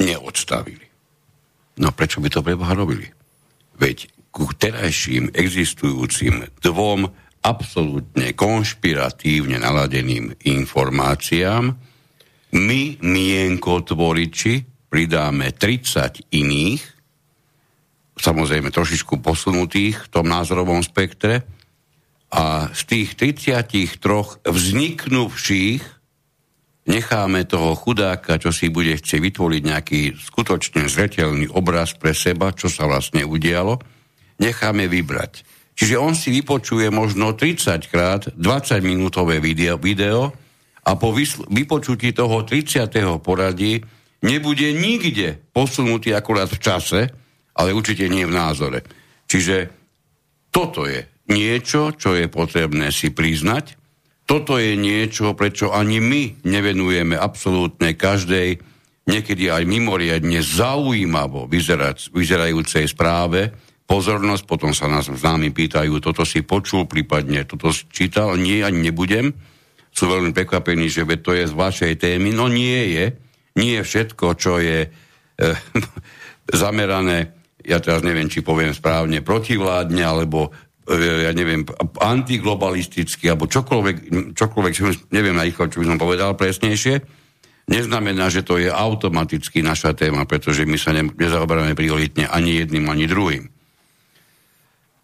[0.00, 0.86] neodstavili?
[1.76, 3.04] No prečo by to preboha robili?
[3.76, 7.04] Veď ku terajším existujúcim dvom
[7.44, 11.76] absolútne konšpiratívne naladeným informáciám
[12.56, 16.95] my, mienkotvoriči, pridáme 30 iných,
[18.16, 21.44] samozrejme trošičku posunutých v tom názorovom spektre
[22.32, 25.82] a z tých 33 vzniknúvších
[26.86, 32.70] necháme toho chudáka, čo si bude chcieť vytvoriť nejaký skutočne zretelný obraz pre seba, čo
[32.70, 33.78] sa vlastne udialo,
[34.38, 35.44] necháme vybrať.
[35.76, 40.32] Čiže on si vypočuje možno 30 krát 20 minútové video, video
[40.86, 41.12] a po
[41.52, 42.88] vypočutí toho 30.
[43.20, 43.84] poradí
[44.24, 47.00] nebude nikde posunutý akurát v čase,
[47.56, 48.84] ale určite nie v názore.
[49.26, 49.72] Čiže
[50.52, 53.74] toto je niečo, čo je potrebné si priznať.
[54.26, 58.58] Toto je niečo, prečo ani my nevenujeme absolútne každej,
[59.06, 63.54] niekedy aj mimoriadne zaujímavo vyzerať, vyzerajúcej správe,
[63.86, 68.90] pozornosť, potom sa nás s nami pýtajú, toto si počul, prípadne toto čítal, nie, ani
[68.90, 69.30] nebudem
[69.96, 72.36] sú veľmi prekvapení, že to je z vašej témy.
[72.36, 73.04] No nie je.
[73.56, 74.88] Nie je všetko, čo je e,
[76.60, 77.32] zamerané,
[77.66, 80.54] ja teraz neviem, či poviem správne, protivládne, alebo
[80.86, 81.66] e, ja neviem,
[81.98, 83.96] antiglobalisticky, alebo čokoľvek,
[84.38, 84.72] čokoľvek
[85.10, 87.02] neviem na ich, čo by som povedal presnejšie,
[87.66, 92.86] neznamená, že to je automaticky naša téma, pretože my sa ne, nezaoberáme prioritne ani jedným,
[92.86, 93.50] ani druhým.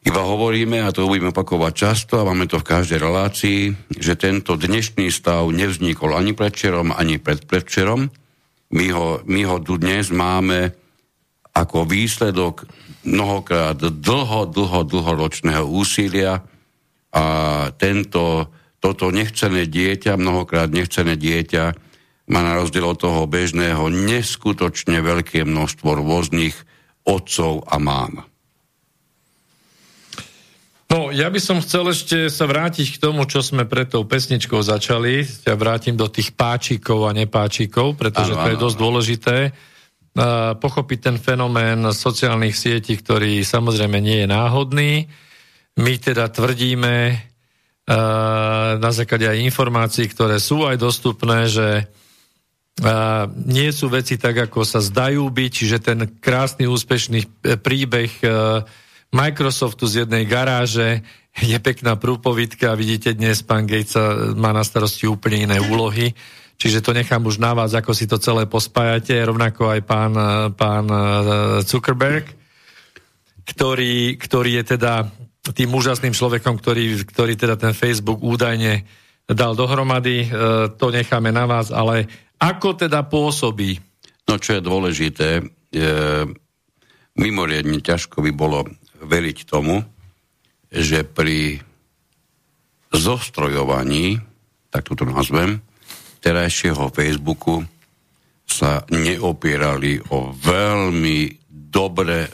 [0.02, 3.60] Iba hovoríme, a to budeme opakovať často, a máme to v každej relácii,
[3.94, 8.10] že tento dnešný stav nevznikol ani predčerom, ani pred predčerom.
[8.74, 10.81] My ho, my ho tu dnes máme
[11.52, 12.64] ako výsledok
[13.04, 16.40] mnohokrát dlho, dlho, dlhoročného úsilia
[17.12, 17.24] a
[17.76, 18.48] tento,
[18.80, 21.64] toto nechcené dieťa, mnohokrát nechcené dieťa,
[22.32, 26.56] má na rozdiel od toho bežného neskutočne veľké množstvo rôznych
[27.04, 28.24] otcov a mám.
[30.92, 34.60] No, ja by som chcel ešte sa vrátiť k tomu, čo sme pred tou pesničkou
[34.60, 35.24] začali.
[35.48, 39.36] Ja vrátim do tých páčikov a nepáčikov, pretože ano, to je dosť dôležité.
[40.58, 44.92] Pochopiť ten fenomén sociálnych sietí, ktorý samozrejme nie je náhodný.
[45.80, 46.94] My teda tvrdíme
[48.76, 51.68] na základe aj informácií, ktoré sú aj dostupné, že
[53.48, 58.12] nie sú veci tak, ako sa zdajú byť, čiže ten krásny, úspešný príbeh
[59.12, 61.04] Microsoftu z jednej garáže,
[61.40, 63.96] je pekná prúpovidka vidíte dnes, pán Gates
[64.36, 66.12] má na starosti úplne iné úlohy,
[66.62, 70.14] čiže to nechám už na vás, ako si to celé pospájate, rovnako aj pán,
[70.54, 71.02] pán eh,
[71.66, 72.30] Zuckerberg,
[73.42, 75.10] ktorý, ktorý je teda
[75.50, 78.86] tým úžasným človekom, ktorý, ktorý teda ten Facebook údajne
[79.26, 80.30] dal dohromady, eh,
[80.78, 82.06] to necháme na vás, ale
[82.38, 83.82] ako teda pôsobí?
[84.30, 85.42] No čo je dôležité,
[85.74, 85.94] je,
[87.18, 88.70] mimoriadne ťažko by bolo
[89.02, 89.82] veriť tomu,
[90.70, 91.58] že pri
[92.94, 94.22] zostrojovaní,
[94.70, 95.58] tak toto nazvem,
[96.22, 97.66] terajšieho Facebooku
[98.46, 102.30] sa neopierali o veľmi dobre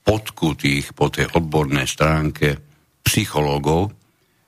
[0.00, 2.56] podkutých po tej odbornej stránke
[3.04, 3.92] psychológov,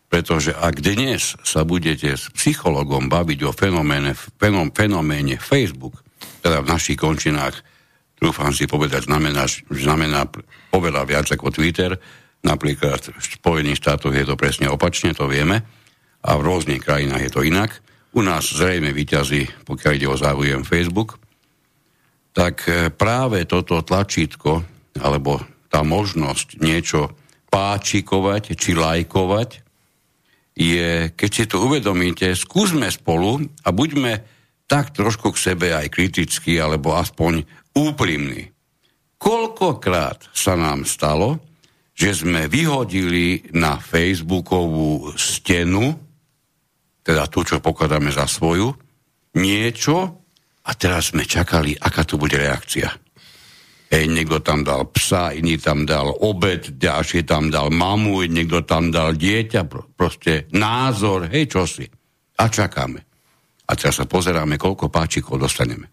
[0.08, 6.00] pretože ak dnes sa budete s psychologom baviť o fenoméne, fenom, fenoméne Facebook,
[6.40, 7.60] teda v našich končinách
[8.16, 10.24] dúfam si povedať, znamená, znamená
[10.72, 11.96] oveľa viac ako Twitter.
[12.40, 15.60] Napríklad v Spojených štátoch je to presne opačne, to vieme.
[16.20, 17.80] A v rôznych krajinách je to inak.
[18.10, 21.22] U nás zrejme vyťazí, pokiaľ ide o záujem Facebook.
[22.34, 24.66] Tak e, práve toto tlačítko,
[24.98, 25.38] alebo
[25.70, 27.14] tá možnosť niečo
[27.50, 29.50] páčikovať či lajkovať,
[30.58, 34.20] je, keď si to uvedomíte, skúsme spolu a buďme
[34.66, 38.50] tak trošku k sebe aj kritickí, alebo aspoň úprimní.
[39.18, 41.42] Koľkokrát sa nám stalo,
[41.92, 46.09] že sme vyhodili na Facebookovú stenu,
[47.10, 48.70] teda tú, čo pokladáme za svoju,
[49.34, 50.22] niečo
[50.62, 52.86] a teraz sme čakali, aká tu bude reakcia.
[53.90, 58.94] Ej, niekto tam dal psa, iný tam dal obed, ďalší tam dal mamu, niekto tam
[58.94, 59.66] dal dieťa,
[59.98, 61.82] proste názor, hej, čo si.
[62.38, 63.02] A čakáme.
[63.66, 65.90] A teraz sa pozeráme, koľko páčikov dostaneme.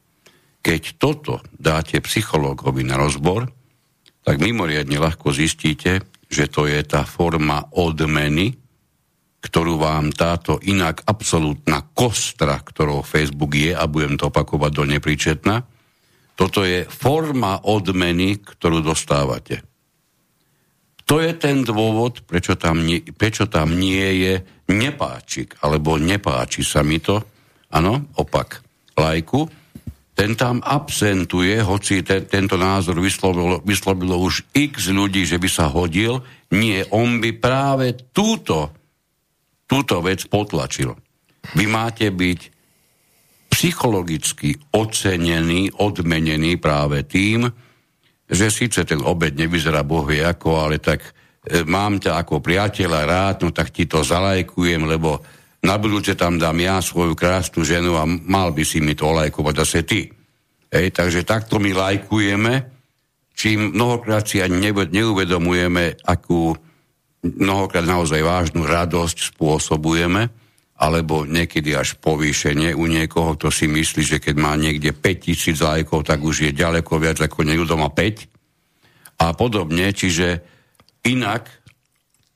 [0.61, 3.49] Keď toto dáte psychológovi na rozbor,
[4.21, 8.66] tak mimoriadne ľahko zistíte, že to je tá forma odmeny,
[9.37, 15.55] ktorú vám táto inak absolútna kostra, ktorou Facebook je, a budem to opakovať do nepríčetna,
[16.37, 19.65] toto je forma odmeny, ktorú dostávate.
[21.07, 24.33] To je ten dôvod, prečo tam, nie, prečo tam nie je
[24.69, 27.23] nepáčik, alebo nepáči sa mi to,
[27.71, 28.61] áno, opak,
[28.93, 29.47] lajku,
[30.17, 35.69] ten tam absentuje, hoci te, tento názor vyslovilo, vyslovilo už x ľudí, že by sa
[35.69, 38.73] hodil, nie, on by práve túto,
[39.67, 40.95] túto vec potlačil.
[41.53, 42.39] Vy máte byť
[43.51, 47.47] psychologicky ocenený, odmenený práve tým,
[48.27, 53.35] že síce ten obed nevyzerá boh ako, ale tak e, mám ťa ako priateľa rád,
[53.47, 55.23] no tak ti to zalajkujem, lebo
[55.63, 59.55] na budúce tam dám ja svoju krásnu ženu a mal by si mi to lajkovať
[59.63, 60.11] zase ty.
[60.67, 62.53] Hej, takže takto my lajkujeme,
[63.31, 66.51] čím mnohokrát si ani neuvedomujeme, akú
[67.23, 70.29] mnohokrát naozaj vážnu radosť spôsobujeme
[70.77, 76.05] alebo niekedy až povýšenie u niekoho, kto si myslí, že keď má niekde 5000 lajkov,
[76.05, 79.89] tak už je ďaleko viac ako niekto má 5 a podobne.
[79.89, 80.45] Čiže
[81.09, 81.49] inak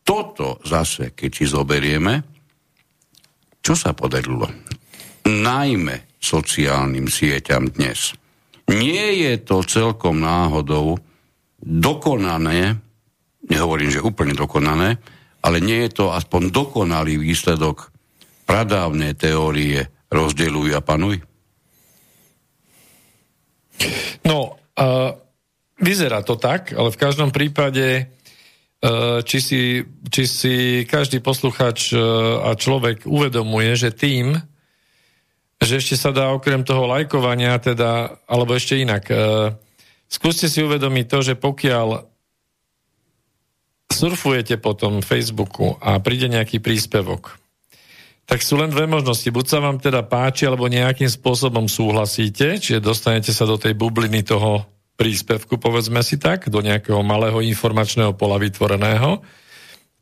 [0.01, 2.25] toto zase, keď si zoberieme,
[3.61, 4.49] čo sa podarilo?
[5.29, 8.17] Najmä sociálnym sieťam dnes.
[8.73, 10.97] Nie je to celkom náhodou
[11.61, 12.81] dokonané,
[13.51, 14.95] nehovorím, že úplne dokonané,
[15.43, 17.91] ale nie je to aspoň dokonalý výsledok
[18.47, 21.19] pradávne teórie rozdeľuj a panuj?
[24.23, 25.11] No, uh,
[25.81, 29.61] vyzerá to tak, ale v každom prípade uh, či, si,
[30.07, 30.55] či si
[30.85, 34.37] každý posluchač uh, a človek uvedomuje, že tým,
[35.57, 39.57] že ešte sa dá okrem toho lajkovania, teda, alebo ešte inak, uh,
[40.05, 42.10] skúste si uvedomiť to, že pokiaľ
[43.91, 47.37] surfujete po tom Facebooku a príde nejaký príspevok,
[48.25, 49.27] tak sú len dve možnosti.
[49.27, 54.23] Buď sa vám teda páči, alebo nejakým spôsobom súhlasíte, čiže dostanete sa do tej bubliny
[54.23, 54.63] toho
[54.95, 59.19] príspevku, povedzme si tak, do nejakého malého informačného pola vytvoreného,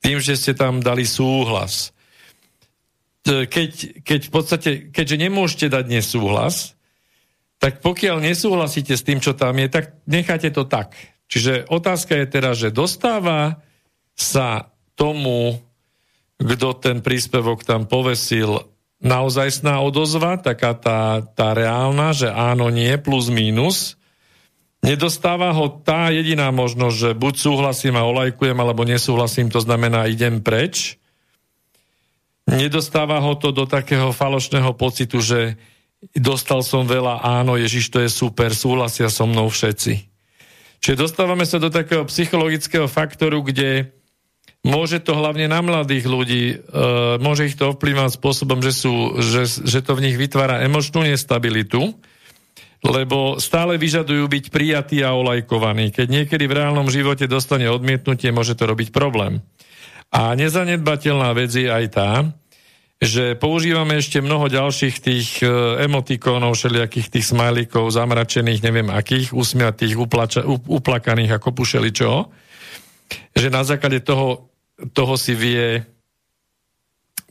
[0.03, 1.95] tým, že ste tam dali súhlas.
[3.25, 6.75] Keď, keď v podstate, keďže nemôžete dať nesúhlas,
[7.59, 10.95] tak pokiaľ nesúhlasíte s tým, čo tam je, tak necháte to tak.
[11.29, 13.59] Čiže otázka je teraz, že dostáva
[14.19, 14.67] sa
[14.99, 15.63] tomu
[16.39, 18.63] kto ten príspevok tam povesil,
[19.03, 23.99] naozajstná odozva, taká tá, tá reálna, že áno, nie, plus, mínus.
[24.79, 30.39] Nedostáva ho tá jediná možnosť, že buď súhlasím a olajkujem, alebo nesúhlasím, to znamená idem
[30.39, 30.95] preč.
[32.47, 35.59] Nedostáva ho to do takého falošného pocitu, že
[36.15, 40.07] dostal som veľa, áno, Ježiš, to je super, súhlasia so mnou všetci.
[40.79, 43.98] Čiže dostávame sa do takého psychologického faktoru, kde
[44.59, 46.55] Môže to hlavne na mladých ľudí, e,
[47.23, 51.95] môže ich to ovplyvať spôsobom, že, sú, že, že to v nich vytvára emočnú nestabilitu,
[52.83, 55.95] lebo stále vyžadujú byť prijatí a olajkovaní.
[55.95, 59.39] Keď niekedy v reálnom živote dostane odmietnutie, môže to robiť problém.
[60.11, 62.11] A nezanedbateľná vec je aj tá,
[62.99, 65.47] že používame ešte mnoho ďalších tých e,
[65.87, 72.11] emotikónov, všelijakých tých smajlíkov, zamračených, neviem akých, usmiatých, uplača, uplakaných ako pušeličo,
[73.31, 74.48] že na základe toho
[74.95, 75.83] toho si vie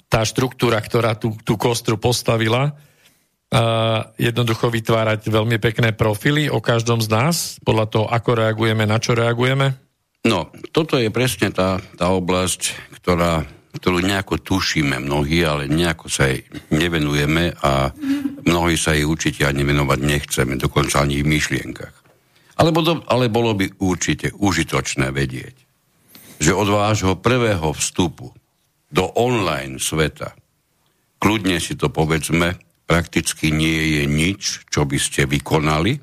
[0.09, 7.05] tá štruktúra, ktorá tú, tú kostru postavila, uh, jednoducho vytvárať veľmi pekné profily o každom
[7.05, 9.77] z nás, podľa toho, ako reagujeme, na čo reagujeme?
[10.25, 13.45] No, toto je presne tá, tá oblasť, ktorá,
[13.77, 16.43] ktorú nejako tušíme mnohí, ale nejako sa jej
[16.73, 17.93] nevenujeme a
[18.49, 21.95] mnohí sa jej určite ani venovať nechceme, dokonca ani v myšlienkach.
[22.59, 22.75] Ale,
[23.07, 25.68] ale bolo by určite užitočné vedieť,
[26.39, 28.31] že od vášho prvého vstupu
[28.89, 30.33] do online sveta,
[31.19, 32.57] kľudne si to povedzme,
[32.89, 34.41] prakticky nie je nič,
[34.73, 36.01] čo by ste vykonali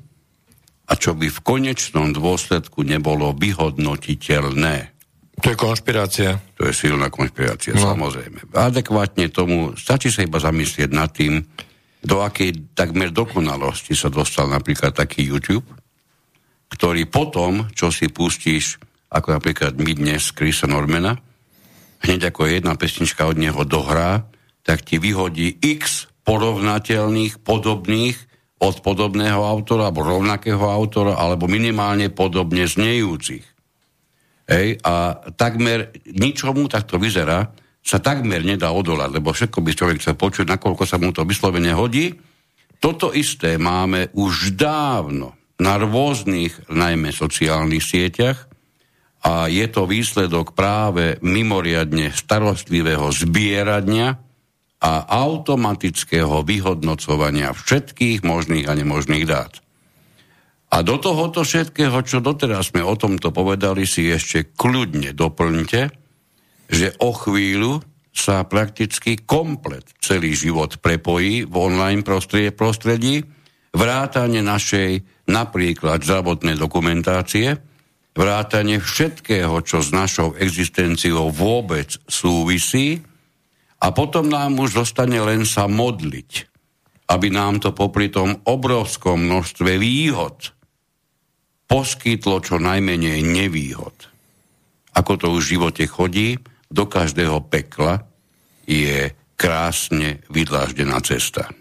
[0.86, 4.94] a čo by v konečnom dôsledku nebolo vyhodnotiteľné.
[5.42, 6.38] To je konšpirácia.
[6.56, 7.92] To je silná konšpirácia, no.
[7.92, 8.54] samozrejme.
[8.54, 11.42] Adekvátne tomu stačí sa iba zamyslieť nad tým,
[12.06, 15.66] do akej takmer dokonalosti sa dostal napríklad taký YouTube,
[16.70, 18.78] ktorý potom, čo si pustíš
[19.16, 21.16] ako napríklad my dnes Krisa Normana,
[22.04, 24.28] hneď ako jedna pesnička od neho dohrá,
[24.60, 28.16] tak ti vyhodí x porovnateľných, podobných
[28.60, 33.44] od podobného autora, alebo rovnakého autora, alebo minimálne podobne znejúcich.
[34.46, 37.50] Hej, a takmer ničomu, tak to vyzerá,
[37.86, 41.70] sa takmer nedá odolať, lebo všetko by človek chcel počuť, nakoľko sa mu to vyslovene
[41.74, 42.14] hodí.
[42.82, 48.55] Toto isté máme už dávno na rôznych, najmä sociálnych sieťach,
[49.26, 54.22] a je to výsledok práve mimoriadne starostlivého zbierania
[54.78, 59.58] a automatického vyhodnocovania všetkých možných a nemožných dát.
[60.70, 65.82] A do tohoto všetkého, čo doteraz sme o tomto povedali, si ešte kľudne doplňte,
[66.70, 67.82] že o chvíľu
[68.14, 72.06] sa prakticky komplet celý život prepojí v online
[72.54, 73.26] prostredí,
[73.74, 74.90] vrátane našej
[75.26, 77.65] napríklad zdravotnej dokumentácie,
[78.16, 83.04] vrátane všetkého, čo s našou existenciou vôbec súvisí
[83.78, 86.30] a potom nám už zostane len sa modliť,
[87.12, 90.56] aby nám to popri tom obrovskom množstve výhod
[91.66, 93.94] poskytlo čo najmenej nevýhod.
[94.96, 98.06] Ako to už v živote chodí, do každého pekla
[98.66, 101.52] je krásne vydláždená cesta.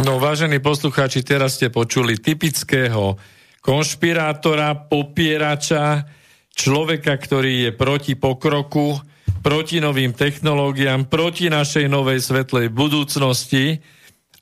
[0.00, 3.20] No, vážení poslucháči, teraz ste počuli typického
[3.66, 6.06] konšpirátora, popierača,
[6.54, 8.94] človeka, ktorý je proti pokroku,
[9.42, 13.82] proti novým technológiám, proti našej novej svetlej budúcnosti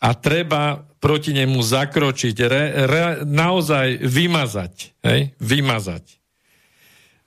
[0.04, 4.74] a treba proti nemu zakročiť, re, re, naozaj vymazať.
[5.04, 5.20] Hej?
[5.40, 6.04] Vymazať.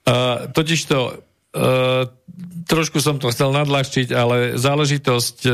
[0.07, 2.07] Uh, totižto uh,
[2.69, 5.53] trošku som to chcel nadľahčiť, ale záležitosť uh,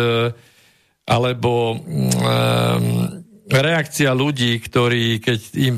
[1.03, 5.75] alebo um, reakcia ľudí, ktorí, keď im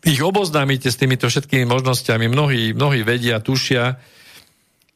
[0.00, 4.00] ich oboznámite s týmito všetkými možnosťami, mnohí, mnohí vedia, tušia,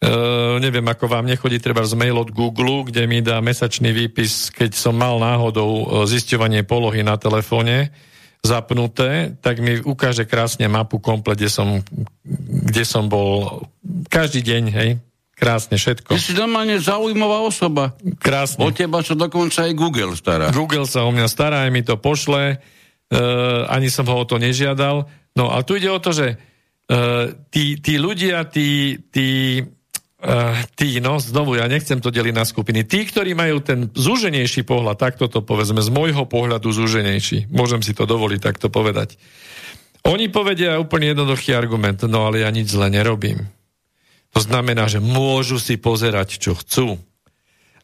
[0.05, 4.53] Uh, neviem, ako vám nechodí treba z mail od Google, kde mi dá mesačný výpis,
[4.53, 7.89] keď som mal náhodou e, zisťovanie polohy na telefóne
[8.45, 11.81] zapnuté, tak mi ukáže krásne mapu komplet, kde som,
[12.69, 13.65] kde som bol
[14.13, 14.91] každý deň, hej,
[15.35, 16.15] krásne všetko.
[16.15, 17.95] Ty si normálne zaujímavá osoba.
[18.23, 18.63] Krásne.
[18.63, 20.55] O teba sa dokonca aj Google stará.
[20.55, 24.39] Google sa o mňa stará, aj mi to pošle, uh, ani som ho o to
[24.39, 25.11] nežiadal.
[25.35, 29.27] No a tu ide o to, že uh, tí, tí ľudia, tí, tí
[30.25, 32.89] Uh, tí, no znovu, ja nechcem to deliť na skupiny.
[32.89, 37.93] Tí, ktorí majú ten zúženejší pohľad, takto to povedzme, z môjho pohľadu zúženejší, môžem si
[37.93, 39.21] to dovoliť takto povedať.
[40.09, 43.53] Oni povedia úplne jednoduchý argument, no ale ja nič zle nerobím.
[44.35, 46.99] To znamená, že môžu si pozerať, čo chcú.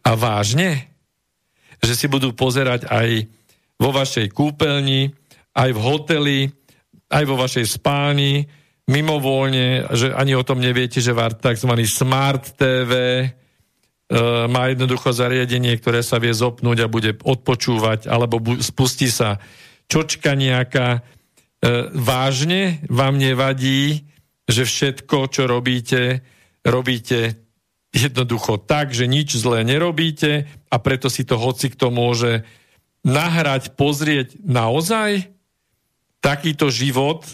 [0.03, 0.91] A vážne?
[1.79, 3.31] Že si budú pozerať aj
[3.81, 5.15] vo vašej kúpeľni,
[5.55, 6.41] aj v hoteli,
[7.11, 8.45] aj vo vašej spáni,
[8.91, 11.73] mimovoľne, že ani o tom neviete, že tzv.
[11.87, 13.27] Smart TV e,
[14.51, 19.39] má jednoducho zariadenie, ktoré sa vie zopnúť a bude odpočúvať, alebo bu- spustí sa
[19.87, 20.99] čočka nejaká.
[20.99, 21.01] E,
[21.95, 24.11] vážne vám nevadí,
[24.51, 26.27] že všetko, čo robíte,
[26.65, 27.41] robíte
[27.91, 32.47] jednoducho tak, že nič zlé nerobíte a preto si to hoci kto môže
[33.03, 35.33] nahrať, pozrieť naozaj
[36.21, 37.25] takýto život,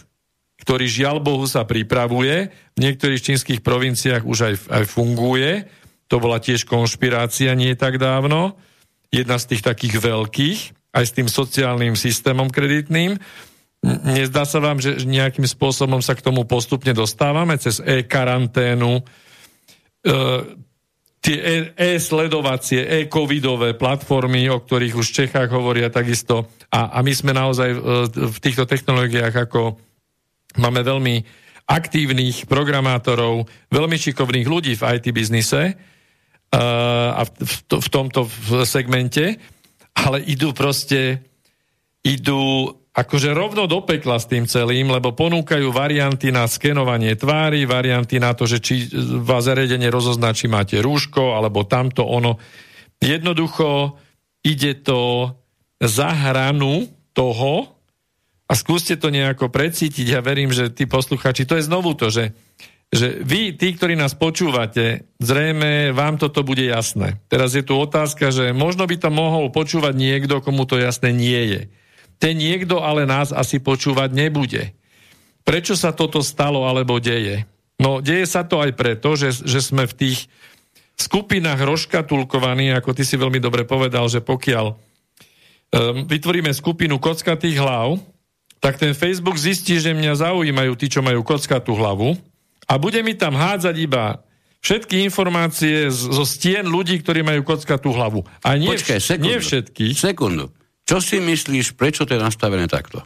[0.63, 2.51] ktorý žiaľ Bohu sa pripravuje.
[2.75, 5.69] V niektorých čínskych provinciách už aj, aj funguje.
[6.09, 8.57] To bola tiež konšpirácia nie tak dávno.
[9.11, 10.61] Jedna z tých takých veľkých,
[10.95, 13.19] aj s tým sociálnym systémom kreditným.
[13.85, 19.03] Nezdá sa vám, že nejakým spôsobom sa k tomu postupne dostávame cez e-karanténu, e,
[21.23, 26.51] tie e, e-sledovacie, e-covidové platformy, o ktorých už v Čechách hovoria takisto.
[26.73, 27.79] A, a my sme naozaj e,
[28.11, 29.79] v týchto technológiách ako
[30.57, 31.21] Máme veľmi
[31.69, 38.25] aktívnych programátorov, veľmi šikovných ľudí v IT biznise uh, a v, v, v tomto
[38.65, 39.37] segmente,
[39.93, 41.21] ale idú proste,
[42.01, 48.17] idú akože rovno do pekla s tým celým, lebo ponúkajú varianty na skenovanie tvári, varianty
[48.17, 48.89] na to, že či
[49.21, 52.41] vás zariadenie rozozná, či máte rúško, alebo tamto ono.
[52.97, 54.01] Jednoducho
[54.41, 55.29] ide to
[55.77, 57.77] za hranu toho,
[58.47, 60.07] a skúste to nejako precítiť.
[60.07, 62.31] Ja verím, že tí posluchači, to je znovu to, že,
[62.95, 67.19] že vy, tí, ktorí nás počúvate, zrejme vám toto bude jasné.
[67.27, 71.43] Teraz je tu otázka, že možno by to mohol počúvať niekto, komu to jasné nie
[71.51, 71.63] je.
[72.17, 74.73] Ten niekto ale nás asi počúvať nebude.
[75.47, 77.45] Prečo sa toto stalo alebo deje?
[77.77, 80.19] No, deje sa to aj preto, že, že sme v tých
[80.97, 84.77] skupinách rozkatulkovaní, ako ty si veľmi dobre povedal, že pokiaľ um,
[86.09, 88.01] vytvoríme skupinu kockatých hlav,
[88.65, 92.17] tak ten Facebook zistí, že mňa zaujímajú tí, čo majú kockatú hlavu
[92.67, 94.25] a bude mi tam hádzať iba
[94.65, 98.27] všetky informácie zo stien ľudí, ktorí majú kockatú hlavu.
[98.43, 99.95] A nie, Počkaj, sekundu, nie všetkých.
[99.95, 100.51] Sekundu.
[100.87, 103.03] Čo si myslíš, prečo to je nastavené takto?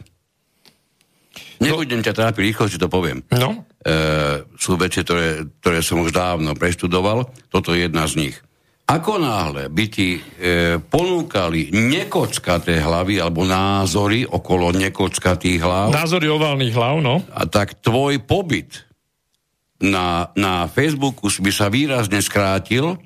[1.61, 3.25] Nebudem ťa trápiť, rýchlo si to poviem.
[3.33, 3.65] No.
[3.81, 8.35] E, sú veci, ktoré, ktoré som už dávno preštudoval, toto je jedna z nich.
[8.89, 10.21] Ako náhle by ti e,
[10.81, 15.87] ponúkali nekockaté hlavy alebo názory okolo nekockatých hlav...
[15.93, 17.21] Názory oválnych hlav, no.
[17.33, 18.85] A tak tvoj pobyt
[19.81, 22.97] na, na Facebooku by sa výrazne skrátil,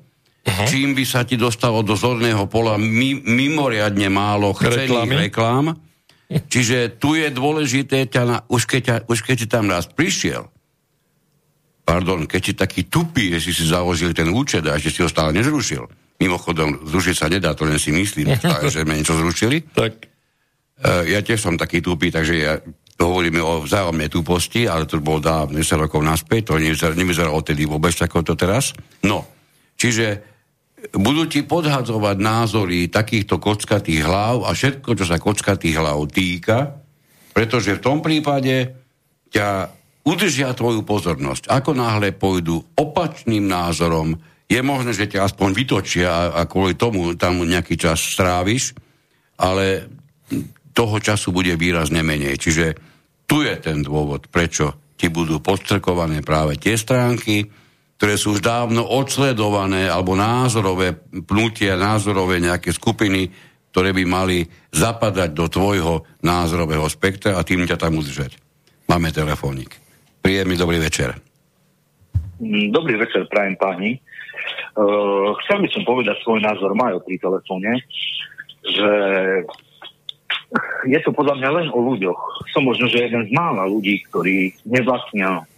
[0.46, 0.68] uh-huh.
[0.70, 5.74] čím by sa ti dostalo do zorného pola mi, mimoriadne málo chcených reklám.
[6.52, 10.50] Čiže tu je dôležité, ťa na, už, keď ťa, už keď ti tam raz prišiel,
[11.86, 15.10] pardon, keď si taký tupý, že si si založil ten účet a ešte si ho
[15.10, 15.86] stále nezrušil.
[16.18, 18.34] Mimochodom, zrušiť sa nedá, to len si myslím,
[18.74, 19.70] že sme niečo zrušili.
[19.70, 19.92] Tak.
[20.76, 22.58] Uh, ja tiež som taký tupý, takže ja
[22.98, 26.58] hovoríme o vzájomnej tuposti, ale to bolo dávne, 10 rokov naspäť, to
[26.96, 28.72] nevyzeralo odtedy vôbec ako to teraz.
[29.04, 29.24] No,
[29.76, 30.35] čiže
[30.94, 36.78] budú ti podhadzovať názory takýchto kockatých hlav a všetko, čo sa kockatých hlav týka,
[37.32, 38.74] pretože v tom prípade
[39.32, 39.48] ťa
[40.06, 41.50] udržia tvoju pozornosť.
[41.50, 44.14] Ako náhle pôjdu opačným názorom,
[44.46, 48.78] je možné, že ťa aspoň vytočia a kvôli tomu tam nejaký čas stráviš,
[49.42, 49.90] ale
[50.70, 52.38] toho času bude výrazne menej.
[52.38, 52.66] Čiže
[53.26, 57.50] tu je ten dôvod, prečo ti budú podstrkované práve tie stránky,
[57.96, 63.32] ktoré sú už dávno odsledované, alebo názorové pnutia, názorové nejaké skupiny,
[63.72, 68.36] ktoré by mali zapadať do tvojho názorového spektra a tým ťa tam udržať.
[68.88, 69.80] Máme telefónik.
[70.20, 71.16] Príjemný dobrý večer.
[72.40, 73.96] Mm, dobrý večer, prajem páni.
[74.76, 77.80] Uh, chcel by som povedať svoj názor Majo pri telefóne,
[78.60, 78.92] že
[80.86, 82.48] je to podľa mňa len o ľuďoch.
[82.52, 85.48] Som možno, že jeden z mála ľudí, ktorí nevlastnia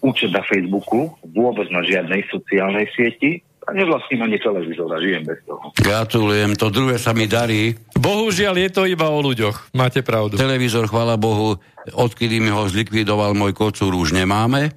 [0.00, 5.38] účet na Facebooku, vôbec na žiadnej sociálnej sieti a nevlastním ani televízor a žijem bez
[5.44, 5.70] toho.
[5.76, 7.76] Gratulujem, to druhé sa mi darí.
[7.94, 10.40] Bohužiaľ je to iba o ľuďoch, máte pravdu.
[10.40, 11.60] Televízor, chvála Bohu,
[11.92, 14.72] odkedy mi ho zlikvidoval môj kocúr, už nemáme.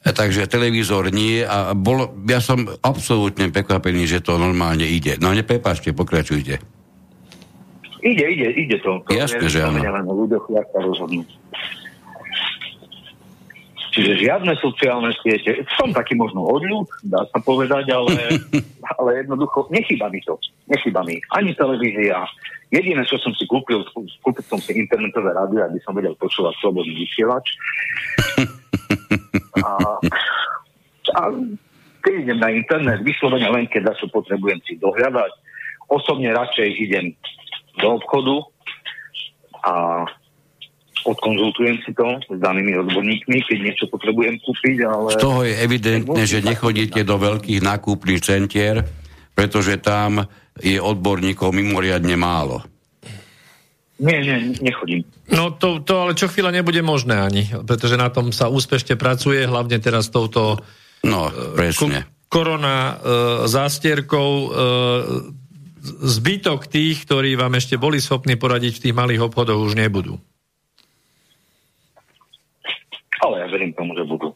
[0.00, 5.20] Takže televízor nie a bolo, ja som absolútne prekvapený, že to normálne ide.
[5.20, 6.56] No neprepačte, pokračujte.
[8.00, 9.04] Ide, ide, ide to.
[9.04, 9.76] to Jasne, že áno.
[9.76, 11.20] Len o ľuďoch, jak sa rozhodnú.
[14.00, 18.40] Čiže žiadne sociálne siete, som taký možno odľud, dá sa povedať, ale,
[18.96, 20.40] ale jednoducho nechýba mi to.
[20.72, 22.24] Nechýba mi ani televízia.
[22.72, 23.84] Jediné, čo som si kúpil,
[24.24, 27.44] kúpil som si internetové rádio, aby som vedel počúvať slobodný vysielač.
[29.60, 30.00] A,
[31.20, 31.20] a
[32.00, 35.32] keď idem na internet, vyslovene len keď čo potrebujem si dohľadať.
[35.90, 37.12] Osobne radšej idem
[37.76, 38.36] do obchodu
[39.66, 39.74] a
[41.06, 45.16] odkonzultujem si to s danými odborníkmi, keď niečo potrebujem kúpiť, ale...
[45.16, 48.84] Z toho je evidentné, že nechodíte do veľkých nákupných centier,
[49.32, 50.24] pretože tam
[50.60, 52.60] je odborníkov mimoriadne málo.
[54.00, 55.04] Nie, nie, nechodím.
[55.28, 59.44] No to, to ale čo chvíľa nebude možné ani, pretože na tom sa úspešne pracuje,
[59.44, 60.56] hlavne teraz touto
[61.04, 62.08] no, presne.
[62.32, 62.94] korona e,
[63.44, 64.48] zástierkou e,
[65.84, 70.16] zbytok tých, ktorí vám ešte boli schopní poradiť v tých malých obchodoch, už nebudú.
[73.20, 74.32] Ale ja verím tomu, že budú.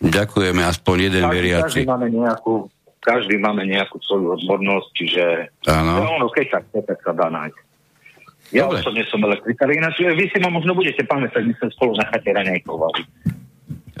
[0.00, 1.80] Ďakujeme, aspoň jeden každý, veriaci.
[1.84, 2.54] Každý máme nejakú,
[3.04, 5.24] každý máme nejakú svoju odbornosť, čiže
[5.68, 7.58] ono, keď sa chce, tak sa dá nájsť.
[8.48, 8.80] Ja Dobre.
[8.80, 12.32] osobne som elektrikár, ináč vy si ma možno budete pamätať, my sme spolu na chate
[12.32, 13.02] raňajkovali.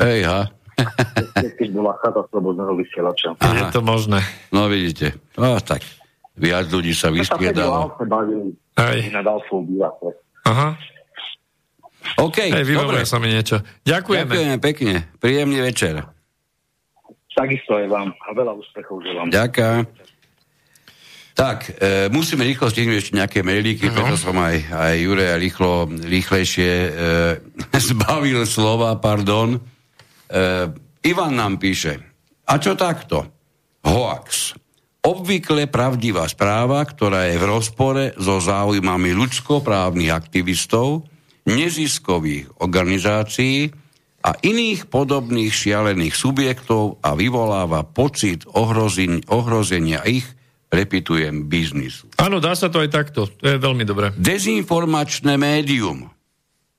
[0.00, 0.48] Ej, ha.
[1.36, 3.34] Keď bola chata slobodného vysielača.
[3.36, 4.22] Je to možné.
[4.54, 5.18] No vidíte.
[5.34, 5.82] No tak.
[6.38, 7.98] Viac ľudí sa vystriedalo.
[8.78, 8.98] Aj.
[9.10, 9.22] Na
[10.46, 10.78] Aha.
[12.16, 13.04] OK, Hej, dobre.
[13.04, 13.60] sa mi niečo.
[13.84, 14.32] Ďakujeme.
[14.32, 14.94] Ďakujeme pekne.
[15.20, 16.00] Príjemný večer.
[17.36, 19.30] Takisto aj vám a veľa úspechov želám.
[19.30, 20.08] Ďakujem.
[21.38, 23.94] Tak, e, musíme rýchlo stihnúť ešte nejaké mailíky, no.
[23.94, 26.90] preto som aj, aj Jureja rýchlo, rýchlejšie e,
[27.94, 29.54] zbavil slova, pardon.
[29.54, 29.60] E,
[31.06, 32.02] Ivan nám píše,
[32.42, 33.22] a čo takto?
[33.86, 34.58] Hoax.
[34.98, 41.06] Obvykle pravdivá správa, ktorá je v rozpore so záujmami ľudskoprávnych aktivistov,
[41.48, 43.72] neziskových organizácií
[44.20, 50.26] a iných podobných šialených subjektov a vyvoláva pocit ohrozenia ich,
[50.68, 52.12] repitujem, biznisu.
[52.20, 53.24] Áno, dá sa to aj takto.
[53.24, 54.12] To je veľmi dobré.
[54.20, 56.12] Dezinformačné médium.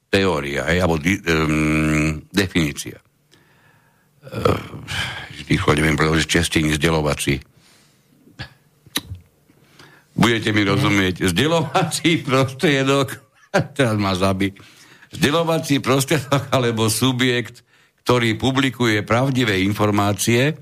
[0.09, 2.97] Teória, hej, alebo di, um, definícia.
[4.29, 4.57] Uh,
[5.49, 7.41] rýchlo neviem, pretože čestiny zdelovací.
[10.19, 11.31] Budete mi rozumieť.
[11.31, 13.28] Zdelovací prostriedok
[13.77, 14.53] teraz ma zabi.
[15.09, 17.65] Vzdelovací prostriedok alebo subjekt,
[18.05, 20.57] ktorý publikuje pravdivé informácie,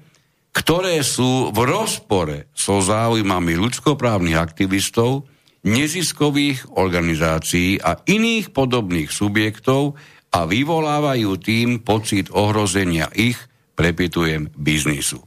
[0.55, 5.29] ktoré sú v rozpore so záujmami ľudskoprávnych aktivistov,
[5.67, 9.99] neziskových organizácií a iných podobných subjektov
[10.31, 13.37] a vyvolávajú tým pocit ohrozenia ich,
[13.75, 15.21] prepitujem, biznisu.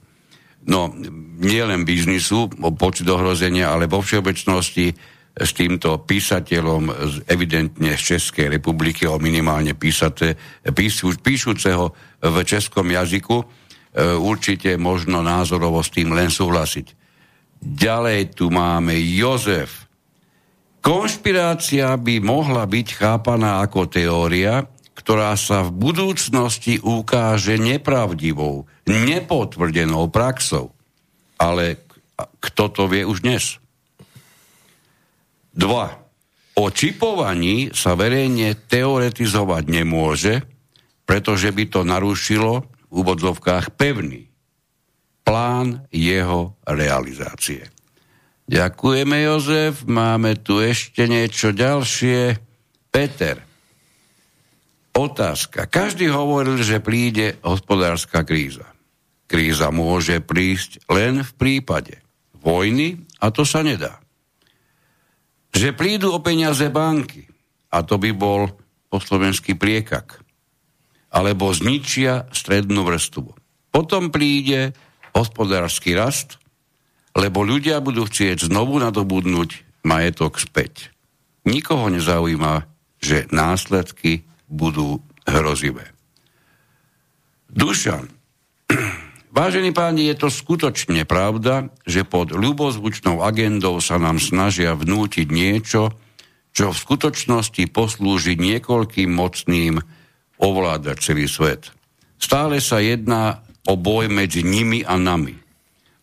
[0.66, 0.92] No,
[1.40, 4.92] nie len biznisu, pocit ohrozenia, ale vo všeobecnosti
[5.40, 6.92] s týmto písateľom
[7.24, 10.36] evidentne z Českej republiky, o minimálne písate,
[10.68, 13.46] píšu, píšuceho v českom jazyku, e,
[14.20, 16.92] určite možno názorovo s tým len súhlasiť.
[17.60, 19.88] Ďalej tu máme Jozef.
[20.80, 24.64] Konšpirácia by mohla byť chápaná ako teória,
[24.96, 30.76] ktorá sa v budúcnosti ukáže nepravdivou, nepotvrdenou praxou.
[31.40, 31.80] Ale
[32.40, 33.60] kto to vie už dnes?
[35.54, 36.58] 2.
[36.60, 40.44] O čipovaní sa verejne teoretizovať nemôže,
[41.06, 44.30] pretože by to narušilo v úvodzovkách pevný
[45.22, 47.70] plán jeho realizácie.
[48.50, 49.86] Ďakujeme, Jozef.
[49.86, 52.34] Máme tu ešte niečo ďalšie.
[52.90, 53.38] Peter.
[54.90, 55.70] Otázka.
[55.70, 58.66] Každý hovoril, že príde hospodárska kríza.
[59.30, 62.02] Kríza môže prísť len v prípade
[62.42, 63.99] vojny a to sa nedá
[65.50, 67.26] že prídu o peniaze banky
[67.70, 68.50] a to by bol
[68.90, 70.22] po slovenský priekak.
[71.10, 73.34] alebo zničia strednú vrstvu.
[73.74, 74.78] Potom príde
[75.10, 76.38] hospodársky rast,
[77.18, 80.94] lebo ľudia budú chcieť znovu nadobudnúť majetok späť.
[81.42, 82.62] Nikoho nezaujíma,
[83.02, 85.90] že následky budú hrozivé.
[87.50, 88.06] Dušan,
[89.40, 95.96] vážení páni, je to skutočne pravda, že pod ľubozvučnou agendou sa nám snažia vnútiť niečo,
[96.52, 99.80] čo v skutočnosti poslúži niekoľkým mocným
[100.36, 101.72] ovládať celý svet.
[102.20, 105.40] Stále sa jedná o boj medzi nimi a nami.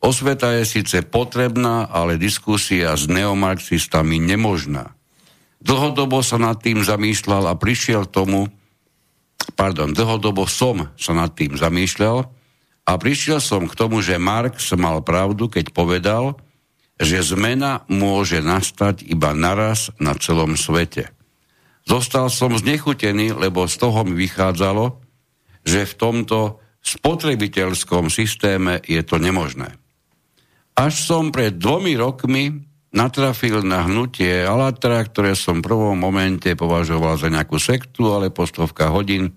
[0.02, 4.98] Osveta je síce potrebná, ale diskusia s neomarxistami nemožná.
[5.62, 8.50] Dlhodobo sa nad tým zamýšľal a prišiel tomu,
[9.54, 12.37] pardon, dlhodobo som sa nad tým zamýšľal
[12.88, 16.40] a prišiel som k tomu, že Marx mal pravdu, keď povedal,
[16.96, 21.12] že zmena môže nastať iba naraz na celom svete.
[21.84, 24.98] Zostal som znechutený, lebo z toho mi vychádzalo,
[25.68, 29.76] že v tomto spotrebiteľskom systéme je to nemožné.
[30.80, 32.64] Až som pred dvomi rokmi
[32.96, 38.48] natrafil na hnutie Alatra, ktoré som v prvom momente považoval za nejakú sektu, ale po
[38.48, 39.36] stovka hodín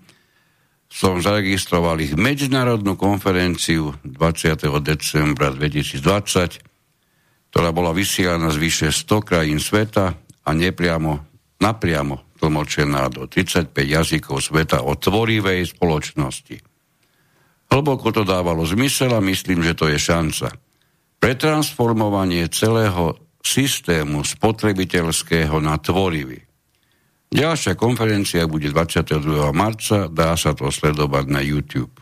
[0.91, 4.67] som zaregistroval ich medzinárodnú konferenciu 20.
[4.83, 11.23] decembra 2020, ktorá bola vysielaná z vyše 100 krajín sveta a nepriamo,
[11.63, 16.59] napriamo tlmočená do 35 jazykov sveta o tvorivej spoločnosti.
[17.71, 20.59] Hlboko to dávalo zmysel a myslím, že to je šanca
[21.23, 23.15] pretransformovanie celého
[23.45, 26.50] systému spotrebiteľského na tvorivý.
[27.31, 29.55] Ďalšia konferencia bude 22.
[29.55, 31.95] marca, dá sa to sledovať na YouTube.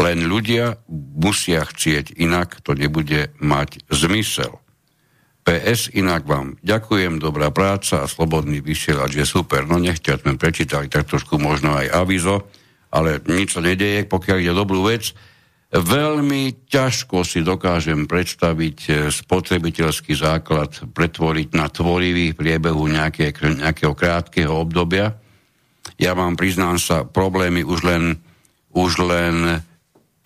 [0.00, 0.80] Len ľudia
[1.12, 4.64] musia chcieť, inak to nebude mať zmysel.
[5.44, 9.68] PS, inak vám ďakujem, dobrá práca a slobodný vysielač je super.
[9.68, 12.48] No nechťa sme prečítali tak trošku možno aj avizo,
[12.88, 15.12] ale nič sa nedeje, pokiaľ ide dobrú vec.
[15.66, 24.62] Veľmi ťažko si dokážem predstaviť e, spotrebiteľský základ pretvoriť na tvorivý priebehu nejaké, nejakého krátkeho
[24.62, 25.18] obdobia.
[25.98, 28.22] Ja mám, priznám sa, problémy už len,
[28.70, 29.58] už len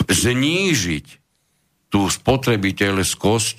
[0.05, 1.07] znížiť
[1.89, 3.59] tú spotrebiteľskosť,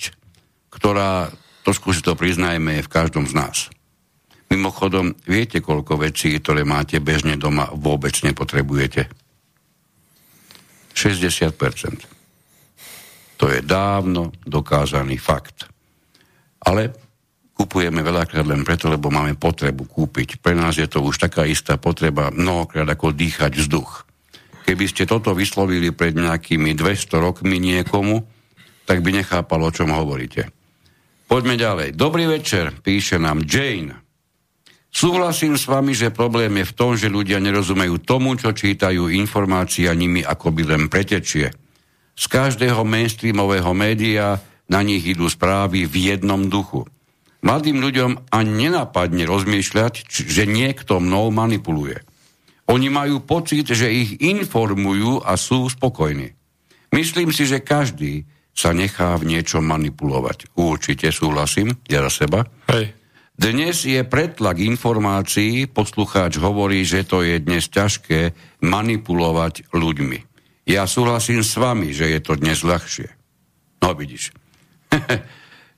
[0.70, 1.34] ktorá,
[1.66, 3.58] trošku si to priznajme, je v každom z nás.
[4.54, 9.21] Mimochodom, viete, koľko vecí, ktoré máte bežne doma, vôbec nepotrebujete
[11.02, 11.58] 60%.
[13.42, 15.66] To je dávno dokázaný fakt.
[16.62, 16.94] Ale
[17.58, 20.38] kupujeme veľakrát len preto, lebo máme potrebu kúpiť.
[20.38, 24.06] Pre nás je to už taká istá potreba mnohokrát ako dýchať vzduch.
[24.70, 28.22] Keby ste toto vyslovili pred nejakými 200 rokmi niekomu,
[28.86, 30.54] tak by nechápal, o čom hovoríte.
[31.26, 31.98] Poďme ďalej.
[31.98, 34.11] Dobrý večer, píše nám Jane.
[34.92, 39.96] Súhlasím s vami, že problém je v tom, že ľudia nerozumejú tomu, čo čítajú informácia
[39.96, 41.56] nimi ako by len pretečie.
[42.12, 44.36] Z každého mainstreamového média
[44.68, 46.84] na nich idú správy v jednom duchu.
[47.42, 52.04] Mladým ľuďom ani nenapadne rozmýšľať, že niekto mnou manipuluje.
[52.70, 56.36] Oni majú pocit, že ich informujú a sú spokojní.
[56.94, 60.54] Myslím si, že každý sa nechá v niečom manipulovať.
[60.60, 62.46] Určite súhlasím, ja za seba.
[62.70, 63.01] Hej.
[63.42, 70.20] Dnes je pretlak informácií, poslucháč hovorí, že to je dnes ťažké manipulovať ľuďmi.
[70.70, 73.10] Ja súhlasím s vami, že je to dnes ľahšie.
[73.82, 74.30] No vidíš.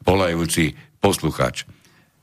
[0.03, 1.63] Polajúci poslucháč.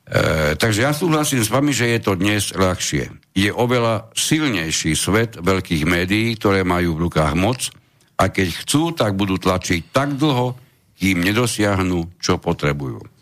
[0.04, 3.08] E, takže ja súhlasím s vami, že je to dnes ľahšie.
[3.32, 7.72] Je oveľa silnejší svet veľkých médií, ktoré majú v rukách moc
[8.20, 10.52] a keď chcú, tak budú tlačiť tak dlho,
[11.00, 13.19] kým nedosiahnu, čo potrebujú.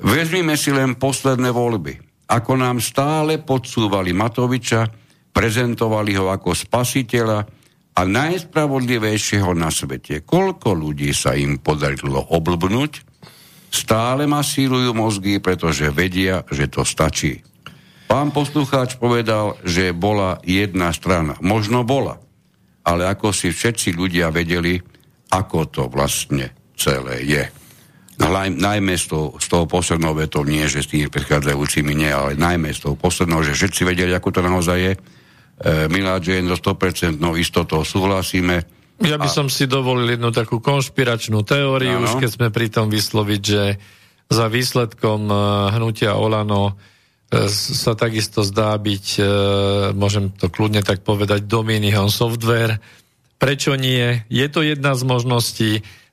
[0.00, 1.94] Vezmime si len posledné voľby.
[2.30, 4.88] Ako nám stále podsúvali Matoviča,
[5.34, 7.38] prezentovali ho ako spasiteľa
[7.98, 10.22] a najspravodlivejšieho na svete.
[10.22, 13.02] Koľko ľudí sa im podarilo oblbnúť,
[13.68, 17.42] stále masírujú mozgy, pretože vedia, že to stačí.
[18.10, 21.38] Pán poslucháč povedal, že bola jedna strana.
[21.38, 22.18] Možno bola.
[22.82, 24.80] Ale ako si všetci ľudia vedeli,
[25.30, 27.44] ako to vlastne celé je.
[28.20, 32.68] Najmä z toho, z toho posledného vetou, nie, že s tými predchádzajúcimi nie, ale najmä
[32.76, 34.92] z toho posledného, že všetci vedeli, ako to naozaj je.
[34.94, 34.98] E,
[35.88, 38.60] Milá Jane, do 100% no istotou súhlasíme.
[39.00, 39.32] Ja by a...
[39.32, 42.04] som si dovolil jednu takú konšpiračnú teóriu, ano.
[42.04, 43.80] už keď sme pri tom vysloviť, že
[44.28, 45.34] za výsledkom e,
[45.80, 46.76] hnutia Olano
[47.32, 49.22] e, sa takisto zdá byť, e,
[49.96, 52.76] môžem to kľudne tak povedať, Dominion Software.
[53.40, 54.20] Prečo nie?
[54.28, 55.70] Je to jedna z možností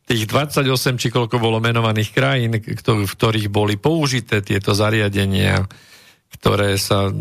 [0.08, 5.68] tých 28 či koľko bolo menovaných krajín, v ktorých boli použité tieto zariadenia,
[6.32, 7.12] ktoré sa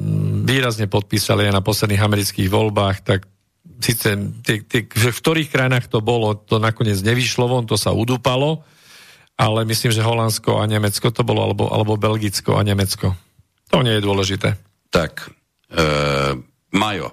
[0.47, 3.27] výrazne podpísali aj na posledných amerických voľbách, tak
[3.83, 4.15] síce
[4.47, 8.63] tie, tie, v ktorých krajinách to bolo, to nakoniec nevyšlo von, to sa udúpalo,
[9.37, 13.19] ale myslím, že Holandsko a Nemecko to bolo, alebo, alebo Belgicko a Nemecko.
[13.75, 14.57] To nie je dôležité.
[14.95, 15.29] Tak,
[15.75, 15.83] e,
[16.73, 17.11] Majo,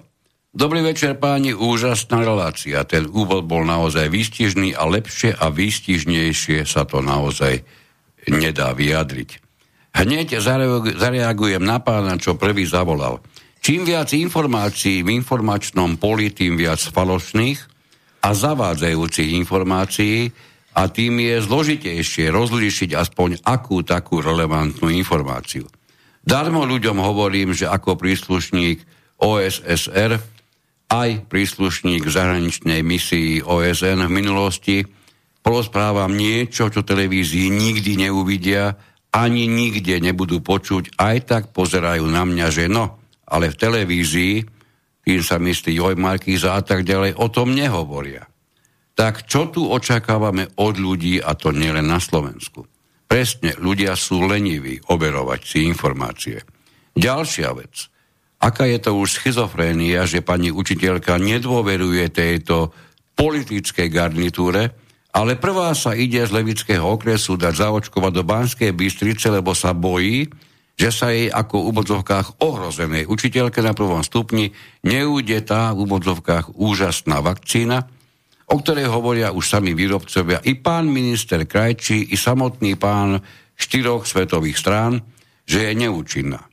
[0.53, 2.85] Dobrý večer páni, úžasná relácia.
[2.85, 7.65] Ten úvod bol naozaj výstižný a lepšie a výstižnejšie sa to naozaj
[8.30, 9.41] nedá vyjadriť.
[9.97, 10.38] Hneď
[10.93, 13.25] zareagujem na pána, čo prvý zavolal.
[13.65, 17.57] Čím viac informácií v informačnom poli, tým viac falošných
[18.21, 20.30] a zavádzajúcich informácií
[20.77, 25.65] a tým je zložitejšie rozlíšiť aspoň akú takú relevantnú informáciu.
[26.21, 28.85] Darmo ľuďom hovorím, že ako príslušník
[29.17, 30.32] OSSR
[30.94, 34.78] aj príslušník zahraničnej misii OSN v minulosti,
[35.41, 38.78] porozprávam niečo, čo televízii nikdy neuvidia,
[39.10, 44.36] ani nikde nebudú počuť, aj tak pozerajú na mňa, že no, ale v televízii,
[45.02, 48.30] tým sa myslí Joj Markíza a tak ďalej, o tom nehovoria.
[48.94, 52.70] Tak čo tu očakávame od ľudí, a to nielen na Slovensku?
[53.10, 56.38] Presne, ľudia sú leniví overovať si informácie.
[56.94, 57.74] Ďalšia vec–
[58.44, 62.76] aká je to už schizofrénia, že pani učiteľka nedôveruje tejto
[63.15, 64.76] politickej garnitúre,
[65.15, 70.28] ale prvá sa ide z levického okresu dať zaočkovať do Banskej Bystrice, lebo sa bojí,
[70.74, 74.52] že sa jej ako v úvodzovkách ohrozenej učiteľke na prvom stupni
[74.82, 77.86] neújde tá v úvodzovkách úžasná vakcína,
[78.49, 83.22] o ktorej hovoria už sami výrobcovia i pán minister Krajčí, i samotný pán
[83.53, 85.06] štyroch svetových strán,
[85.45, 86.52] že je neúčinná.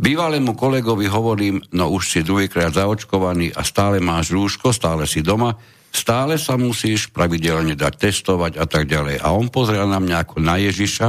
[0.00, 5.60] Bývalému kolegovi hovorím, no už si druhýkrát zaočkovaný a stále máš rúško, stále si doma,
[5.92, 9.20] stále sa musíš pravidelne dať testovať a tak ďalej.
[9.20, 11.08] A on pozrel na mňa ako na Ježiša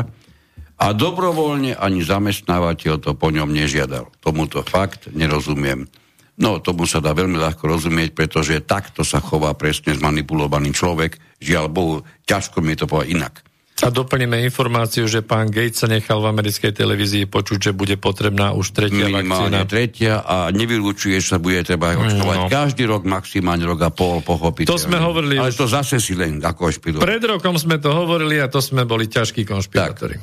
[0.76, 4.12] a dobrovoľne ani zamestnávateľ to po ňom nežiadal.
[4.20, 5.88] Tomuto fakt nerozumiem.
[6.36, 11.16] No, tomu sa dá veľmi ľahko rozumieť, pretože takto sa chová presne zmanipulovaný človek.
[11.40, 11.96] Žiaľ Bohu,
[12.28, 13.34] ťažko mi to povedať inak.
[13.82, 18.54] A doplníme informáciu, že pán Gates sa nechal v americkej televízii počuť, že bude potrebná
[18.54, 19.70] už tretia Minimálne vakcína.
[19.70, 22.48] tretia a nevylučuje, že sa bude treba očkovať no.
[22.50, 24.70] každý rok, maximálne rok a pol, pochopiť.
[24.70, 27.02] To sme hovorili Ale to zase si len ako špilu.
[27.02, 30.18] Pred rokom sme to hovorili a to sme boli ťažkí konšpirátori.
[30.18, 30.22] E,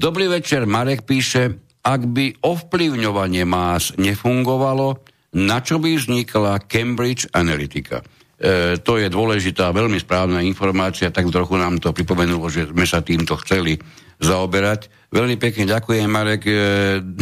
[0.00, 5.00] dobrý večer, Marek píše, ak by ovplyvňovanie más nefungovalo,
[5.36, 8.00] na čo by vznikla Cambridge Analytica?
[8.40, 13.04] E, to je dôležitá, veľmi správna informácia, tak trochu nám to pripomenulo, že sme sa
[13.04, 13.76] týmto chceli
[14.16, 15.12] zaoberať.
[15.12, 16.56] Veľmi pekne ďakujem, Marek, e,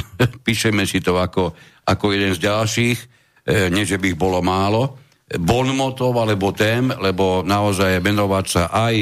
[0.47, 1.59] píšeme si to ako,
[1.91, 2.99] ako jeden z ďalších,
[3.51, 4.95] e, nie že by ich bolo málo,
[5.27, 8.95] bonmotov alebo tém, lebo naozaj menovať sa aj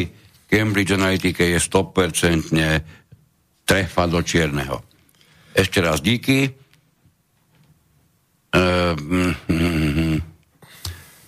[0.48, 2.56] Cambridge Analytica je 100%
[3.68, 4.80] trefa do čierneho.
[5.52, 6.48] Ešte raz díky.
[6.48, 6.50] E,
[8.56, 9.75] mm, mm, mm.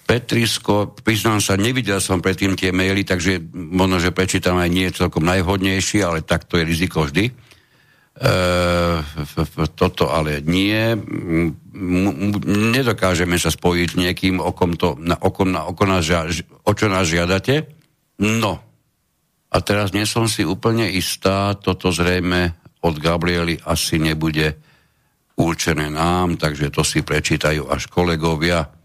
[0.08, 5.20] Petrisko, priznám sa, nevidel som predtým tie maily, takže možno, že prečítam aj nie celkom
[5.28, 7.28] najvhodnejší, ale tak to je riziko vždy.
[7.28, 7.32] E,
[9.76, 10.96] toto ale nie.
[12.72, 16.08] Nedokážeme sa spojiť niekým, o, kom to, na, o, kom, na, o, nás,
[16.64, 17.68] o čo nás žiadate.
[18.24, 18.64] No.
[19.52, 24.56] A teraz nie som si úplne istá, toto zrejme od Gabriely asi nebude
[25.36, 28.77] určené nám, takže to si prečítajú až kolegovia.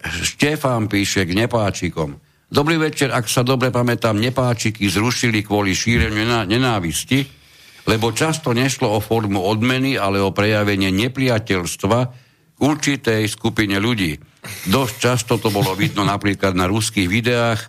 [0.00, 2.16] Štefán píše k nepáčikom.
[2.50, 7.22] Dobrý večer, ak sa dobre pamätám, nepáčiky zrušili kvôli šíreniu nenávisti,
[7.86, 11.98] lebo často nešlo o formu odmeny, ale o prejavenie nepriateľstva
[12.58, 14.18] určitej skupine ľudí.
[14.66, 17.60] Dosť často to bolo vidno napríklad na ruských videách,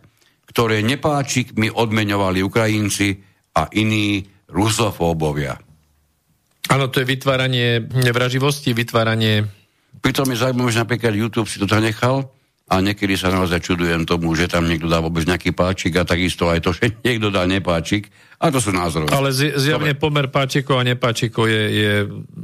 [0.49, 3.21] ktoré nepáčikmi odmeňovali Ukrajinci
[3.55, 5.55] a iní rusofóbovia.
[6.71, 9.60] Áno, to je vytváranie nevraživosti, vytváranie
[10.01, 12.33] Pritom je zaujímavé, že napríklad YouTube si to zanechal
[12.71, 16.49] a niekedy sa naozaj čudujem tomu, že tam niekto dá vôbec nejaký páčik a takisto
[16.49, 18.09] aj to, že niekto dá nepáčik.
[18.41, 19.13] A to sú názorové.
[19.13, 21.91] Ale zjavne pomer páčikov a nepáčikov je, je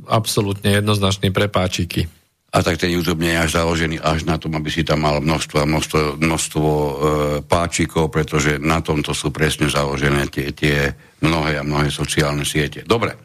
[0.06, 2.06] absolútne jednoznačný pre páčiky.
[2.54, 5.20] A tak ten YouTube nie je až založený až na tom, aby si tam mal
[5.20, 6.92] množstvo a množstvo, množstvo e,
[7.44, 12.88] páčikov, pretože na tomto sú presne založené tie, tie mnohé a mnohé sociálne siete.
[12.88, 13.20] Dobre.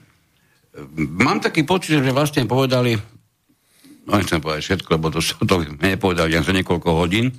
[0.97, 2.99] Mám taký pocit, že vlastne povedali
[4.07, 5.21] no nechcem povedať všetko, lebo to,
[5.51, 7.31] to nepovedal len za niekoľko hodín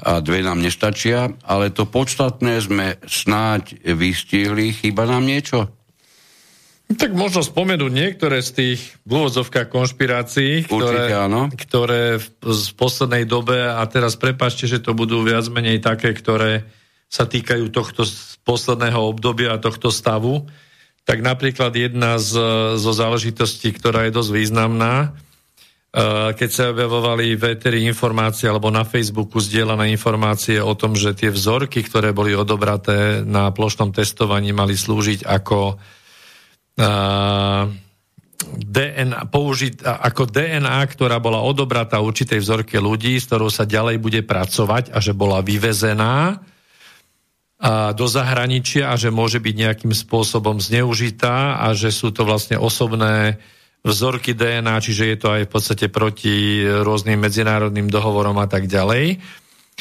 [0.00, 4.72] a dve nám nestačia, ale to podstatné sme snáď vystihli.
[4.72, 5.68] Chyba nám niečo?
[6.90, 11.06] Tak možno spomenúť niektoré z tých dôvodzovkách konšpirácií, ktoré,
[11.54, 16.66] ktoré v, v poslednej dobe, a teraz prepačte, že to budú viac menej také, ktoré
[17.06, 18.02] sa týkajú tohto
[18.42, 20.50] posledného obdobia a tohto stavu,
[21.06, 22.34] tak napríklad jedna z,
[22.74, 25.14] zo záležitostí, ktorá je dosť významná,
[26.36, 31.82] keď sa objavovali v informácie alebo na Facebooku zdieľané informácie o tom, že tie vzorky,
[31.82, 37.62] ktoré boli odobraté na plošnom testovaní, mali slúžiť ako uh,
[38.40, 44.22] DNA, použiť ako DNA, ktorá bola odobratá určitej vzorke ľudí, s ktorou sa ďalej bude
[44.24, 46.40] pracovať a že bola vyvezená
[47.92, 53.36] do zahraničia a že môže byť nejakým spôsobom zneužitá a že sú to vlastne osobné
[53.80, 59.20] vzorky DNA, čiže je to aj v podstate proti rôznym medzinárodným dohovorom a tak ďalej.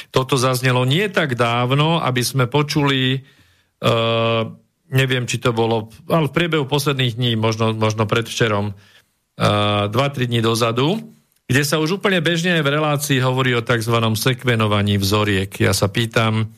[0.08, 4.48] Toto zaznelo nie tak dávno, aby sme počuli, uh,
[4.96, 10.40] neviem, či to bolo, ale v priebehu posledných dní, možno, možno predvčerom, uh, 2-3 dní
[10.40, 11.04] dozadu,
[11.50, 13.98] kde sa už úplne bežne v relácii hovorí o tzv.
[14.16, 15.50] sekvenovaní vzoriek.
[15.60, 16.54] Ja sa pýtam,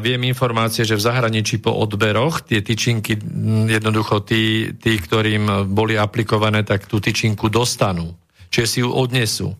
[0.00, 3.20] viem informácie, že v zahraničí po odberoch tie tyčinky,
[3.68, 8.16] jednoducho tí, tí, ktorým boli aplikované, tak tú tyčinku dostanú.
[8.48, 9.52] Čiže si ju odnesú.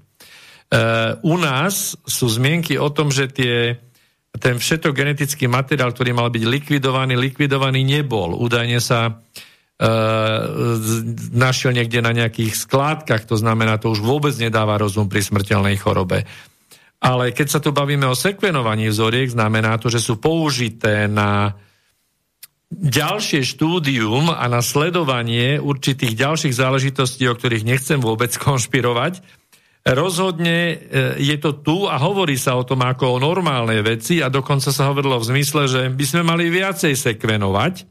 [0.73, 3.77] Uh, u nás sú zmienky o tom, že tie,
[4.41, 8.33] ten všetok genetický materiál, ktorý mal byť likvidovaný, likvidovaný nebol.
[8.41, 10.41] Údajne sa uh,
[11.37, 16.25] našiel niekde na nejakých skládkach, to znamená, to už vôbec nedáva rozum pri smrteľnej chorobe.
[17.03, 21.59] Ale keď sa tu bavíme o sekvenovaní vzoriek, znamená to, že sú použité na
[22.73, 29.43] ďalšie štúdium a na sledovanie určitých ďalších záležitostí, o ktorých nechcem vôbec konšpirovať.
[29.83, 30.77] Rozhodne e,
[31.19, 34.87] je to tu a hovorí sa o tom ako o normálnej veci a dokonca sa
[34.87, 37.91] hovorilo v zmysle, že by sme mali viacej sekvenovať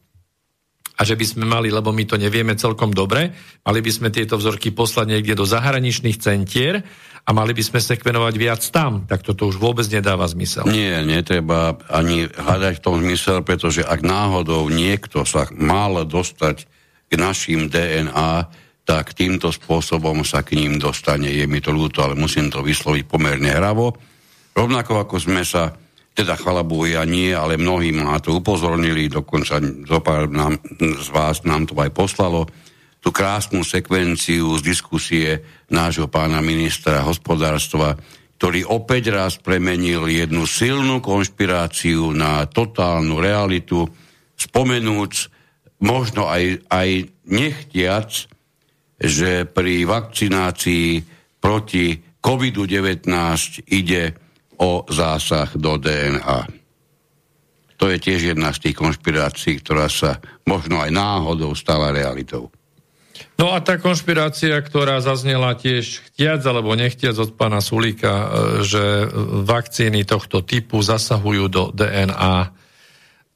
[0.96, 3.36] a že by sme mali, lebo my to nevieme celkom dobre,
[3.68, 6.80] mali by sme tieto vzorky poslať niekde do zahraničných centier
[7.22, 10.66] a mali by sme sekvenovať viac tam, tak toto už vôbec nedáva zmysel.
[10.66, 16.66] Nie, netreba ani hľadať v tom zmysel, pretože ak náhodou niekto sa mal dostať
[17.12, 18.50] k našim DNA,
[18.82, 21.30] tak týmto spôsobom sa k ním dostane.
[21.30, 23.94] Je mi to ľúto, ale musím to vysloviť pomerne hravo.
[24.58, 25.72] Rovnako ako sme sa,
[26.12, 31.08] teda chvala Bohu, ja nie, ale mnohí ma to upozornili, dokonca zo pár nám, z
[31.14, 32.50] vás nám to aj poslalo,
[33.02, 35.30] tú krásnu sekvenciu z diskusie
[35.74, 37.98] nášho pána ministra hospodárstva,
[38.38, 43.90] ktorý opäť raz premenil jednu silnú konšpiráciu na totálnu realitu,
[44.38, 45.34] spomenúc
[45.82, 46.90] možno aj, aj
[47.26, 48.10] nechtiac,
[49.02, 51.02] že pri vakcinácii
[51.42, 53.10] proti COVID-19
[53.66, 54.14] ide
[54.62, 56.62] o zásah do DNA.
[57.82, 62.54] To je tiež jedna z tých konšpirácií, ktorá sa možno aj náhodou stala realitou.
[63.40, 68.28] No a tá konšpirácia, ktorá zaznela tiež chtiac alebo nechtiac od pána Sulíka, e,
[68.62, 68.84] že
[69.48, 72.54] vakcíny tohto typu zasahujú do DNA.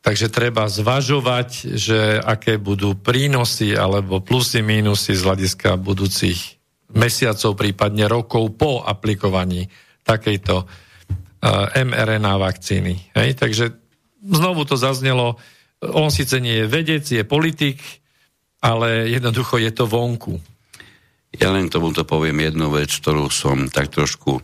[0.06, 6.62] Takže treba zvažovať, že aké budú prínosy alebo plusy, mínusy z hľadiska budúcich
[6.94, 9.66] mesiacov, prípadne rokov po aplikovaní
[10.06, 10.70] takejto uh,
[11.74, 13.18] mRNA vakcíny.
[13.18, 13.42] Hej?
[13.42, 13.74] Takže
[14.22, 15.42] znovu to zaznelo,
[15.82, 17.82] on síce nie je vedec, je politik,
[18.62, 20.40] ale jednoducho je to vonku.
[21.36, 24.44] Ja len tomuto poviem jednu vec, ktorú som tak trošku, e,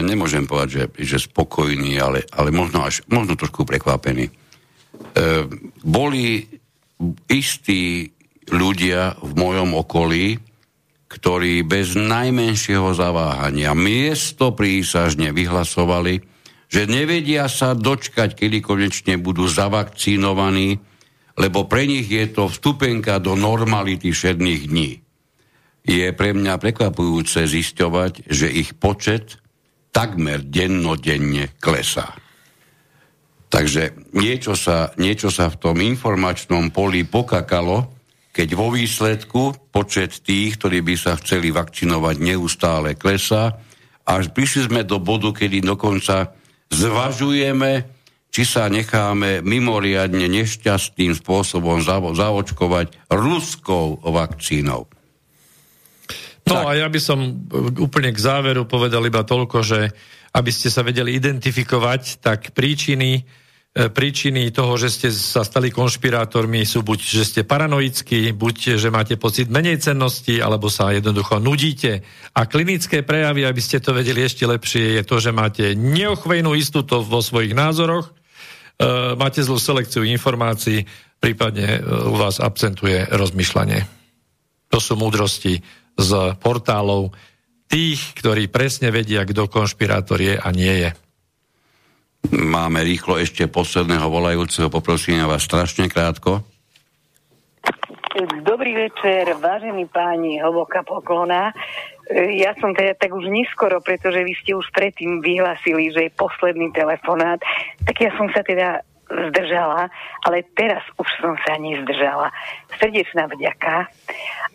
[0.00, 4.28] nemôžem povedať, že, že spokojný, ale, ale možno, až, možno trošku prekvapený.
[4.28, 4.32] E,
[5.84, 6.48] boli
[7.28, 8.08] istí
[8.48, 10.40] ľudia v mojom okolí,
[11.06, 16.18] ktorí bez najmenšieho zaváhania miesto prísažne vyhlasovali,
[16.66, 20.82] že nevedia sa dočkať, kedy konečne budú zavakcinovaní,
[21.36, 24.92] lebo pre nich je to vstupenka do normality všedných dní.
[25.86, 29.38] Je pre mňa prekvapujúce zisťovať, že ich počet
[29.94, 32.10] takmer dennodenne klesá.
[33.46, 37.94] Takže niečo sa, niečo sa v tom informačnom poli pokakalo,
[38.34, 43.56] keď vo výsledku počet tých, ktorí by sa chceli vakcinovať, neustále klesá.
[44.04, 46.36] Až prišli sme do bodu, kedy dokonca
[46.68, 47.95] zvažujeme
[48.36, 51.80] či sa necháme mimoriadne nešťastným spôsobom
[52.12, 54.84] zaočkovať ruskou vakcínou.
[56.44, 56.64] No tak.
[56.68, 57.48] a ja by som
[57.80, 59.88] úplne k záveru povedal iba toľko, že
[60.36, 63.24] aby ste sa vedeli identifikovať, tak príčiny,
[63.72, 68.92] e, príčiny toho, že ste sa stali konšpirátormi sú buď, že ste paranoickí, buď, že
[68.92, 72.04] máte pocit menej cennosti, alebo sa jednoducho nudíte.
[72.36, 77.00] A klinické prejavy, aby ste to vedeli ešte lepšie, je to, že máte neochvejnú istotu
[77.00, 78.25] vo svojich názoroch, E,
[79.16, 80.84] máte zlú selekciu informácií,
[81.16, 83.80] prípadne e, u vás absentuje rozmýšľanie.
[84.68, 85.64] To sú múdrosti
[85.96, 87.16] z portálov
[87.66, 90.90] tých, ktorí presne vedia, kto konšpirátor je a nie je.
[92.30, 96.42] Máme rýchlo ešte posledného volajúceho, poprosím vás strašne krátko.
[98.42, 101.52] Dobrý večer, vážení páni, hlboká poklona.
[102.14, 106.70] Ja som teda tak už neskoro, pretože vy ste už predtým vyhlasili, že je posledný
[106.70, 107.42] telefonát,
[107.82, 109.90] tak ja som sa teda zdržala,
[110.26, 112.30] ale teraz už som sa nezdržala.
[112.78, 113.90] Srdečná vďaka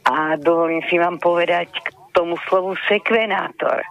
[0.07, 3.83] a dovolím si vám povedať k tomu slovu sekvenátor.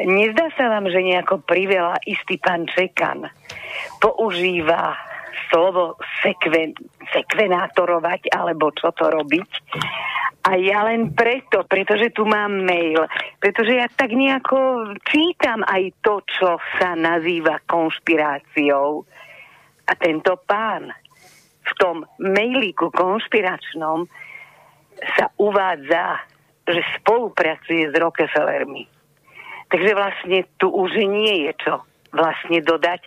[0.00, 3.30] Nezdá sa vám, že nejako privela istý pán Čekan
[4.00, 4.96] používa
[5.50, 6.72] slovo sekven,
[7.10, 9.50] sekvenátorovať alebo čo to robiť
[10.40, 13.04] a ja len preto, pretože tu mám mail,
[13.36, 19.04] pretože ja tak nejako čítam aj to, čo sa nazýva konšpiráciou.
[19.84, 20.88] A tento pán
[21.60, 24.08] v tom mailiku konšpiračnom
[25.18, 26.24] sa uvádza,
[26.64, 28.88] že spolupracuje s Rockefellermi.
[29.68, 31.84] Takže vlastne tu už nie je čo
[32.16, 33.04] vlastne dodať.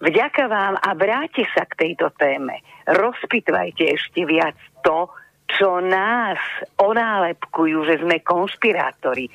[0.00, 2.62] Vďaka vám a vráte sa k tejto téme.
[2.88, 5.08] Rozpitvajte ešte viac to,
[5.48, 6.40] čo nás
[6.80, 9.28] onálepkujú, že sme konšpirátori.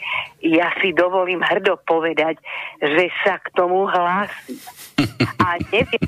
[0.44, 2.41] Ja si dovolím hrdo povedať,
[2.81, 4.57] že sa k tomu hlási.
[5.40, 6.02] A neviem...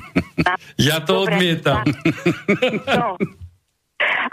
[0.74, 1.86] Ja to odmietam.
[2.98, 3.14] No.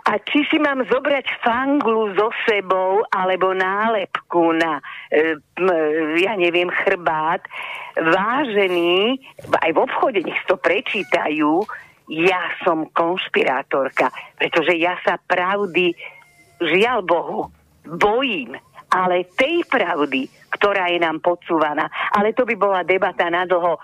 [0.09, 4.81] A či si mám zobrať fanglu so sebou alebo nálepku na,
[5.13, 5.37] e,
[6.17, 7.45] ja neviem, chrbát,
[7.93, 9.21] vážený,
[9.61, 11.61] aj v obchode nech to prečítajú,
[12.09, 15.93] ja som konšpirátorka, pretože ja sa pravdy,
[16.57, 17.41] žiaľ Bohu,
[17.85, 18.57] bojím,
[18.89, 21.85] ale tej pravdy, ktorá je nám podsúvaná.
[22.17, 23.77] Ale to by bola debata na dlho.
[23.77, 23.81] E,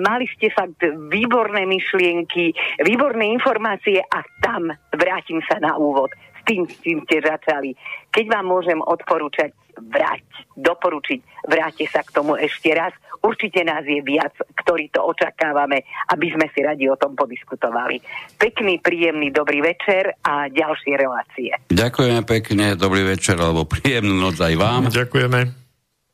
[0.00, 0.78] mali ste fakt
[1.10, 2.54] výborné myšlienky,
[2.86, 7.74] výborné informácie a tam vrátim sa na úvod s tým, s tým ste začali.
[8.14, 9.50] Keď vám môžem odporúčať
[9.84, 10.24] vráť,
[10.56, 12.92] doporučiť, vráte sa k tomu ešte raz.
[13.20, 14.32] Určite nás je viac,
[14.64, 18.00] ktorí to očakávame, aby sme si radi o tom podiskutovali.
[18.40, 21.52] Pekný, príjemný, dobrý večer a ďalšie relácie.
[21.68, 24.88] Ďakujeme pekne, dobrý večer, alebo príjemnú noc aj vám.
[24.88, 25.60] Ďakujeme.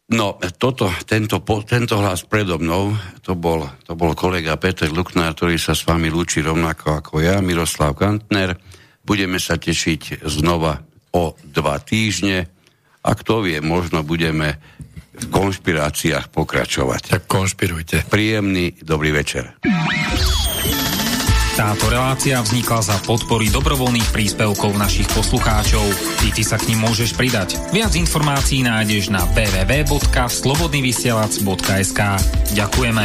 [0.06, 2.94] No, toto, tento, tento hlas predo mnou,
[3.26, 7.42] to bol, to bol kolega Peter Luknár, ktorý sa s vami lúči rovnako ako ja,
[7.42, 8.54] Miroslav Kantner.
[9.02, 10.78] Budeme sa tešiť znova
[11.10, 12.55] o dva týždne
[13.06, 14.58] a kto vie, možno budeme
[15.16, 17.16] v konšpiráciách pokračovať.
[17.16, 18.04] Tak konšpirujte.
[18.10, 19.54] Príjemný dobrý večer.
[21.56, 25.88] Táto relácia vznikla za podpory dobrovoľných príspevkov našich poslucháčov.
[26.20, 27.56] Ty, ty sa k ním môžeš pridať.
[27.72, 32.00] Viac informácií nájdeš na www.slobodnyvysielac.sk
[32.52, 33.04] Ďakujeme.